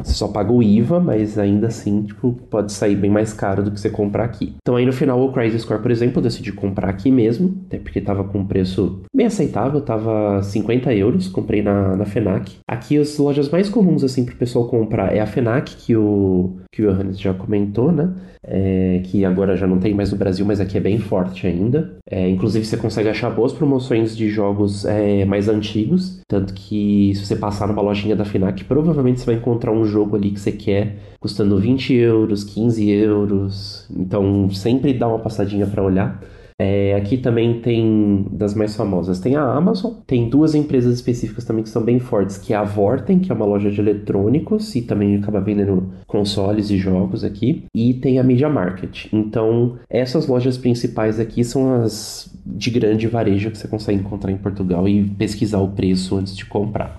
[0.03, 3.71] Você só paga o IVA, mas ainda assim, tipo, pode sair bem mais caro do
[3.71, 4.55] que você comprar aqui.
[4.61, 7.79] Então aí no final o Crisis Core, por exemplo, eu decidi comprar aqui mesmo, até
[7.79, 12.57] porque tava com um preço bem aceitável, tava 50 euros, comprei na, na FENAC.
[12.69, 16.83] Aqui as lojas mais comuns, assim, pro pessoal comprar é a FENAC, que o, que
[16.83, 18.13] o Johannes já comentou, né?
[18.43, 21.97] É, que agora já não tem mais no Brasil, mas aqui é bem forte ainda.
[22.11, 27.27] É, inclusive você consegue achar boas promoções de jogos é, mais antigos, tanto que se
[27.27, 30.53] você passar numa lojinha da FENAC, provavelmente você vai encontrar um jogo ali que você
[30.53, 33.87] quer, custando 20 euros, 15 euros.
[33.91, 36.21] Então sempre dá uma passadinha para olhar.
[36.61, 41.63] É, aqui também tem das mais famosas, tem a Amazon, tem duas empresas específicas também
[41.63, 44.83] que são bem fortes, que é a Vorten, que é uma loja de eletrônicos e
[44.83, 49.07] também acaba vendendo consoles e jogos aqui, e tem a Media Market.
[49.13, 54.39] Então, essas lojas principais aqui são as de grande varejo que você consegue encontrar em
[54.39, 56.99] Portugal e pesquisar o preço antes de comprar.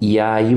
[0.00, 0.54] E aí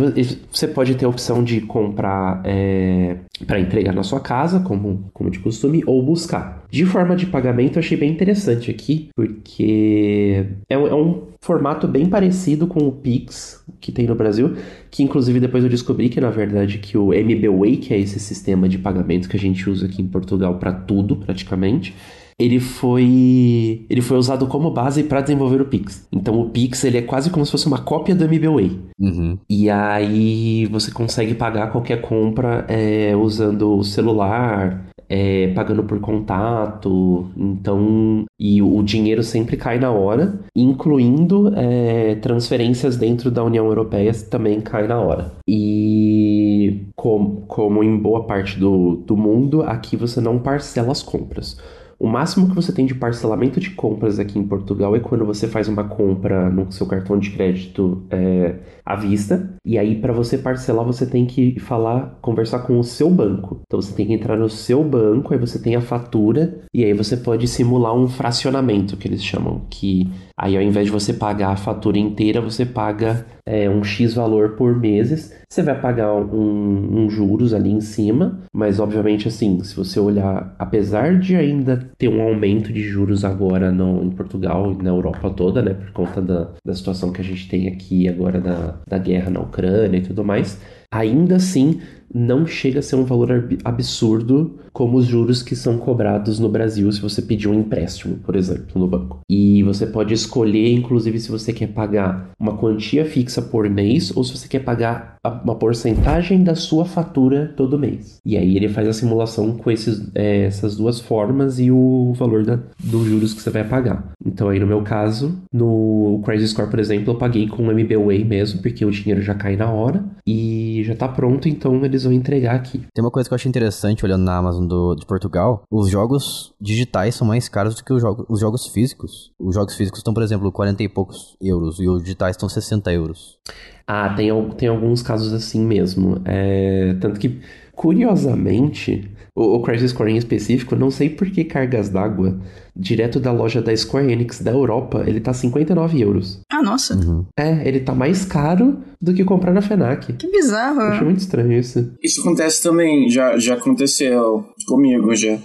[0.49, 5.29] você pode ter a opção de comprar é, para entregar na sua casa, como, como
[5.29, 6.63] de costume, ou buscar.
[6.71, 12.05] De forma de pagamento, eu achei bem interessante aqui, porque é, é um formato bem
[12.05, 14.55] parecido com o Pix que tem no Brasil,
[14.89, 18.69] que inclusive depois eu descobri que na verdade que o MBWay, que é esse sistema
[18.69, 21.93] de pagamento que a gente usa aqui em Portugal para tudo praticamente,
[22.39, 26.07] ele foi ele foi usado como base para desenvolver o Pix.
[26.11, 28.79] Então o Pix ele é quase como se fosse uma cópia do MBWay.
[28.99, 29.37] Uhum.
[29.49, 37.27] E aí você consegue pagar qualquer compra é, usando o celular, é, pagando por contato,
[37.37, 44.11] então e o dinheiro sempre cai na hora, incluindo é, transferências dentro da União Europeia
[44.29, 45.31] também cai na hora.
[45.47, 51.57] E como, como em boa parte do, do mundo, aqui você não parcela as compras.
[52.03, 55.47] O máximo que você tem de parcelamento de compras aqui em Portugal é quando você
[55.47, 58.55] faz uma compra no seu cartão de crédito é,
[58.85, 59.55] à vista.
[59.63, 63.61] E aí, para você parcelar, você tem que falar, conversar com o seu banco.
[63.65, 66.91] Então, você tem que entrar no seu banco, aí você tem a fatura, e aí
[66.91, 69.61] você pode simular um fracionamento, que eles chamam.
[69.69, 74.13] Que aí, ao invés de você pagar a fatura inteira, você paga é, um X
[74.13, 75.33] valor por meses.
[75.49, 80.55] Você vai pagar um, um, juros ali em cima, mas obviamente assim, se você olhar,
[80.57, 85.29] apesar de ainda ter um aumento de juros agora no, em Portugal e na Europa
[85.29, 88.97] toda, né, por conta da, da situação que a gente tem aqui agora da, da
[88.97, 90.59] guerra na Ucrânia e tudo mais,
[90.91, 91.81] ainda assim
[92.13, 96.91] não chega a ser um valor absurdo como os juros que são cobrados no Brasil
[96.91, 99.19] se você pedir um empréstimo, por exemplo, no banco.
[99.29, 104.23] E você pode escolher, inclusive, se você quer pagar uma quantia fixa por mês ou
[104.23, 108.19] se você quer pagar uma porcentagem da sua fatura todo mês.
[108.25, 112.43] E aí ele faz a simulação com esses, é, essas duas formas e o valor
[112.43, 114.11] da, dos juros que você vai pagar.
[114.25, 118.25] Então aí no meu caso, no Crazy Score, por exemplo, eu paguei com o MBWay
[118.25, 120.03] mesmo, porque o dinheiro já cai na hora.
[120.25, 122.85] E já tá pronto, então eles vão entregar aqui.
[122.93, 126.53] Tem uma coisa que eu achei interessante olhando na Amazon do, de Portugal: os jogos
[126.59, 129.31] digitais são mais caros do que os, jogo, os jogos físicos.
[129.39, 132.91] Os jogos físicos estão, por exemplo, 40 e poucos euros e os digitais estão 60
[132.93, 133.37] euros.
[133.85, 136.21] Ah, tem, tem alguns casos assim mesmo.
[136.25, 137.41] É, tanto que,
[137.73, 142.39] curiosamente, o, o Crisis Core em específico, não sei por que cargas d'água,
[142.75, 146.41] direto da loja da Square Enix da Europa, ele tá 59 euros.
[146.51, 146.95] Ah, nossa.
[146.95, 147.25] Uhum.
[147.37, 150.13] É, ele tá mais caro do que comprar na FENAC.
[150.13, 150.81] Que bizarro.
[150.81, 151.91] Eu acho muito estranho isso.
[152.01, 155.37] Isso acontece também, já, já aconteceu comigo já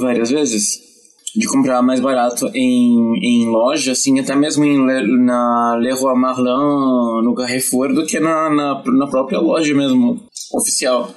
[0.00, 0.82] várias vezes.
[1.36, 7.24] De comprar mais barato em, em loja, assim, até mesmo em Le, na Leroy Merlin,
[7.24, 10.22] no Carrefour, do que na, na, na própria loja mesmo,
[10.52, 11.12] oficial,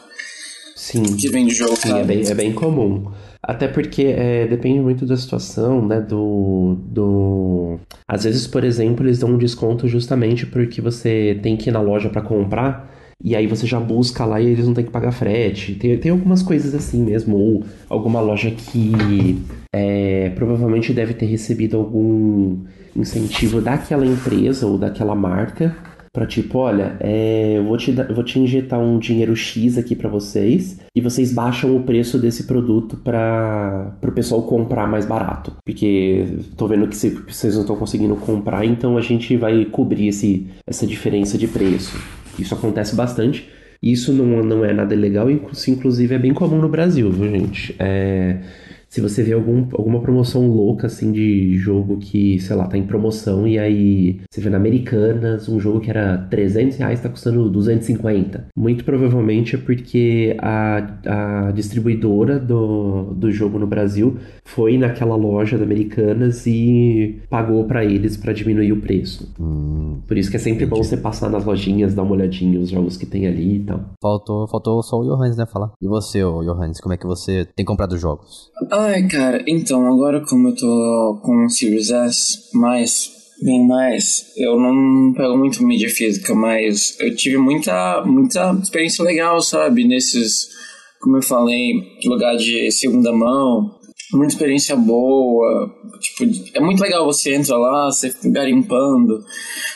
[0.88, 1.04] Sim.
[1.18, 3.12] que vende jogo, Sim, é bem, é bem comum.
[3.44, 6.00] Até porque é, depende muito da situação, né?
[6.00, 7.78] Do, do.
[8.08, 11.82] Às vezes, por exemplo, eles dão um desconto justamente porque você tem que ir na
[11.82, 12.96] loja pra comprar.
[13.22, 15.76] E aí você já busca lá e eles não têm que pagar frete.
[15.76, 17.36] Tem, tem algumas coisas assim mesmo.
[17.36, 19.42] Ou alguma loja que
[19.76, 22.64] é, provavelmente deve ter recebido algum
[22.96, 25.76] incentivo daquela empresa ou daquela marca.
[26.18, 29.96] Pra tipo, olha, é, eu vou te, eu vou te injetar um dinheiro X aqui
[29.96, 35.54] pra vocês e vocês baixam o preço desse produto para o pessoal comprar mais barato.
[35.64, 36.26] Porque
[36.58, 40.48] tô vendo que cê- vocês não estão conseguindo comprar, então a gente vai cobrir esse,
[40.66, 41.96] essa diferença de preço.
[42.40, 43.48] Isso acontece bastante.
[43.80, 44.96] Isso não, não é nada
[45.30, 47.76] inclu- isso, inclusive é bem comum no Brasil, viu, gente?
[47.78, 48.38] É,
[48.90, 52.84] se você vê algum, alguma promoção louca, assim, de jogo que, sei lá, tá em
[52.84, 57.50] promoção e aí você vê na Americanas um jogo que era 300 reais tá custando
[57.50, 58.48] 250.
[58.56, 65.58] Muito provavelmente é porque a, a distribuidora do, do jogo no Brasil foi naquela loja
[65.58, 69.34] da Americanas e pagou pra eles pra diminuir o preço.
[69.40, 72.70] Hum, Por isso que é sempre bom você passar nas lojinhas, dar uma olhadinha os
[72.70, 73.82] jogos que tem ali e tal.
[74.02, 75.72] faltou, faltou só o Johannes, né, falar.
[75.82, 78.50] E você, ô Johannes, como é que você tem comprado jogos?
[78.80, 83.10] Ai, cara, então, agora como eu tô com o Series S, mais,
[83.42, 89.42] bem mais, eu não pego muito mídia física, mas eu tive muita, muita experiência legal,
[89.42, 89.88] sabe?
[89.88, 90.50] Nesses,
[91.02, 91.74] como eu falei,
[92.06, 93.80] lugar de segunda mão,
[94.14, 99.26] muita experiência boa, tipo, é muito legal você entra lá, você garimpando,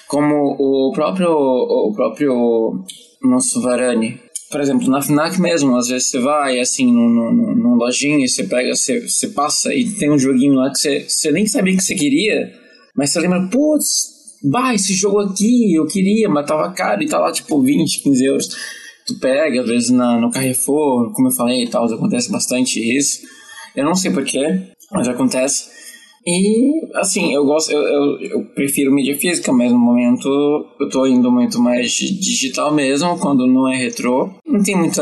[0.07, 2.85] como o próprio, o próprio
[3.23, 4.19] nosso Varane,
[4.51, 8.43] por exemplo, na FNAC mesmo, às vezes você vai assim num, num, num lojinha, você
[8.43, 11.83] pega, você, você passa e tem um joguinho lá que você, você nem sabia que
[11.83, 12.51] você queria,
[12.95, 14.11] mas você lembra, putz,
[14.43, 18.25] bah, esse jogo aqui eu queria, mas tava caro e tá lá tipo 20, 15
[18.25, 18.47] euros.
[19.07, 23.21] Tu pega, às vezes na, no Carrefour, como eu falei e tal, acontece bastante isso.
[23.75, 25.80] Eu não sei porquê, mas acontece.
[26.25, 30.27] E, assim, eu gosto, eu, eu, eu prefiro mídia física, mas no momento
[30.79, 34.29] eu tô indo muito mais digital mesmo, quando não é retrô.
[34.45, 35.01] Não tem muita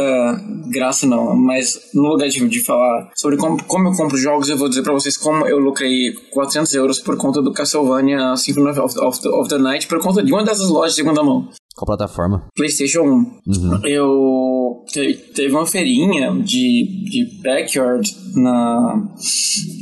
[0.71, 4.57] graça não, mas no lugar de, de falar sobre como, como eu compro jogos, eu
[4.57, 8.99] vou dizer pra vocês como eu lucrei 400 euros por conta do Castlevania Symphony of,
[8.99, 11.49] of, the, of the Night, por conta de uma dessas lojas de segunda mão.
[11.75, 12.47] Qual plataforma?
[12.55, 13.05] PlayStation 1.
[13.05, 13.81] Uhum.
[13.85, 14.58] Eu
[14.91, 19.07] te- teve uma feirinha de, de backyard na,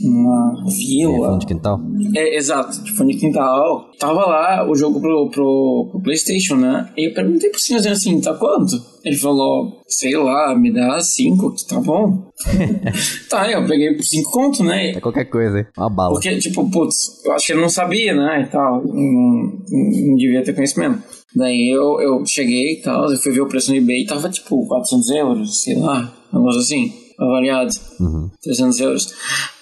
[0.03, 1.27] na É, vila.
[1.31, 1.79] fundo de quintal?
[2.15, 3.89] É, exato, de fundo de quintal.
[3.99, 6.89] Tava lá o jogo pro, pro, pro PlayStation, né?
[6.97, 8.75] E eu perguntei pro senhorzinho assim: tá quanto?
[9.03, 12.27] Ele falou: sei lá, me dá cinco, que tá bom.
[13.29, 14.91] tá, eu peguei por cinco conto, né?
[14.91, 15.65] É qualquer coisa, hein?
[15.77, 16.13] Uma bala.
[16.13, 20.43] Porque, tipo, putz, eu acho que ele não sabia, né, e tal, não, não devia
[20.43, 21.01] ter conhecimento.
[21.35, 24.65] Daí eu, eu cheguei e tal, eu fui ver o preço no eBay, tava tipo
[24.67, 28.29] 400 euros, sei lá, um negócio assim, avaliado, Uhum.
[28.41, 29.13] 300 euros.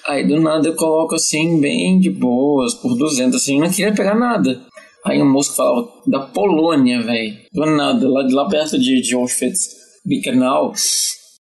[0.08, 4.16] Aí do nada eu coloco assim, bem de boas, por 200, assim, não queria pegar
[4.16, 4.62] nada.
[5.06, 9.70] Aí um moço falava da Polônia, velho, do nada, lá, lá perto de, de Auschwitz,
[10.06, 10.74] Birkenau.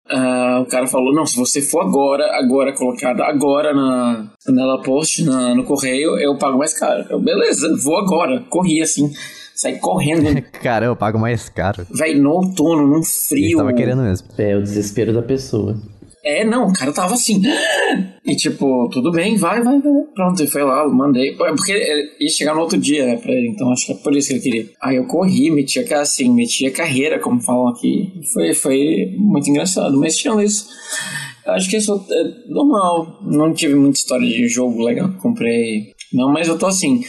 [0.08, 5.22] Ah, o cara falou, não, se você for agora, agora colocada agora na nela post,
[5.24, 7.06] na, no correio, eu pago mais caro.
[7.08, 8.44] Eu, beleza, vou agora.
[8.50, 9.10] Corri assim,
[9.54, 11.86] saí correndo, Cara, eu pago mais caro.
[11.90, 13.58] velho, no outono, num Ele frio.
[13.58, 14.28] tava querendo mesmo.
[14.38, 15.76] É o desespero da pessoa.
[16.26, 17.42] É, não, o cara tava assim.
[18.26, 19.92] E tipo, tudo bem, vai, vai, vai.
[20.14, 21.32] Pronto, ele foi lá, mandei.
[21.32, 23.96] É Porque ele ia chegar no outro dia, né, pra ele, então acho que é
[23.96, 24.66] por isso que ele queria.
[24.82, 28.10] Aí eu corri, metia assim, metia carreira, como falam aqui.
[28.32, 30.66] Foi, foi muito engraçado, mas tirando isso.
[31.46, 33.18] Acho que isso é normal.
[33.26, 35.92] Não tive muita história de jogo legal que comprei.
[36.10, 37.02] Não, mas eu tô assim.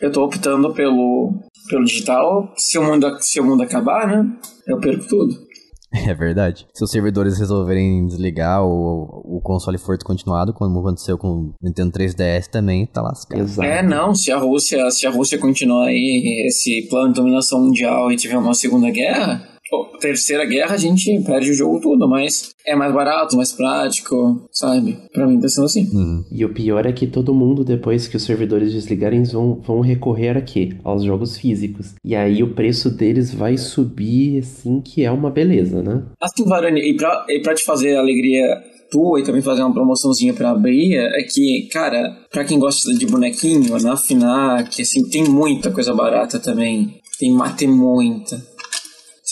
[0.00, 1.34] Eu tô optando pelo,
[1.68, 2.52] pelo digital.
[2.56, 4.30] Se o, mundo, se o mundo acabar, né?
[4.66, 5.52] Eu perco tudo.
[6.08, 6.66] É verdade.
[6.72, 11.92] Se os servidores resolverem desligar ou o console for descontinuado, como aconteceu com o Nintendo
[11.92, 13.42] 3DS também, tá lascado.
[13.42, 13.68] Exato.
[13.68, 18.10] É, não, se a Rússia, se a Rússia continuar aí esse plano de dominação mundial
[18.10, 22.54] e tiver uma segunda guerra, pô, Terceira Guerra a gente perde o jogo todo, mas
[22.66, 24.98] é mais barato, mais prático, sabe?
[25.10, 25.88] Pra mim tá sendo assim.
[25.90, 26.22] Uhum.
[26.30, 30.36] E o pior é que todo mundo, depois que os servidores desligarem, vão, vão recorrer
[30.36, 30.76] a quê?
[30.84, 31.94] Aos jogos físicos.
[32.04, 36.02] E aí o preço deles vai subir, assim, que é uma beleza, né?
[36.20, 39.72] Assim, Varane, e pra, e pra te fazer a alegria tua e também fazer uma
[39.72, 45.24] promoçãozinha pra abrir, é que, cara, pra quem gosta de bonequinho, na FNAC, assim, tem
[45.24, 47.00] muita coisa barata também.
[47.18, 48.51] Tem, tem muita.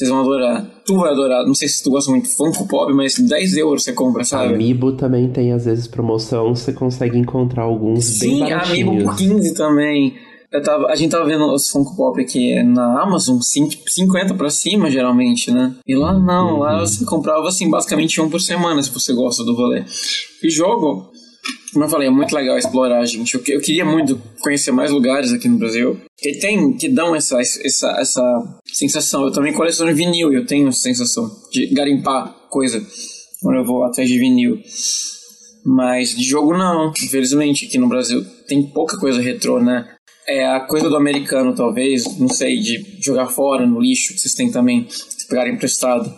[0.01, 0.67] Vocês vão adorar.
[0.87, 1.47] Tu vai adorar.
[1.47, 4.55] Não sei se tu gosta muito de Funko Pop, mas 10 euros você compra, sabe?
[4.55, 6.55] Amiibo também tem, às vezes, promoção.
[6.55, 8.89] Você consegue encontrar alguns bem Sim, baratinhos.
[8.89, 10.15] Amiibo por 15 também.
[10.65, 14.91] Tava, a gente tava vendo os Funko Pop aqui na Amazon, cin- 50 pra cima,
[14.91, 15.75] geralmente, né?
[15.87, 19.55] E lá não, lá você comprava, assim, basicamente um por semana, se você gosta do
[19.55, 19.85] rolê.
[20.43, 21.11] E jogo,
[21.73, 23.35] como eu falei, é muito legal explorar, gente.
[23.35, 27.41] Eu, eu queria muito conhecer mais lugares aqui no Brasil que tem, que dão essa,
[27.41, 29.25] essa, essa sensação.
[29.25, 32.85] Eu também coleciono vinil, eu tenho essa sensação de garimpar coisa
[33.41, 34.59] quando eu vou atrás de vinil.
[35.65, 39.87] Mas de jogo não, infelizmente, aqui no Brasil tem pouca coisa retrô, né?
[40.27, 44.35] É a coisa do americano, talvez, não sei, de jogar fora, no lixo, que vocês
[44.35, 46.13] têm também, se pegarem emprestado.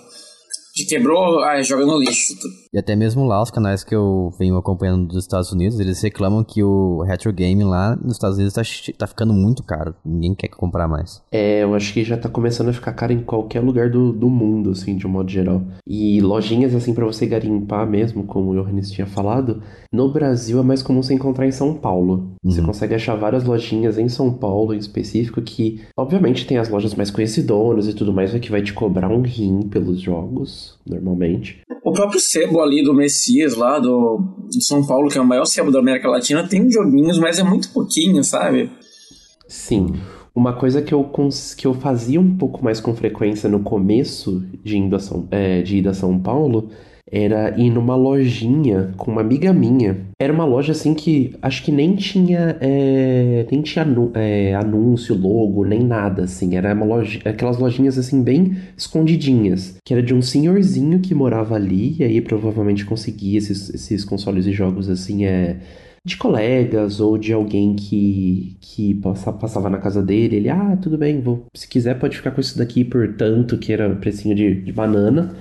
[0.75, 2.35] De quebrou, ah, joga no lixo.
[2.75, 6.43] E até mesmo lá, os canais que eu venho acompanhando dos Estados Unidos, eles reclamam
[6.43, 8.63] que o retro game lá nos Estados Unidos tá,
[8.97, 9.95] tá ficando muito caro.
[10.03, 11.23] Ninguém quer comprar mais.
[11.31, 14.31] É, eu acho que já tá começando a ficar caro em qualquer lugar do, do
[14.31, 15.61] mundo, assim, de um modo geral.
[15.87, 19.63] E lojinhas, assim, pra você garimpar mesmo, como o Johannes tinha falado,
[19.93, 22.33] no Brasil é mais comum você encontrar em São Paulo.
[22.43, 22.67] Você Uhum.
[22.69, 27.11] consegue achar várias lojinhas em São Paulo, em específico, que, obviamente, tem as lojas mais
[27.11, 31.61] conhecidonas e tudo mais, mas que vai te cobrar um rim pelos jogos, normalmente.
[31.85, 34.21] O próprio sebo ali do Messias, lá do,
[34.61, 37.71] São Paulo, que é o maior sebo da América Latina, tem joguinhos, mas é muito
[37.71, 38.71] pouquinho, sabe?
[39.47, 39.95] Sim.
[40.35, 41.11] Uma coisa que eu,
[41.57, 45.61] que eu fazia um pouco mais com frequência no começo de, indo a São, é,
[45.61, 46.71] de ir a São Paulo
[47.13, 49.99] era ir numa lojinha com uma amiga minha.
[50.19, 55.65] Era uma loja assim que acho que nem tinha, é, nem tinha é, anúncio, logo,
[55.65, 56.57] nem nada assim.
[56.57, 59.77] Era uma loja, aquelas lojinhas assim bem escondidinhas.
[59.85, 64.47] Que era de um senhorzinho que morava ali e aí provavelmente conseguia esses, esses consoles
[64.47, 65.59] e jogos assim, é
[66.05, 70.37] de colegas ou de alguém que, que passa- passava na casa dele.
[70.37, 73.73] Ele, ah, tudo bem, vou, se quiser pode ficar com isso daqui por tanto, que
[73.73, 75.35] era precinho de, de banana.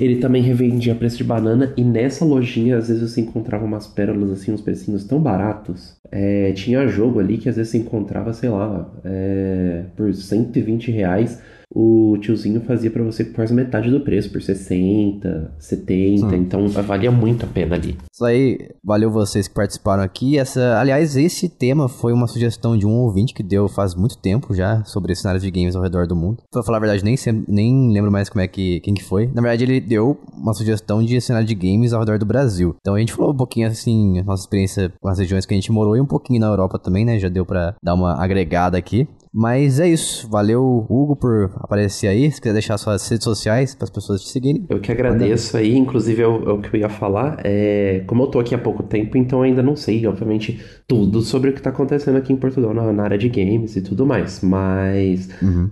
[0.00, 4.30] Ele também revendia preço de banana e nessa lojinha às vezes você encontrava umas pérolas
[4.32, 5.96] assim, uns precinhos tão baratos.
[6.10, 11.40] É, tinha jogo ali que às vezes você encontrava, sei lá, é, por 120 reais.
[11.74, 16.34] O tiozinho fazia pra você por quase metade do preço, por 60, 70, Hum.
[16.34, 17.96] então valia muito a pena ali.
[18.12, 20.38] Isso aí, valeu vocês que participaram aqui.
[20.38, 24.54] Essa, aliás, esse tema foi uma sugestão de um ouvinte que deu faz muito tempo
[24.54, 26.42] já sobre cenários de games ao redor do mundo.
[26.50, 27.16] Pra falar a verdade, nem,
[27.48, 29.26] nem lembro mais como é que quem que foi.
[29.34, 32.76] Na verdade, ele deu uma sugestão de cenário de games ao redor do Brasil.
[32.80, 35.72] Então a gente falou um pouquinho assim, nossa experiência com as regiões que a gente
[35.72, 37.18] morou e um pouquinho na Europa também, né?
[37.18, 39.08] Já deu pra dar uma agregada aqui.
[39.32, 40.28] Mas é isso.
[40.28, 42.30] Valeu, Hugo, por aparecer aí.
[42.30, 44.66] Se quiser deixar suas redes sociais para as pessoas te seguirem.
[44.68, 47.40] Eu que agradeço aí, inclusive é o, é o que eu ia falar.
[47.42, 51.22] É, como eu tô aqui há pouco tempo, então eu ainda não sei, obviamente, tudo
[51.22, 54.04] sobre o que tá acontecendo aqui em Portugal na, na área de games e tudo
[54.04, 54.42] mais.
[54.42, 55.30] Mas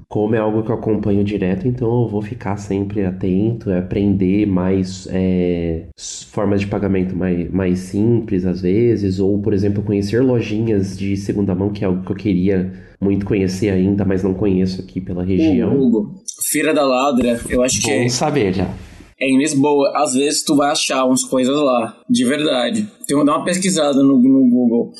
[0.08, 4.46] como é algo que eu acompanho direto, então eu vou ficar sempre atento, é, aprender
[4.46, 5.88] mais é,
[6.30, 11.54] formas de pagamento mais, mais simples às vezes, ou, por exemplo, conhecer lojinhas de segunda
[11.54, 15.24] mão, que é algo que eu queria muito conhecer ainda, mas não conheço aqui pela
[15.24, 15.76] região.
[15.76, 16.14] Hugo,
[16.50, 18.68] Feira da Ladra, eu acho que é, Bom saber já.
[19.20, 19.92] é em Lisboa.
[19.96, 22.88] Às vezes tu vai achar umas coisas lá, de verdade.
[23.06, 24.92] Tem dá uma pesquisada no, no Google.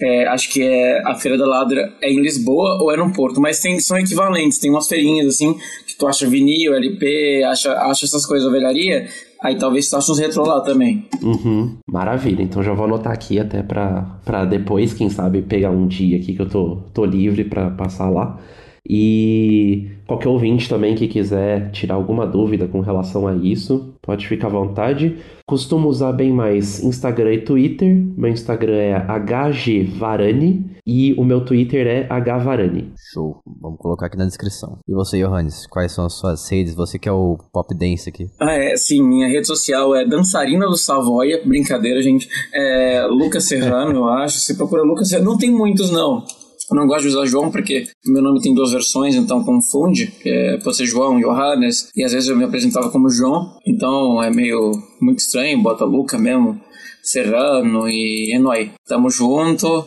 [0.00, 3.40] É, acho que é a Feira da Ladra é em Lisboa ou é no Porto,
[3.40, 4.58] mas tem, são equivalentes.
[4.58, 5.54] Tem umas feirinhas assim
[5.86, 9.06] que tu acha vinil, LP, acha, acha essas coisas velharia.
[9.42, 11.06] Aí talvez ache uns retrô lá também.
[11.20, 12.42] Uhum, maravilha.
[12.42, 16.32] Então já vou anotar aqui até pra, pra depois, quem sabe, pegar um dia aqui
[16.34, 18.38] que eu tô, tô livre pra passar lá.
[18.88, 24.48] E qualquer ouvinte também que quiser tirar alguma dúvida com relação a isso, pode ficar
[24.48, 25.18] à vontade.
[25.46, 27.94] Costumo usar bem mais Instagram e Twitter.
[28.16, 32.92] Meu Instagram é HGVarani e o meu Twitter é HVarani.
[33.12, 33.40] Show.
[33.60, 34.78] Vamos colocar aqui na descrição.
[34.88, 36.74] E você, Johannes, quais são as suas redes?
[36.74, 38.26] Você que é o pop dance aqui.
[38.40, 42.28] Ah, é, sim, minha rede social é Dançarina do Savoia, brincadeira, gente.
[42.52, 44.38] É Lucas Serrano, eu acho.
[44.38, 46.24] Se procura Lucas Serrano, não tem muitos, não.
[46.70, 50.12] Eu não gosto de usar João porque meu nome tem duas versões, então confunde.
[50.24, 54.30] É, pode ser João, Johannes, e às vezes eu me apresentava como João, então é
[54.30, 56.60] meio muito estranho, bota Luca mesmo,
[57.02, 58.70] Serrano e Enoi.
[58.86, 59.84] Tamo junto.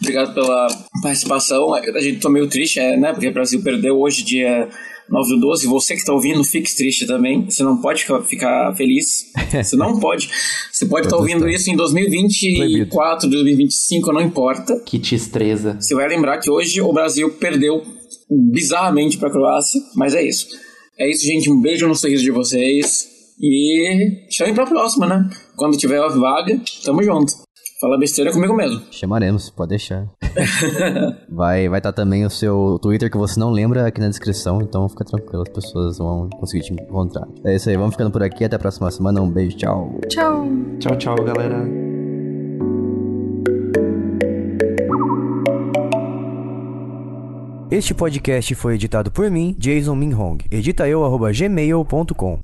[0.00, 0.68] Obrigado pela
[1.02, 1.74] participação.
[1.74, 3.12] A gente tô meio triste, é, né?
[3.12, 4.68] Porque o Brasil perdeu hoje, dia
[5.12, 5.66] 9 do 12.
[5.66, 7.44] Você que tá ouvindo, fique triste também.
[7.44, 9.26] Você não pode ficar, ficar feliz.
[9.62, 10.30] Você não pode.
[10.72, 14.80] Você pode estar tá ouvindo isso em 2024, 2025, não importa.
[14.80, 15.76] Que tristeza.
[15.78, 17.82] Você vai lembrar que hoje o Brasil perdeu
[18.30, 20.48] bizarramente pra Croácia, mas é isso.
[20.98, 21.50] É isso, gente.
[21.50, 23.10] Um beijo no sorriso de vocês.
[23.38, 25.28] E chamem pra próxima, né?
[25.56, 27.34] Quando tiver a vaga, tamo junto.
[27.82, 28.80] Fala besteira comigo mesmo.
[28.92, 30.06] Chamaremos, pode deixar.
[31.28, 34.62] vai vai estar tá também o seu Twitter que você não lembra aqui na descrição,
[34.62, 37.26] então fica tranquilo, as pessoas vão conseguir te encontrar.
[37.44, 39.98] É isso aí, vamos ficando por aqui, até a próxima semana, um beijo, tchau.
[40.08, 40.46] Tchau.
[40.78, 41.82] Tchau, tchau, galera.
[47.68, 50.38] Este podcast foi editado por mim, Jason Minhong.
[50.52, 51.02] Edita eu,
[51.32, 52.38] gmail.com.